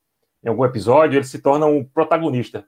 em 0.44 0.50
algum 0.50 0.66
episódio, 0.66 1.18
eles 1.18 1.30
se 1.30 1.40
tornam 1.40 1.78
um 1.78 1.84
protagonista. 1.84 2.66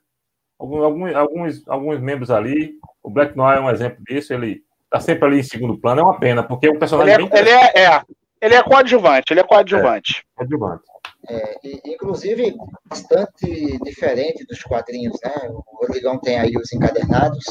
Alguns, 0.58 1.16
alguns, 1.16 1.68
alguns 1.68 2.00
membros 2.00 2.32
ali, 2.32 2.80
o 3.04 3.10
Black 3.10 3.36
Noir 3.36 3.58
é 3.58 3.62
um 3.62 3.70
exemplo 3.70 4.04
disso, 4.04 4.34
ele 4.34 4.64
está 4.86 5.00
sempre 5.00 5.26
ali 5.26 5.40
em 5.40 5.44
segundo 5.44 5.78
plano, 5.78 6.02
é 6.02 6.04
uma 6.04 6.18
pena, 6.18 6.42
porque 6.42 6.68
é 6.68 6.72
um 6.72 6.80
personagem 6.80 7.14
ele 7.14 7.24
é, 7.26 7.40
ele 7.40 7.50
é, 7.50 7.86
é, 7.86 8.02
ele 8.42 8.56
é 8.56 8.64
coadjuvante, 8.64 9.34
ele 9.34 9.42
é 9.42 9.44
coadjuvante. 9.44 10.20
É, 10.20 10.24
coadjuvante. 10.36 10.84
É, 11.28 11.56
inclusive, 11.86 12.56
bastante 12.88 13.80
diferente 13.84 14.46
dos 14.46 14.62
quadrinhos, 14.62 15.18
né? 15.24 15.34
O 15.50 15.64
Rodrigão 15.82 16.20
tem 16.20 16.40
aí 16.40 16.56
os 16.56 16.72
encadernados, 16.72 17.44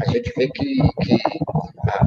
a 0.00 0.10
gente 0.10 0.32
vê 0.36 0.48
que, 0.48 0.76
que 1.02 1.18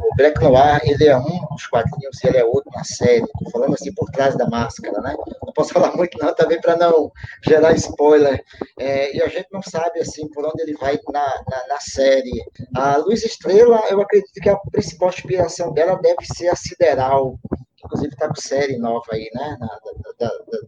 o 0.02 0.16
Black 0.16 0.40
Noir, 0.42 0.80
ele 0.84 1.06
é 1.06 1.16
um 1.16 1.46
dos 1.50 1.66
quadrinhos 1.66 2.22
e 2.22 2.26
ele 2.26 2.38
é 2.38 2.44
outro 2.44 2.70
na 2.74 2.84
série. 2.84 3.24
Estou 3.24 3.50
falando 3.50 3.74
assim 3.74 3.92
por 3.94 4.10
trás 4.10 4.36
da 4.36 4.48
máscara, 4.48 5.00
né? 5.00 5.14
Não 5.44 5.52
posso 5.52 5.72
falar 5.74 5.94
muito 5.96 6.16
não, 6.18 6.34
também 6.34 6.60
para 6.60 6.76
não 6.76 7.10
gerar 7.44 7.72
spoiler. 7.74 8.42
É, 8.78 9.16
e 9.16 9.22
a 9.22 9.28
gente 9.28 9.48
não 9.52 9.62
sabe, 9.62 10.00
assim, 10.00 10.28
por 10.28 10.44
onde 10.46 10.62
ele 10.62 10.74
vai 10.74 10.98
na, 11.12 11.42
na, 11.48 11.66
na, 11.68 11.80
série. 11.80 12.44
A 12.74 12.96
Luz 12.96 13.24
Estrela, 13.24 13.82
eu 13.90 14.00
acredito 14.00 14.40
que 14.40 14.48
a 14.48 14.56
principal 14.56 15.08
inspiração 15.08 15.72
dela 15.72 15.98
deve 16.00 16.24
ser 16.24 16.48
a 16.48 16.56
Sideral, 16.56 17.38
inclusive 17.84 18.12
está 18.12 18.28
com 18.28 18.34
série 18.36 18.76
nova 18.78 19.04
aí, 19.12 19.28
né? 19.34 19.56
Na, 19.60 19.66
da, 19.66 20.12
da, 20.18 20.28
da, 20.28 20.58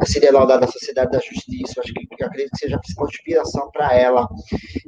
a 0.00 0.06
Cinderela 0.06 0.46
da 0.58 0.66
Sociedade 0.66 1.10
da 1.10 1.18
Justiça, 1.18 1.80
acho 1.80 1.92
que 1.92 2.06
eu 2.18 2.26
acredito 2.26 2.52
que 2.52 2.58
seja 2.58 2.76
a 2.76 2.78
principal 2.78 3.06
inspiração 3.06 3.70
para 3.70 3.94
ela. 3.94 4.28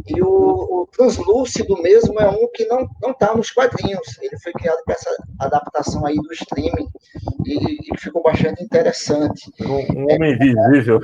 E 0.06 0.22
o, 0.22 0.28
o, 0.28 0.88
Translúcido 0.92 1.80
mesmo 1.80 2.20
é 2.20 2.28
um 2.28 2.48
que 2.52 2.66
não 2.66 2.88
não 3.00 3.10
está 3.10 3.34
nos 3.34 3.50
quadrinhos, 3.50 4.18
ele 4.20 4.38
foi 4.38 4.52
criado 4.52 4.78
para 4.84 4.94
essa 4.94 5.10
adaptação 5.40 6.04
aí 6.06 6.16
do 6.16 6.32
streaming 6.32 6.88
e, 7.46 7.92
e 7.92 7.98
ficou 7.98 8.22
bastante 8.22 8.62
interessante. 8.62 9.50
Um, 9.60 10.00
um 10.00 10.14
homem 10.14 10.34
invisível. 10.34 11.00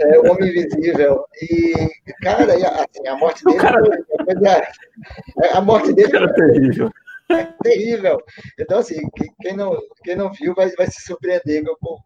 É, 0.00 0.18
o 0.18 0.32
Homem 0.32 0.48
Invisível. 0.48 1.24
E, 1.40 1.74
cara, 2.22 2.54
assim, 2.54 3.06
a 3.06 3.16
morte 3.16 3.44
dele. 3.44 3.58
Cara... 3.58 3.78
Foi, 3.84 5.48
a 5.52 5.60
morte 5.60 5.92
dele. 5.92 6.10
Cara, 6.10 6.32
terrível 6.34 6.90
é 7.34 7.52
terrível. 7.62 8.18
Então, 8.58 8.78
assim, 8.78 9.00
quem 9.40 9.56
não, 9.56 9.76
quem 10.02 10.16
não 10.16 10.30
viu 10.32 10.54
vai, 10.54 10.70
vai 10.70 10.86
se 10.86 11.02
surpreender 11.02 11.64
com, 11.80 11.96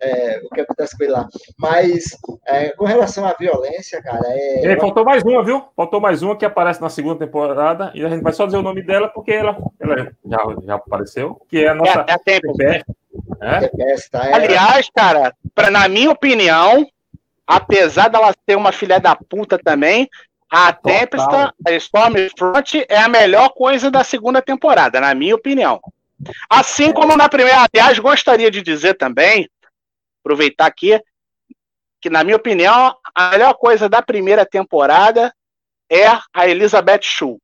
é, 0.00 0.40
o 0.44 0.48
que 0.48 0.60
acontece 0.60 0.96
com 0.96 1.04
ele 1.04 1.12
lá. 1.12 1.28
Mas 1.58 2.16
é, 2.46 2.70
com 2.70 2.84
relação 2.84 3.24
à 3.26 3.34
violência, 3.34 4.02
cara. 4.02 4.22
É... 4.26 4.72
E 4.72 4.80
faltou 4.80 5.04
mais 5.04 5.22
uma, 5.22 5.44
viu? 5.44 5.64
Faltou 5.74 6.00
mais 6.00 6.22
uma 6.22 6.36
que 6.36 6.44
aparece 6.44 6.80
na 6.80 6.90
segunda 6.90 7.18
temporada, 7.18 7.90
e 7.94 8.04
a 8.04 8.08
gente 8.08 8.22
vai 8.22 8.32
só 8.32 8.46
dizer 8.46 8.58
o 8.58 8.62
nome 8.62 8.82
dela 8.82 9.08
porque 9.08 9.32
ela, 9.32 9.56
ela 9.80 10.12
já, 10.24 10.38
já 10.64 10.74
apareceu, 10.74 11.40
que 11.48 11.64
é 11.64 11.68
a 11.68 11.74
nossa 11.74 12.04
É, 12.06 12.12
é 12.12 12.14
a 12.14 12.18
Tempest. 12.18 12.84
É? 13.40 13.68
Tá? 14.10 14.28
É- 14.28 14.34
Aliás, 14.34 14.90
cara, 14.94 15.34
pra, 15.54 15.70
na 15.70 15.88
minha 15.88 16.10
opinião, 16.10 16.86
apesar 17.46 18.08
dela 18.08 18.34
ser 18.48 18.56
uma 18.56 18.72
filha 18.72 18.98
da 18.98 19.16
puta 19.16 19.58
também, 19.58 20.08
a. 20.50 20.72
Tempesta, 20.72 21.54
a 21.66 21.72
Stormfront, 21.72 22.84
é 22.88 22.98
a 22.98 23.08
melhor 23.08 23.50
coisa 23.50 23.90
da 23.90 24.04
segunda 24.04 24.40
temporada, 24.40 25.00
na 25.00 25.14
minha 25.14 25.34
opinião. 25.34 25.80
Assim 26.48 26.92
como 26.92 27.16
na 27.16 27.28
primeira. 27.28 27.66
Aliás, 27.72 27.98
gostaria 27.98 28.50
de 28.50 28.62
dizer 28.62 28.94
também, 28.94 29.48
aproveitar 30.20 30.66
aqui, 30.66 31.00
que 32.00 32.10
na 32.10 32.24
minha 32.24 32.36
opinião, 32.36 32.96
a 33.14 33.30
melhor 33.30 33.54
coisa 33.54 33.88
da 33.88 34.02
primeira 34.02 34.46
temporada 34.46 35.34
é 35.90 36.06
a 36.32 36.48
Elizabeth 36.48 37.02
Shue. 37.02 37.38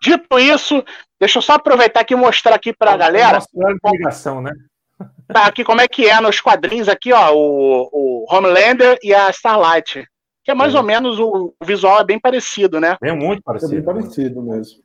Dito 0.00 0.38
isso, 0.38 0.84
deixa 1.18 1.38
eu 1.38 1.42
só 1.42 1.54
aproveitar 1.54 2.00
aqui 2.00 2.14
e 2.14 2.16
mostrar 2.16 2.54
aqui 2.54 2.72
pra 2.72 2.96
galera 2.96 3.34
Nossa, 3.34 3.48
horário 3.52 3.78
de 3.82 3.90
ligação, 3.90 4.40
né? 4.40 4.52
tá 5.32 5.46
aqui 5.46 5.64
como 5.64 5.80
é 5.80 5.88
que 5.88 6.08
é 6.08 6.20
nos 6.20 6.40
quadrinhos 6.40 6.88
aqui, 6.88 7.12
ó, 7.12 7.32
o, 7.32 7.88
o 7.92 8.26
Homelander 8.32 8.98
e 9.02 9.12
a 9.12 9.28
Starlight. 9.30 10.06
Que 10.48 10.52
é 10.52 10.54
mais 10.54 10.74
É. 10.74 10.78
ou 10.78 10.82
menos 10.82 11.18
o, 11.18 11.52
o 11.60 11.64
visual 11.66 12.00
é 12.00 12.04
bem 12.04 12.18
parecido, 12.18 12.80
né? 12.80 12.96
É 13.02 13.12
muito 13.12 13.40
É 13.40 13.42
parecido. 13.42 13.70
bem 13.72 13.82
parecido 13.82 14.40
mesmo. 14.40 14.82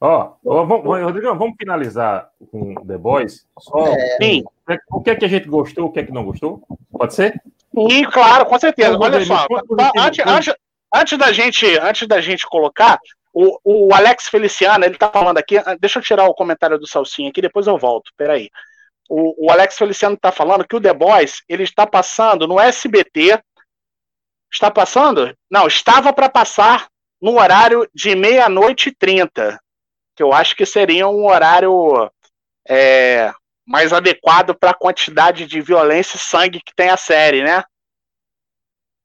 Ó, 0.00 0.32
ó, 0.46 0.64
vamos, 0.64 0.84
Rodrigão, 1.02 1.36
vamos 1.36 1.56
finalizar 1.58 2.30
com 2.52 2.72
The 2.86 2.96
Boys. 2.96 3.44
Só 3.58 3.84
Sim, 4.22 4.44
o 4.92 5.02
que 5.02 5.10
é 5.10 5.16
que 5.16 5.24
a 5.24 5.28
gente 5.28 5.48
gostou, 5.48 5.86
o 5.86 5.92
que 5.92 5.98
é 5.98 6.04
que 6.04 6.12
não 6.12 6.24
gostou? 6.24 6.62
Pode 6.92 7.14
ser? 7.14 7.34
sim, 7.74 8.04
claro, 8.04 8.46
com 8.46 8.58
certeza. 8.60 8.90
Então, 8.94 9.00
Olha 9.02 9.24
só, 9.26 9.44
tá, 9.76 9.90
antes, 9.98 10.24
antes, 10.24 10.54
antes 10.94 11.18
da 11.18 11.32
gente, 11.32 11.66
antes 11.80 12.06
da 12.06 12.20
gente 12.20 12.46
colocar, 12.46 13.00
o, 13.34 13.58
o 13.64 13.92
Alex 13.92 14.28
Feliciano, 14.28 14.84
ele 14.84 14.96
tá 14.96 15.10
falando 15.10 15.38
aqui, 15.38 15.58
ah, 15.58 15.76
deixa 15.80 15.98
eu 15.98 16.02
tirar 16.04 16.26
o 16.26 16.34
comentário 16.34 16.78
do 16.78 16.86
Salsinha 16.86 17.28
aqui, 17.28 17.42
depois 17.42 17.66
eu 17.66 17.76
volto, 17.76 18.12
peraí. 18.16 18.50
O, 19.08 19.48
o 19.48 19.50
Alex 19.50 19.76
Feliciano 19.76 20.16
tá 20.16 20.30
falando 20.30 20.64
que 20.64 20.76
o 20.76 20.80
The 20.80 20.94
Boys, 20.94 21.42
ele 21.48 21.64
está 21.64 21.84
passando 21.86 22.46
no 22.46 22.60
SBT, 22.60 23.40
está 24.52 24.70
passando? 24.70 25.34
Não, 25.50 25.66
estava 25.66 26.12
para 26.12 26.28
passar 26.28 26.88
no 27.20 27.38
horário 27.38 27.88
de 27.94 28.14
meia-noite 28.14 28.88
e 28.88 28.94
trinta, 28.94 29.60
que 30.16 30.22
eu 30.22 30.32
acho 30.32 30.56
que 30.56 30.64
seria 30.66 31.06
um 31.08 31.26
horário 31.26 32.10
é, 32.68 33.32
mais 33.66 33.92
adequado 33.92 34.54
para 34.54 34.70
a 34.70 34.78
quantidade 34.78 35.46
de 35.46 35.60
violência 35.60 36.16
e 36.16 36.20
sangue 36.20 36.60
que 36.64 36.74
tem 36.74 36.88
a 36.88 36.96
série, 36.96 37.42
né? 37.42 37.62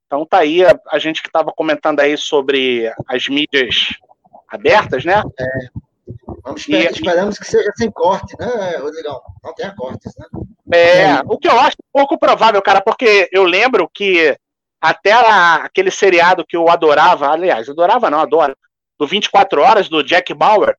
Então 0.06 0.24
tá 0.24 0.38
aí 0.38 0.64
a, 0.64 0.78
a 0.90 0.98
gente 0.98 1.20
que 1.20 1.28
estava 1.28 1.52
comentando 1.52 2.00
aí 2.00 2.16
sobre 2.16 2.92
as 3.08 3.28
mídias 3.28 3.94
abertas, 4.48 5.04
né? 5.04 5.22
Vamos 6.42 6.60
esperar, 6.60 6.90
E- 6.90 6.94
esperamos 6.94 7.38
que 7.38 7.44
seja 7.46 7.70
sem 7.76 7.90
corte, 7.90 8.36
né, 8.38 8.76
Rodrigão? 8.78 9.20
Não 9.42 9.52
tenha 9.54 9.74
cortes, 9.74 10.14
né? 10.16 10.26
É, 10.72 11.20
o 11.26 11.38
que 11.38 11.48
eu 11.48 11.58
acho 11.58 11.76
pouco 11.92 12.18
provável, 12.18 12.62
cara, 12.62 12.80
porque 12.80 13.28
eu 13.32 13.44
lembro 13.44 13.88
que 13.92 14.36
até 14.90 15.12
a- 15.12 15.56
aquele 15.64 15.90
seriado 15.90 16.44
que 16.46 16.56
eu 16.56 16.68
adorava, 16.68 17.28
aliás, 17.30 17.68
adorava 17.68 18.10
não, 18.10 18.20
adoro, 18.20 18.56
do 18.98 19.06
24 19.06 19.60
Horas, 19.60 19.88
do 19.88 20.02
Jack 20.02 20.32
Bauer, 20.34 20.76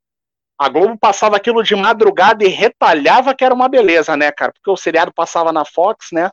a 0.60 0.70
Globo 0.70 0.98
passava 0.98 1.36
aquilo 1.38 1.64
de 1.64 1.76
madrugada 1.76 2.44
e 2.44 2.48
retalhava 2.48 3.36
que 3.36 3.46
era 3.46 3.54
uma 3.54 3.70
beleza, 3.70 4.18
né, 4.18 4.32
cara? 4.32 4.52
Porque 4.52 4.70
o 4.72 4.78
seriado 4.78 5.14
passava 5.14 5.52
na 5.52 5.64
Fox, 5.64 6.08
né? 6.12 6.32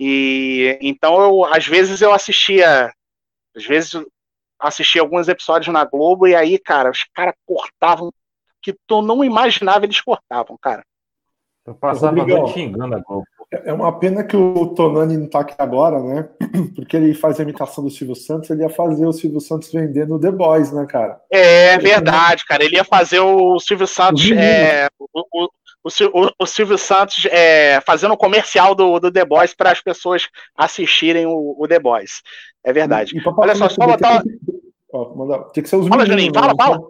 E 0.00 0.76
então 0.82 1.20
eu, 1.20 1.44
às 1.44 1.66
vezes 1.66 2.02
eu 2.02 2.12
assistia, 2.12 2.92
às 3.56 3.64
vezes 3.64 3.92
assistia 4.58 5.00
alguns 5.00 5.28
episódios 5.28 5.72
na 5.72 5.84
Globo 5.84 6.26
e 6.26 6.34
aí, 6.34 6.58
cara, 6.58 6.90
os 6.90 7.04
caras 7.14 7.34
cortavam 7.46 8.12
que 8.60 8.74
tu 8.86 9.00
não 9.00 9.24
imaginava 9.24 9.84
eles 9.84 10.00
cortavam, 10.00 10.58
cara. 10.60 10.84
Eu 11.64 11.74
passava 11.74 12.16
Rodrigão. 12.16 12.42
noite 12.42 12.54
xingando 12.54 12.96
a 12.96 12.98
Globo. 12.98 13.26
É 13.52 13.72
uma 13.72 13.96
pena 13.98 14.24
que 14.24 14.36
o 14.36 14.66
Tonani 14.74 15.16
não 15.16 15.28
tá 15.28 15.40
aqui 15.40 15.54
agora, 15.56 16.02
né? 16.02 16.28
Porque 16.74 16.96
ele 16.96 17.14
faz 17.14 17.38
a 17.38 17.44
imitação 17.44 17.84
do 17.84 17.90
Silvio 17.90 18.16
Santos, 18.16 18.50
ele 18.50 18.62
ia 18.62 18.68
fazer 18.68 19.06
o 19.06 19.12
Silvio 19.12 19.40
Santos 19.40 19.72
vendendo 19.72 20.18
The 20.18 20.32
Boys, 20.32 20.72
né, 20.72 20.84
cara? 20.88 21.20
É 21.30 21.78
verdade, 21.78 22.44
cara. 22.44 22.64
Ele 22.64 22.74
ia 22.76 22.84
fazer 22.84 23.20
o 23.20 23.58
Silvio 23.60 23.86
Santos. 23.86 24.28
É, 24.32 24.88
o, 24.98 25.06
o, 25.32 25.48
o, 25.84 25.90
Sil- 25.94 26.10
o- 26.12 26.30
o 26.42 26.46
Silvio 26.46 26.76
Santos 26.76 27.24
é, 27.30 27.80
fazendo 27.86 28.14
o 28.14 28.18
comercial 28.18 28.74
do, 28.74 28.98
do 28.98 29.12
The 29.12 29.24
Boys 29.24 29.54
para 29.54 29.70
as 29.70 29.80
pessoas 29.80 30.28
assistirem 30.56 31.24
o, 31.26 31.54
o 31.56 31.68
The 31.68 31.78
Boys. 31.78 32.22
É 32.64 32.72
verdade. 32.72 33.16
E 33.16 33.22
pra 33.22 33.32
Olha 33.36 33.54
só, 33.54 33.64
no 33.66 33.70
só 33.70 33.86
botar- 33.86 34.22
tem 35.52 35.62
que- 35.62 35.68
ser 35.68 35.76
os 35.76 35.86
Fala, 35.86 36.02
meninos. 36.02 36.08
Juninho, 36.08 36.34
fala, 36.34 36.48
né? 36.48 36.54
fala. 36.58 36.80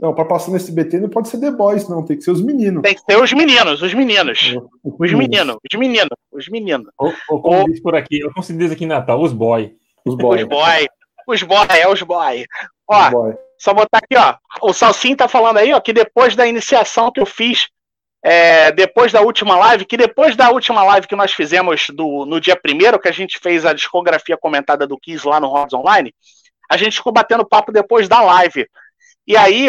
Não, 0.00 0.14
pra 0.14 0.24
passar 0.24 0.50
no 0.50 0.56
SBT 0.56 0.98
não 0.98 1.10
pode 1.10 1.28
ser 1.28 1.38
The 1.38 1.50
Boys, 1.50 1.88
não. 1.88 2.04
Tem 2.04 2.16
que 2.16 2.22
ser 2.24 2.30
os 2.30 2.40
meninos. 2.42 2.82
Tem 2.82 2.94
que 2.94 3.04
ter 3.04 3.16
os 3.20 3.32
meninos, 3.32 3.82
os 3.82 3.92
meninos. 3.92 4.56
Os 4.82 4.98
Os 4.98 5.12
meninos, 5.12 5.56
os 5.70 5.78
meninos, 5.78 6.16
os 6.32 6.48
meninos. 6.48 6.90
Ou, 6.98 7.12
ou 7.28 7.42
como 7.42 7.62
Ô. 7.62 7.64
diz 7.64 7.80
por 7.82 7.94
aqui, 7.94 8.24
ou 8.24 8.32
como 8.32 8.42
se 8.42 8.56
diz 8.56 8.72
aqui 8.72 8.84
em 8.84 8.88
Natal, 8.88 9.20
os 9.20 9.32
boy. 9.32 9.74
Os 10.04 10.14
Os 10.14 10.18
boys. 10.18 10.44
boy. 10.44 10.86
Os 11.26 11.42
boy, 11.42 11.66
é 11.78 11.86
os 11.86 12.02
boy. 12.02 12.46
Ó, 12.88 13.04
Os 13.04 13.10
boys. 13.10 13.36
Só 13.58 13.74
botar 13.74 13.98
aqui, 13.98 14.16
ó. 14.16 14.36
O 14.62 14.72
Salsim 14.72 15.14
tá 15.14 15.28
falando 15.28 15.58
aí, 15.58 15.72
ó, 15.74 15.80
que 15.80 15.92
depois 15.92 16.34
da 16.34 16.46
iniciação 16.46 17.12
que 17.12 17.20
eu 17.20 17.26
fiz, 17.26 17.68
é, 18.24 18.72
depois 18.72 19.12
da 19.12 19.20
última 19.20 19.54
live, 19.56 19.84
que 19.84 19.98
depois 19.98 20.34
da 20.34 20.50
última 20.50 20.82
live 20.82 21.06
que 21.06 21.14
nós 21.14 21.32
fizemos 21.32 21.86
do, 21.92 22.24
no 22.24 22.40
dia 22.40 22.56
primeiro, 22.56 22.98
que 22.98 23.08
a 23.08 23.12
gente 23.12 23.38
fez 23.38 23.66
a 23.66 23.74
discografia 23.74 24.36
comentada 24.38 24.86
do 24.86 24.98
Kiss 24.98 25.26
lá 25.28 25.38
no 25.38 25.48
Rods 25.48 25.74
Online, 25.74 26.14
a 26.70 26.76
gente 26.78 26.96
ficou 26.96 27.12
batendo 27.12 27.46
papo 27.46 27.70
depois 27.70 28.08
da 28.08 28.22
live. 28.22 28.66
E 29.26 29.36
aí, 29.36 29.68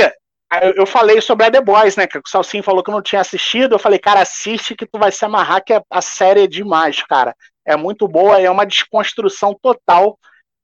eu, 0.75 0.85
falei 0.85 1.21
sobre 1.21 1.45
a 1.45 1.51
The 1.51 1.61
Boys, 1.61 1.95
né? 1.95 2.05
Que 2.05 2.17
o 2.17 2.21
Salsim 2.25 2.61
falou 2.61 2.83
que 2.83 2.91
não 2.91 3.01
tinha 3.01 3.21
assistido. 3.21 3.75
Eu 3.75 3.79
falei, 3.79 3.97
cara, 3.97 4.21
assiste 4.21 4.75
que 4.75 4.85
tu 4.85 4.99
vai 4.99 5.11
se 5.11 5.23
amarrar, 5.23 5.63
que 5.63 5.71
a, 5.71 5.81
a 5.89 6.01
série 6.01 6.43
é 6.43 6.47
demais, 6.47 7.01
cara. 7.03 7.35
É 7.65 7.75
muito 7.77 8.07
boa, 8.07 8.39
é 8.39 8.49
uma 8.49 8.65
desconstrução 8.65 9.57
total 9.61 10.19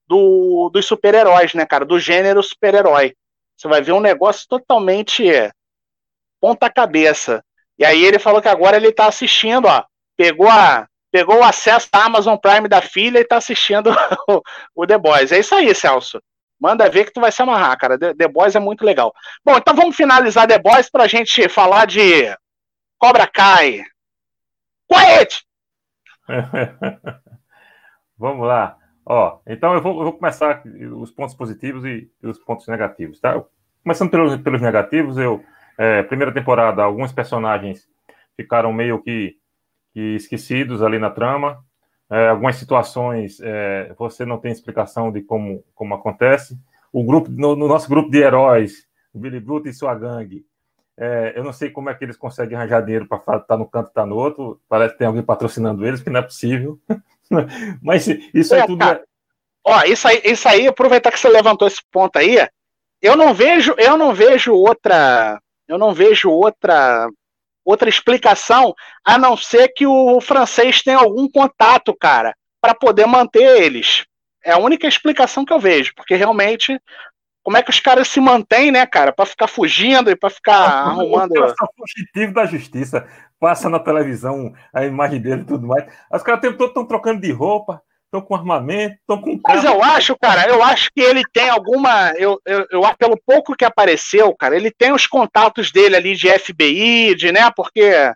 do, 0.08 0.70
dos 0.74 0.86
super-heróis, 0.86 1.54
né, 1.54 1.66
cara? 1.66 1.86
Do 1.86 2.00
gênero 2.00 2.44
super-herói. 2.44 3.14
Você 3.56 3.68
vai 3.68 3.82
ver 3.82 3.94
um 3.94 4.00
negócio 4.00 4.46
totalmente 4.48 5.24
ponta-cabeça. 6.42 7.44
E 7.80 7.86
aí 7.86 8.04
ele 8.04 8.20
falou 8.20 8.42
que 8.42 8.50
agora 8.50 8.78
ele 8.78 8.92
tá 8.92 9.08
assistindo, 9.08 9.68
ó. 9.68 9.84
Pegou, 10.18 10.50
a, 10.50 10.88
pegou 11.12 11.38
o 11.38 11.44
acesso 11.44 11.88
à 11.92 12.06
Amazon 12.06 12.36
Prime 12.36 12.68
da 12.68 12.82
filha 12.82 13.20
e 13.20 13.26
tá 13.26 13.38
assistindo 13.38 13.90
o, 14.28 14.42
o 14.76 14.88
The 14.88 14.98
Boys. 14.98 15.32
É 15.32 15.40
isso 15.40 15.56
aí, 15.56 15.74
Celso. 15.74 16.22
Manda 16.60 16.90
ver 16.90 17.06
que 17.06 17.14
tu 17.14 17.22
vai 17.22 17.32
se 17.32 17.42
amarrar, 17.42 17.78
cara. 17.78 17.98
The, 17.98 18.28
Boys 18.28 18.56
é 18.56 18.60
muito 18.60 18.84
legal. 18.84 19.14
Bom, 19.46 19.58
então 19.58 19.76
vamos 19.76 19.96
finalizar 19.96 20.48
The 20.48 20.60
Boys 20.60 20.90
pra 20.90 21.08
gente 21.08 21.48
falar 21.48 21.86
de 21.86 22.36
Cobra 22.98 23.28
Kai. 23.28 23.84
Quiet! 24.90 25.46
Vamos 28.18 28.48
lá. 28.48 28.78
Ó, 29.06 29.40
então 29.46 29.74
eu 29.74 29.82
vou, 29.82 30.00
eu 30.00 30.04
vou 30.06 30.14
começar 30.14 30.64
os 30.96 31.12
pontos 31.12 31.36
positivos 31.36 31.86
e, 31.86 32.12
e 32.22 32.28
os 32.28 32.40
pontos 32.40 32.68
negativos, 32.68 33.20
tá? 33.20 33.42
Começando 33.84 34.10
pelos, 34.10 34.36
pelos 34.38 34.62
negativos, 34.62 35.18
eu 35.18 35.44
é, 35.78 36.02
primeira 36.04 36.34
temporada, 36.34 36.84
alguns 36.84 37.14
personagens 37.14 37.88
ficaram 38.36 38.74
meio 38.74 39.02
que, 39.02 39.38
que 39.94 40.16
esquecidos 40.16 40.82
ali 40.82 40.98
na 40.98 41.12
trama. 41.12 41.64
É, 42.10 42.30
algumas 42.30 42.56
situações 42.56 43.40
é, 43.42 43.94
você 43.98 44.26
não 44.26 44.38
tem 44.38 44.52
explicação 44.52 45.12
de 45.12 45.22
como, 45.22 45.64
como 45.76 45.94
acontece. 45.94 46.58
O 46.92 47.04
grupo, 47.04 47.30
no, 47.30 47.56
no 47.56 47.68
nosso 47.68 47.90
grupo 47.90 48.10
de 48.10 48.20
heróis, 48.20 48.88
Billy 49.14 49.40
Bruto 49.40 49.68
e 49.68 49.74
sua 49.74 49.94
gangue, 49.94 50.46
é, 50.98 51.34
eu 51.36 51.44
não 51.44 51.54
sei 51.54 51.70
como 51.70 51.90
é 51.90 51.94
que 51.94 52.04
eles 52.04 52.18
conseguem 52.18 52.58
arranjar 52.58 52.82
dinheiro 52.82 53.08
para 53.08 53.18
estar 53.18 53.40
tá 53.40 53.58
no 53.58 53.68
canto, 53.68 53.92
tá 53.92 54.06
no 54.06 54.16
outro. 54.16 54.60
Parece 54.68 54.94
que 54.94 55.00
tem 55.00 55.08
alguém 55.08 55.22
patrocinando 55.22 55.86
eles, 55.86 56.02
que 56.02 56.10
não 56.10 56.20
é 56.20 56.24
possível. 56.24 56.80
Mas 57.84 58.08
isso 58.34 58.56
aí 58.56 58.66
tudo 58.66 58.84
é, 58.84 59.04
Ó, 59.64 59.84
isso 59.84 60.08
aí, 60.08 60.22
isso 60.24 60.48
aí, 60.48 60.66
aproveitar 60.66 61.12
que 61.12 61.20
você 61.20 61.28
levantou 61.28 61.68
esse 61.68 61.82
ponto 61.92 62.18
aí, 62.18 62.38
eu 63.02 63.18
não 63.18 63.34
vejo, 63.34 63.76
eu 63.78 63.98
não 63.98 64.14
vejo 64.14 64.54
outra, 64.54 65.40
eu 65.68 65.78
não 65.78 65.94
vejo 65.94 66.32
outra 66.32 67.10
outra 67.68 67.90
explicação 67.90 68.74
a 69.04 69.18
não 69.18 69.36
ser 69.36 69.68
que 69.76 69.86
o 69.86 70.22
francês 70.22 70.82
tenha 70.82 70.98
algum 70.98 71.30
contato, 71.30 71.94
cara, 71.94 72.34
para 72.62 72.74
poder 72.74 73.06
manter 73.06 73.62
eles. 73.62 74.06
É 74.44 74.52
a 74.54 74.58
única 74.58 74.88
explicação 74.88 75.44
que 75.44 75.52
eu 75.52 75.60
vejo, 75.60 75.94
porque 75.94 76.16
realmente 76.16 76.80
como 77.44 77.58
é 77.58 77.64
que 77.64 77.70
os 77.70 77.80
caras 77.80 78.08
se 78.08 78.20
mantêm, 78.20 78.72
né, 78.72 78.86
cara, 78.86 79.14
para 79.14 79.26
ficar 79.26 79.48
fugindo 79.48 80.10
e 80.10 80.16
para 80.16 80.30
ficar 80.30 80.56
arrumando 80.88 81.32
O 81.32 81.50
só 81.50 81.68
fugitivo 81.78 82.34
da 82.34 82.46
justiça. 82.46 83.08
Passa 83.40 83.70
na 83.70 83.80
televisão 83.80 84.54
a 84.74 84.84
imagem 84.86 85.22
dele 85.22 85.42
e 85.42 85.46
tudo 85.46 85.68
mais. 85.68 85.86
Os 86.12 86.24
caras 86.24 86.40
o 86.40 86.42
tempo 86.42 86.58
todo 86.58 86.70
estão 86.70 86.86
trocando 86.86 87.22
de 87.22 87.32
roupa, 87.32 87.82
estão 88.08 88.22
com 88.22 88.36
armamento, 88.36 88.96
estão 88.96 89.22
com 89.22 89.40
Mas 89.46 89.64
eu 89.64 89.84
acho, 89.84 90.18
cara, 90.18 90.50
eu 90.50 90.64
acho 90.64 90.92
que 90.94 91.02
ele 91.02 91.24
tem 91.32 91.50
alguma. 91.50 92.12
Eu, 92.18 92.40
eu, 92.46 92.66
eu, 92.72 92.82
pelo 92.98 93.20
pouco 93.26 93.56
que 93.56 93.66
apareceu, 93.66 94.34
cara, 94.36 94.56
ele 94.56 94.72
tem 94.72 94.92
os 94.92 95.06
contatos 95.06 95.72
dele 95.72 95.96
ali 95.96 96.16
de 96.16 96.30
FBI, 96.40 97.16
de, 97.16 97.32
né? 97.32 97.52
Porque 97.56 98.12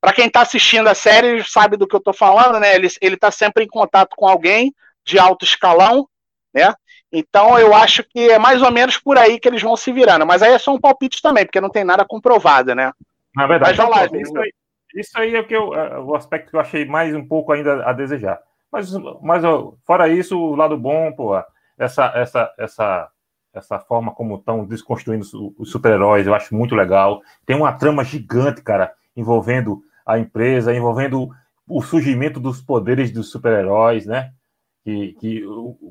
para 0.00 0.12
quem 0.12 0.26
está 0.26 0.40
assistindo 0.40 0.88
a 0.88 0.94
série 0.94 1.44
sabe 1.44 1.76
do 1.76 1.86
que 1.86 1.94
eu 1.94 1.98
estou 1.98 2.14
falando, 2.14 2.58
né? 2.58 2.74
Ele 2.74 2.88
ele 3.00 3.14
está 3.14 3.30
sempre 3.30 3.64
em 3.64 3.68
contato 3.68 4.14
com 4.16 4.26
alguém 4.26 4.74
de 5.04 5.18
alto 5.18 5.44
escalão, 5.44 6.08
né? 6.52 6.74
Então 7.12 7.58
eu 7.58 7.74
acho 7.74 8.02
que 8.04 8.30
é 8.30 8.38
mais 8.38 8.62
ou 8.62 8.70
menos 8.70 8.96
por 8.96 9.18
aí 9.18 9.38
que 9.38 9.48
eles 9.48 9.62
vão 9.62 9.76
se 9.76 9.92
virando. 9.92 10.24
Mas 10.26 10.42
aí 10.42 10.52
é 10.52 10.58
só 10.58 10.72
um 10.72 10.80
palpite 10.80 11.20
também, 11.20 11.44
porque 11.44 11.60
não 11.60 11.70
tem 11.70 11.84
nada 11.84 12.04
comprovado, 12.06 12.74
né? 12.74 12.92
Na 13.34 13.46
verdade, 13.46 13.78
Mas, 13.78 13.90
lá, 13.90 14.18
isso, 14.18 14.38
aí, 14.38 14.52
isso 14.94 15.18
aí 15.18 15.34
é 15.34 15.40
o, 15.40 15.46
que 15.46 15.54
eu, 15.54 15.74
é, 15.74 15.98
o 16.00 16.14
aspecto 16.14 16.50
que 16.50 16.56
eu 16.56 16.60
achei 16.60 16.84
mais 16.84 17.14
um 17.14 17.26
pouco 17.26 17.52
ainda 17.52 17.84
a 17.84 17.92
desejar. 17.92 18.40
Mas, 18.72 18.92
mas 19.22 19.42
fora 19.84 20.08
isso, 20.08 20.38
o 20.38 20.54
lado 20.54 20.76
bom, 20.78 21.12
pô, 21.12 21.36
essa, 21.76 22.12
essa, 22.14 22.54
essa, 22.58 23.10
essa 23.52 23.78
forma 23.80 24.12
como 24.12 24.36
estão 24.36 24.64
desconstruindo 24.64 25.24
os 25.58 25.70
super-heróis, 25.70 26.26
eu 26.26 26.34
acho 26.34 26.54
muito 26.54 26.74
legal. 26.74 27.20
Tem 27.44 27.56
uma 27.56 27.72
trama 27.72 28.04
gigante, 28.04 28.62
cara, 28.62 28.92
envolvendo 29.16 29.82
a 30.06 30.18
empresa, 30.18 30.74
envolvendo 30.74 31.30
o 31.66 31.82
surgimento 31.82 32.38
dos 32.38 32.60
poderes 32.60 33.10
dos 33.10 33.30
super-heróis, 33.30 34.06
né? 34.06 34.32
Que, 34.84 35.12
que, 35.14 35.44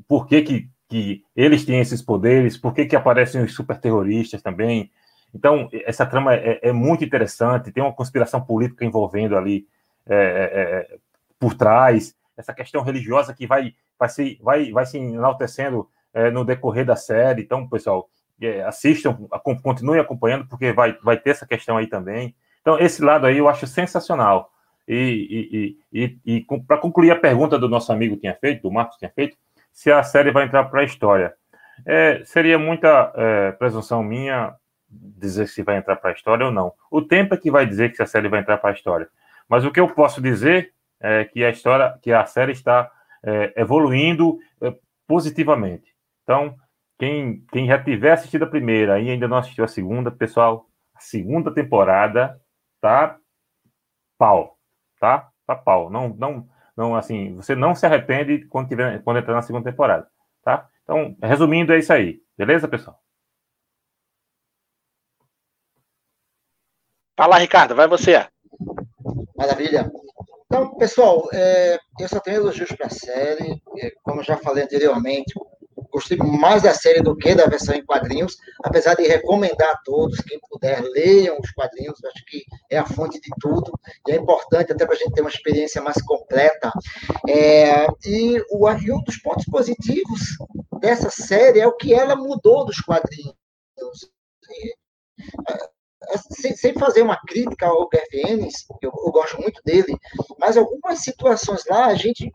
por 0.07 0.27
que, 0.27 0.41
que, 0.41 0.69
que 0.87 1.23
eles 1.35 1.65
têm 1.65 1.79
esses 1.79 2.01
poderes, 2.01 2.57
por 2.57 2.73
que, 2.73 2.85
que 2.85 2.95
aparecem 2.95 3.43
os 3.43 3.53
super-terroristas 3.53 4.41
também. 4.41 4.91
Então, 5.33 5.69
essa 5.85 6.05
trama 6.05 6.33
é, 6.33 6.59
é, 6.63 6.71
muito 6.71 7.03
interessante, 7.03 7.71
tem 7.71 7.83
uma 7.83 7.93
conspiração 7.93 8.41
política 8.41 8.83
envolvendo 8.83 9.37
ali 9.37 9.67
é, 10.07 10.15
é, 10.15 10.95
é 10.95 10.97
por 11.39 11.53
trás, 11.53 12.15
essa 12.39 12.53
questão 12.53 12.81
religiosa 12.81 13.33
que 13.33 13.45
vai, 13.45 13.73
vai, 13.99 14.07
se, 14.07 14.39
vai, 14.41 14.71
vai 14.71 14.85
se 14.85 14.97
enaltecendo 14.97 15.89
é, 16.13 16.31
no 16.31 16.45
decorrer 16.45 16.85
da 16.85 16.95
série. 16.95 17.41
Então, 17.41 17.67
pessoal, 17.67 18.09
é, 18.41 18.63
assistam, 18.63 19.27
continuem 19.61 19.99
acompanhando, 19.99 20.47
porque 20.47 20.71
vai, 20.71 20.97
vai 21.03 21.17
ter 21.17 21.31
essa 21.31 21.45
questão 21.45 21.75
aí 21.75 21.87
também. 21.87 22.33
Então, 22.61 22.79
esse 22.79 23.03
lado 23.03 23.27
aí 23.27 23.37
eu 23.37 23.49
acho 23.49 23.67
sensacional. 23.67 24.51
E, 24.87 25.77
e, 25.93 25.99
e, 26.01 26.19
e 26.25 26.45
para 26.65 26.77
concluir 26.77 27.11
a 27.11 27.19
pergunta 27.19 27.59
do 27.59 27.69
nosso 27.69 27.91
amigo 27.91 28.15
tinha 28.15 28.33
feito, 28.33 28.63
do 28.63 28.71
Marcos 28.71 28.97
tinha 28.97 29.11
feito, 29.11 29.37
se 29.71 29.91
a 29.91 30.01
série 30.01 30.31
vai 30.31 30.45
entrar 30.45 30.63
para 30.65 30.81
a 30.81 30.85
história. 30.85 31.33
É, 31.85 32.23
seria 32.25 32.57
muita 32.57 33.11
é, 33.15 33.51
presunção 33.51 34.01
minha 34.01 34.55
dizer 34.89 35.47
se 35.47 35.61
vai 35.61 35.77
entrar 35.77 35.97
para 35.97 36.09
a 36.09 36.13
história 36.13 36.45
ou 36.45 36.51
não. 36.51 36.73
O 36.89 37.01
tempo 37.01 37.33
é 37.33 37.37
que 37.37 37.51
vai 37.51 37.65
dizer 37.65 37.93
que 37.93 38.01
a 38.01 38.05
série 38.05 38.29
vai 38.29 38.39
entrar 38.39 38.57
para 38.57 38.71
a 38.71 38.73
história. 38.73 39.07
Mas 39.47 39.65
o 39.65 39.71
que 39.71 39.79
eu 39.79 39.87
posso 39.87 40.21
dizer 40.21 40.73
é 41.01 41.25
que 41.25 41.43
a 41.43 41.49
história, 41.49 41.97
que 42.01 42.11
a 42.11 42.25
série 42.25 42.51
está 42.51 42.91
é, 43.23 43.53
evoluindo 43.61 44.37
é, 44.61 44.75
positivamente. 45.07 45.93
Então, 46.23 46.55
quem, 46.97 47.45
quem 47.51 47.67
já 47.67 47.81
tiver 47.81 48.11
assistido 48.11 48.43
a 48.43 48.49
primeira 48.49 48.99
e 48.99 49.09
ainda 49.09 49.27
não 49.27 49.37
assistiu 49.37 49.63
a 49.63 49.67
segunda, 49.67 50.11
pessoal, 50.11 50.67
a 50.93 50.99
segunda 50.99 51.53
temporada 51.53 52.39
tá 52.81 53.17
pau, 54.17 54.57
tá? 54.99 55.29
Tá 55.47 55.55
pau. 55.55 55.89
Não, 55.89 56.09
não, 56.09 56.47
não, 56.75 56.95
assim, 56.95 57.35
você 57.35 57.55
não 57.55 57.73
se 57.73 57.85
arrepende 57.85 58.45
quando, 58.47 58.67
tiver, 58.67 59.01
quando 59.03 59.17
entrar 59.17 59.33
na 59.33 59.41
segunda 59.41 59.69
temporada, 59.69 60.07
tá? 60.43 60.69
Então, 60.83 61.15
resumindo, 61.21 61.73
é 61.73 61.79
isso 61.79 61.93
aí. 61.93 62.21
Beleza, 62.37 62.67
pessoal? 62.67 62.99
Fala, 67.17 67.37
Ricardo, 67.37 67.75
vai 67.75 67.87
você. 67.87 68.25
Maravilha. 69.35 69.91
Então, 70.51 70.75
pessoal, 70.77 71.29
é, 71.31 71.77
eu 71.99 72.09
só 72.09 72.19
tenho 72.19 72.37
elogios 72.37 72.71
para 72.71 72.87
a 72.87 72.89
série. 72.89 73.61
É, 73.77 73.91
como 74.03 74.23
já 74.23 74.35
falei 74.35 74.63
anteriormente, 74.63 75.31
gostei 75.91 76.17
mais 76.17 76.63
da 76.63 76.73
série 76.73 77.03
do 77.03 77.15
que 77.15 77.35
da 77.35 77.45
versão 77.45 77.75
em 77.75 77.85
quadrinhos, 77.85 78.35
apesar 78.63 78.95
de 78.95 79.03
recomendar 79.03 79.69
a 79.69 79.77
todos, 79.85 80.19
quem 80.21 80.39
puder, 80.49 80.81
leiam 80.81 81.37
os 81.39 81.51
quadrinhos, 81.51 82.03
acho 82.03 82.25
que 82.25 82.43
é 82.71 82.79
a 82.79 82.85
fonte 82.85 83.21
de 83.21 83.29
tudo, 83.39 83.71
e 84.07 84.11
é 84.11 84.15
importante 84.15 84.71
até 84.71 84.87
para 84.87 84.95
a 84.95 84.97
gente 84.97 85.13
ter 85.13 85.21
uma 85.21 85.29
experiência 85.29 85.83
mais 85.83 86.01
completa. 86.01 86.71
É, 87.27 87.85
e, 88.03 88.43
o, 88.49 88.67
um 88.67 89.03
dos 89.03 89.17
pontos 89.17 89.45
positivos 89.45 90.21
dessa 90.79 91.11
série 91.11 91.59
é 91.59 91.67
o 91.67 91.75
que 91.75 91.93
ela 91.93 92.15
mudou 92.15 92.65
dos 92.65 92.79
quadrinhos. 92.81 93.35
É, 95.47 95.69
sem, 96.31 96.55
sem, 96.55 96.73
fazer 96.73 97.01
uma 97.01 97.19
crítica 97.27 97.67
ao 97.67 97.87
Garfienes, 97.89 98.65
eu, 98.81 98.91
eu 99.05 99.11
gosto 99.11 99.41
muito 99.41 99.61
dele, 99.63 99.97
mas 100.39 100.57
algumas 100.57 100.99
situações 100.99 101.63
lá 101.69 101.87
a 101.87 101.95
gente 101.95 102.31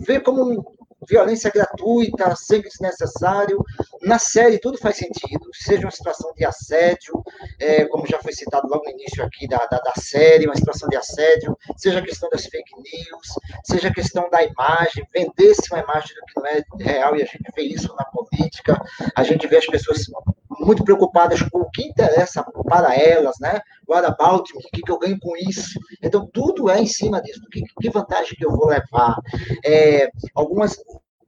vê 0.00 0.20
como 0.20 0.64
violência 1.08 1.50
gratuita, 1.50 2.34
sempre 2.36 2.68
desnecessário. 2.68 3.62
Na 4.02 4.18
série, 4.18 4.58
tudo 4.58 4.78
faz 4.78 4.96
sentido, 4.96 5.48
seja 5.52 5.84
uma 5.84 5.90
situação 5.90 6.32
de 6.34 6.44
assédio, 6.44 7.22
é, 7.60 7.84
como 7.86 8.06
já 8.06 8.18
foi 8.20 8.32
citado 8.32 8.68
logo 8.68 8.84
no 8.84 8.90
início 8.90 9.24
aqui 9.24 9.46
da, 9.48 9.58
da, 9.66 9.78
da, 9.78 9.92
série, 9.96 10.46
uma 10.46 10.56
situação 10.56 10.88
de 10.88 10.96
assédio, 10.96 11.56
seja 11.76 11.98
a 11.98 12.02
questão 12.02 12.28
das 12.30 12.46
fake 12.46 12.74
news, 12.76 13.28
seja 13.64 13.88
a 13.88 13.94
questão 13.94 14.28
da 14.30 14.42
imagem, 14.42 15.06
vender-se 15.12 15.72
uma 15.72 15.82
imagem 15.82 16.14
do 16.14 16.26
que 16.26 16.40
não 16.40 16.46
é 16.46 16.64
real, 16.92 17.16
e 17.16 17.22
a 17.22 17.26
gente 17.26 17.50
vê 17.54 17.62
isso 17.62 17.94
na 17.96 18.04
política, 18.04 18.80
a 19.14 19.22
gente 19.22 19.46
vê 19.46 19.56
as 19.56 19.66
pessoas 19.66 20.04
muito 20.60 20.84
preocupadas 20.84 21.42
com 21.42 21.60
o 21.60 21.70
que 21.70 21.82
interessa 21.82 22.44
para 22.64 22.96
elas, 22.96 23.36
né? 23.40 23.60
What 23.88 24.06
about 24.06 24.52
me? 24.54 24.62
O 24.62 24.70
que, 24.70 24.90
eu 24.90 24.98
ganho 24.98 25.18
com 25.20 25.36
isso? 25.36 25.78
Então, 26.02 26.28
tudo 26.32 26.70
é 26.70 26.80
em 26.80 26.86
cima 26.86 27.20
disso. 27.22 27.40
Que, 27.50 27.62
que 27.80 27.90
vantagem 27.90 28.36
que 28.36 28.44
eu 28.44 28.50
vou 28.50 28.66
levar? 28.66 29.16
É, 29.64 30.08
algumas 30.34 30.76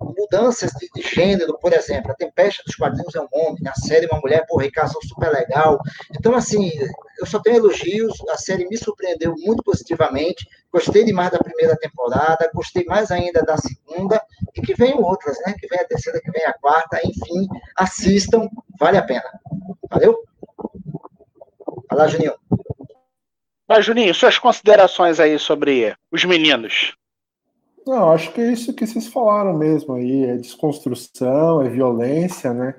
mudanças 0.00 0.70
de, 0.72 0.88
de, 0.94 1.02
gênero, 1.02 1.58
por 1.58 1.72
exemplo, 1.72 2.10
a 2.10 2.14
Tempesta 2.14 2.62
dos 2.64 2.74
quadrinhos 2.74 3.14
é 3.14 3.20
um 3.20 3.28
homem, 3.32 3.62
na 3.62 3.74
série 3.74 4.06
uma 4.06 4.20
mulher, 4.20 4.44
porra, 4.46 4.64
Ricardo, 4.64 4.92
super 5.02 5.30
legal. 5.30 5.78
Então, 6.14 6.34
assim, 6.34 6.70
eu 7.18 7.26
só 7.26 7.38
tenho 7.38 7.56
elogios, 7.56 8.14
a 8.28 8.36
série 8.36 8.68
me 8.68 8.76
surpreendeu 8.76 9.34
muito 9.38 9.62
positivamente, 9.62 10.46
gostei 10.72 11.04
demais 11.04 11.30
da 11.30 11.38
primeira 11.38 11.76
temporada, 11.76 12.50
gostei 12.52 12.84
mais 12.84 13.10
ainda 13.10 13.42
da 13.42 13.56
segunda, 13.56 14.20
e 14.54 14.60
que 14.60 14.74
venham 14.74 15.00
outras, 15.00 15.38
né? 15.46 15.54
Que 15.58 15.66
vem 15.68 15.80
a 15.80 15.84
terceira, 15.84 16.20
que 16.20 16.30
vem 16.30 16.44
a 16.44 16.52
quarta, 16.52 17.00
enfim, 17.04 17.46
assistam, 17.76 18.48
vale 18.84 18.98
a 18.98 19.02
pena. 19.02 19.40
Valeu? 19.88 20.22
Vai 21.88 21.98
lá, 21.98 22.06
Juninho. 22.06 22.34
Vai, 23.66 23.82
Juninho, 23.82 24.14
suas 24.14 24.38
considerações 24.38 25.18
aí 25.18 25.38
sobre 25.38 25.96
os 26.12 26.22
meninos. 26.26 26.94
Não, 27.86 28.12
acho 28.12 28.30
que 28.32 28.42
é 28.42 28.52
isso 28.52 28.74
que 28.74 28.86
vocês 28.86 29.06
falaram 29.06 29.56
mesmo 29.56 29.94
aí, 29.94 30.24
é 30.24 30.36
desconstrução, 30.36 31.62
é 31.62 31.68
violência, 31.70 32.52
né? 32.52 32.74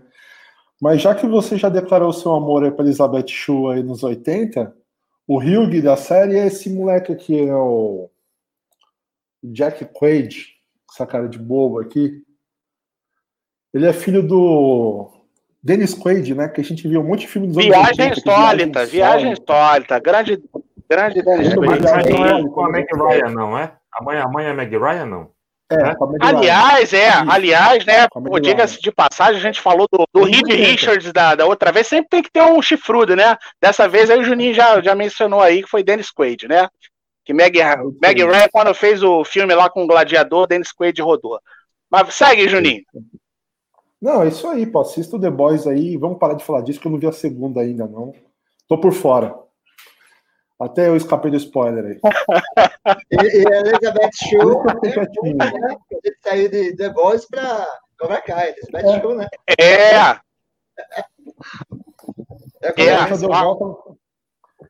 Mas 0.80 1.02
já 1.02 1.16
que 1.16 1.26
você 1.26 1.58
já 1.58 1.70
declarou 1.70 2.14
seu 2.14 2.36
amor 2.36 2.72
para 2.74 2.86
Elizabeth 2.86 3.28
Shue 3.28 3.74
aí 3.74 3.82
nos 3.82 4.04
80, 4.04 4.76
o 5.28 5.40
Hugh 5.40 5.82
da 5.82 5.98
série 5.98 6.38
é 6.38 6.46
esse 6.46 6.70
moleque 6.70 7.12
aqui, 7.12 7.40
é 7.40 7.56
o 7.56 8.12
Jack 9.44 9.86
Quaid, 9.86 10.54
essa 10.92 11.06
cara 11.08 11.28
de 11.28 11.40
bobo 11.40 11.80
aqui. 11.80 12.24
Ele 13.74 13.88
é 13.88 13.94
filho 13.94 14.26
do 14.26 15.15
Dennis 15.66 15.96
Quaid, 15.96 16.36
né? 16.36 16.48
Que 16.48 16.62
a 16.62 16.64
gente 16.64 16.88
viu 16.88 17.02
um 17.02 17.04
monte 17.04 17.22
de 17.22 17.28
filme 17.28 17.48
dos 17.48 17.58
Viagem 17.58 18.12
Insólita, 18.12 18.86
Viagem 18.86 19.32
Insólita, 19.32 20.00
grande, 20.00 20.40
grande 20.88 21.24
Dennis 21.24 21.56
Quaid. 21.56 21.82
Não 21.82 22.68
é 22.68 22.72
Meg 22.72 22.88
Ryan, 22.94 23.30
não 23.32 23.58
é? 23.58 23.74
A 23.92 24.04
mãe, 24.04 24.18
a 24.20 24.28
mãe 24.28 24.46
é 24.46 24.54
Meg 24.54 24.78
Ryan, 24.78 25.06
não? 25.08 25.32
É, 25.72 25.76
é? 25.76 25.96
aliás, 26.22 26.94
é, 26.94 27.10
aliás, 27.28 27.84
né? 27.84 28.08
Diga-se 28.44 28.80
de 28.80 28.92
passagem, 28.92 29.38
a 29.38 29.44
gente 29.44 29.60
falou 29.60 29.88
do, 29.92 30.06
do 30.14 30.24
Reed 30.24 30.48
Richards 30.48 31.12
da, 31.12 31.34
da 31.34 31.48
outra 31.48 31.72
vez, 31.72 31.88
sempre 31.88 32.10
tem 32.10 32.22
que 32.22 32.32
ter 32.32 32.44
um 32.44 32.62
chifrudo, 32.62 33.16
né? 33.16 33.36
Dessa 33.60 33.88
vez 33.88 34.12
aí 34.12 34.20
o 34.20 34.24
Juninho 34.24 34.54
já, 34.54 34.80
já 34.82 34.94
mencionou 34.94 35.42
aí 35.42 35.64
que 35.64 35.70
foi 35.70 35.84
Dennis 35.84 36.12
Quaid, 36.12 36.48
né? 36.48 36.70
Que 37.24 37.34
Meg, 37.34 37.58
Meg 38.00 38.24
Ryan, 38.24 38.48
quando 38.52 38.72
fez 38.76 39.02
o 39.02 39.24
filme 39.24 39.56
lá 39.56 39.68
com 39.68 39.84
o 39.84 39.88
Gladiador, 39.88 40.46
Dennis 40.46 40.72
Quaid 40.72 41.02
rodou. 41.02 41.40
Mas 41.90 42.14
segue, 42.14 42.48
Juninho. 42.48 42.84
Não, 44.02 44.24
é 44.24 44.28
isso 44.28 44.48
aí, 44.48 44.66
pô. 44.66 44.82
Assista 44.82 45.16
o 45.16 45.20
The 45.20 45.30
Boys 45.30 45.66
aí. 45.68 45.98
Vamos 45.98 46.20
parar 46.20 46.34
de 46.34 46.44
falar 46.44 46.62
disso, 46.62 46.80
que 46.80 46.88
eu 46.88 46.92
não 46.92 47.00
vi 47.00 47.08
a 47.08 47.12
segunda 47.12 47.62
ainda, 47.62 47.88
não. 47.88 48.14
Tô 48.68 48.78
por 48.78 48.94
fora. 48.94 49.36
Até 50.60 50.88
eu 50.88 50.96
escapei 50.96 51.30
do 51.30 51.38
spoiler 51.38 51.86
aí. 51.86 52.00
e, 53.12 53.16
e 53.16 53.54
a 53.54 53.60
Elizabeth 53.60 54.12
Show, 54.30 54.64
né? 54.64 55.76
Gente 55.92 56.18
saiu 56.24 56.50
de 56.50 56.76
The 56.76 56.90
Boys 56.90 57.26
pra 57.26 57.68
Cobra 58.00 58.22
Kai. 58.22 58.50
Elizabeth 58.52 58.90
é. 58.90 59.02
Show, 59.02 59.16
né? 59.16 59.28
É! 59.60 60.26
É, 62.62 62.74
é, 62.78 62.88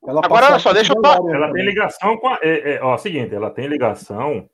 ela 0.07 0.23
Agora, 0.23 0.47
olha 0.47 0.59
só, 0.59 0.73
deixa 0.73 0.93
eu 0.93 1.01
falar. 1.01 1.33
Ela 1.33 1.51
tem 1.53 1.65
ligação 1.65 2.17
com 2.17 2.27
a. 2.27 2.39
É, 2.41 2.75
é, 2.75 2.83
ó, 2.83 2.97
seguinte, 2.97 3.33
ela 3.33 3.49
tem 3.49 3.67
ligação 3.67 4.47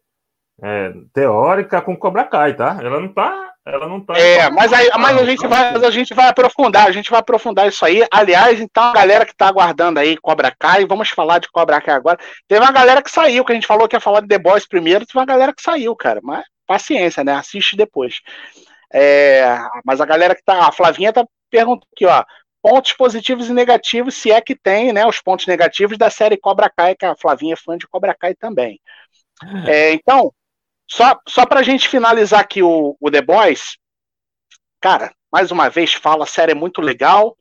é, 0.62 0.94
teórica 1.14 1.82
com 1.82 1.98
Cobra 1.98 2.24
Kai, 2.24 2.56
tá? 2.56 2.78
Ela 2.82 3.00
não 3.00 3.14
tá 3.14 3.51
ela 3.66 3.88
não 3.88 4.02
tá. 4.02 4.18
É, 4.18 4.50
mas, 4.50 4.74
aí, 4.74 4.90
mas 4.98 5.18
a, 5.18 5.26
gente 5.26 5.48
vai, 5.48 5.76
a 5.76 5.92
gente 5.92 6.14
vai 6.14 6.28
aprofundar, 6.28 6.88
a 6.88 6.92
gente 6.92 7.12
vai 7.12 7.20
aprofundar 7.20 7.68
isso 7.68 7.86
aí. 7.86 8.04
Aliás, 8.12 8.60
então, 8.60 8.84
a 8.84 8.94
galera 8.94 9.26
que 9.26 9.36
tá 9.36 9.48
aguardando 9.48 10.00
aí 10.00 10.18
Cobra 10.18 10.52
Kai, 10.58 10.86
vamos 10.86 11.10
falar 11.10 11.40
de 11.40 11.50
Cobra 11.50 11.80
Kai 11.80 11.94
agora. 11.94 12.18
Teve 12.48 12.60
uma 12.60 12.72
galera 12.72 13.04
que 13.04 13.12
saiu, 13.12 13.46
que 13.46 13.52
a 13.52 13.56
gente 13.56 13.68
falou 13.68 13.88
que 13.88 13.96
ia 13.96 14.00
falar 14.00 14.22
de 14.22 14.28
The 14.28 14.40
Boys 14.40 14.68
primeiro, 14.68 15.06
teve 15.06 15.20
uma 15.20 15.26
galera 15.26 15.54
que 15.54 15.62
saiu, 15.62 15.96
cara. 15.96 16.20
Mas 16.24 16.44
paciência, 16.66 17.24
né? 17.24 17.34
Assiste 17.34 17.76
depois. 17.76 18.22
É, 18.92 19.46
mas 19.86 20.02
a 20.02 20.06
galera 20.06 20.34
que 20.34 20.44
tá. 20.44 20.68
A 20.68 20.72
Flavinha 20.72 21.14
tá 21.14 21.26
perguntando 21.50 21.88
aqui, 21.94 22.06
ó. 22.06 22.24
pontos 22.62 22.94
positivos 22.94 23.50
e 23.50 23.54
negativos, 23.54 24.16
se 24.16 24.32
é 24.32 24.42
que 24.42 24.56
tem, 24.56 24.92
né? 24.92 25.06
Os 25.06 25.22
pontos 25.22 25.46
negativos 25.46 25.98
da 26.00 26.10
série 26.10 26.38
Cobra 26.38 26.70
Kai, 26.76 26.96
que 26.96 27.06
a 27.06 27.16
Flavinha 27.16 27.54
é 27.54 27.58
fã 27.58 27.78
de 27.78 27.88
Cobra 27.88 28.16
Kai 28.16 28.34
também. 28.34 28.80
É, 29.68 29.94
então, 29.94 30.32
só, 30.92 31.18
só 31.26 31.46
pra 31.46 31.64
gente 31.64 31.88
finalizar 31.88 32.42
aqui 32.42 32.62
o, 32.62 32.98
o 33.00 33.10
The 33.10 33.22
Boys, 33.22 33.78
cara, 34.82 35.14
mais 35.32 35.50
uma 35.50 35.70
vez 35.70 35.94
falo, 35.94 36.22
a 36.22 36.26
série 36.26 36.52
é 36.52 36.56
muito 36.56 36.82
legal. 36.82 37.38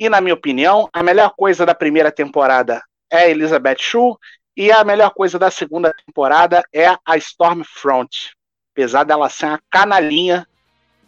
E, 0.00 0.08
na 0.08 0.22
minha 0.22 0.32
opinião, 0.32 0.88
a 0.90 1.02
melhor 1.02 1.34
coisa 1.36 1.66
da 1.66 1.74
primeira 1.74 2.10
temporada 2.10 2.82
é 3.12 3.18
a 3.18 3.28
Elizabeth 3.28 3.76
Shue. 3.80 4.16
E 4.56 4.72
a 4.72 4.82
melhor 4.84 5.10
coisa 5.10 5.38
da 5.38 5.50
segunda 5.50 5.92
temporada 6.06 6.62
é 6.72 6.86
a 7.04 7.16
Stormfront. 7.18 8.30
Apesar 8.72 9.04
dela 9.04 9.28
ser 9.28 9.46
uma 9.46 9.60
canalinha. 9.70 10.48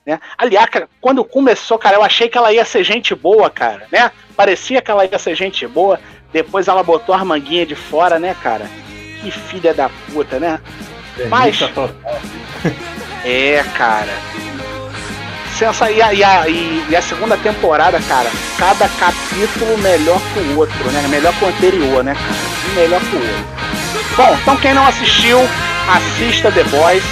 Né? 0.05 0.21
Aliás, 0.37 0.69
quando 1.01 1.25
começou, 1.25 1.79
cara, 1.79 1.97
eu 1.97 2.03
achei 2.03 2.29
que 2.29 2.37
ela 2.37 2.53
ia 2.53 2.65
ser 2.65 2.85
gente 2.85 3.15
boa, 3.15 3.49
cara, 3.49 3.89
né? 3.91 4.13
Parecia 4.37 4.83
que 4.83 4.91
ela 4.91 5.07
ia 5.07 5.19
ser 5.19 5.35
gente 5.35 5.67
boa. 5.67 5.99
Depois 6.31 6.69
ela 6.69 6.83
botou 6.83 7.15
a 7.15 7.25
manguinha 7.25 7.65
de 7.65 7.75
fora, 7.75 8.19
né, 8.19 8.37
cara? 8.43 8.67
Que 9.23 9.31
filha 9.31 9.73
da 9.73 9.89
puta, 10.13 10.39
né? 10.39 10.61
Mas. 11.29 11.59
É, 13.25 13.63
cara 13.75 14.31
sensa 15.61 15.91
e 15.91 16.01
a, 16.01 16.15
e, 16.15 16.25
a, 16.25 16.49
e 16.49 16.97
a 16.97 17.03
segunda 17.03 17.37
temporada, 17.37 18.01
cara, 18.09 18.31
cada 18.57 18.89
capítulo 18.89 19.77
melhor 19.77 20.19
que 20.33 20.39
o 20.39 20.59
outro, 20.59 20.91
né? 20.91 21.07
Melhor 21.09 21.35
que 21.35 21.45
o 21.45 21.49
anterior, 21.49 22.03
né, 22.03 22.15
cara? 22.15 22.81
melhor 22.81 23.01
que 23.03 23.15
o 23.15 23.19
outro. 23.19 24.17
Bom, 24.17 24.39
então 24.41 24.57
quem 24.57 24.73
não 24.73 24.87
assistiu, 24.87 25.39
assista 25.87 26.51
The 26.51 26.65
Boys. 26.65 27.05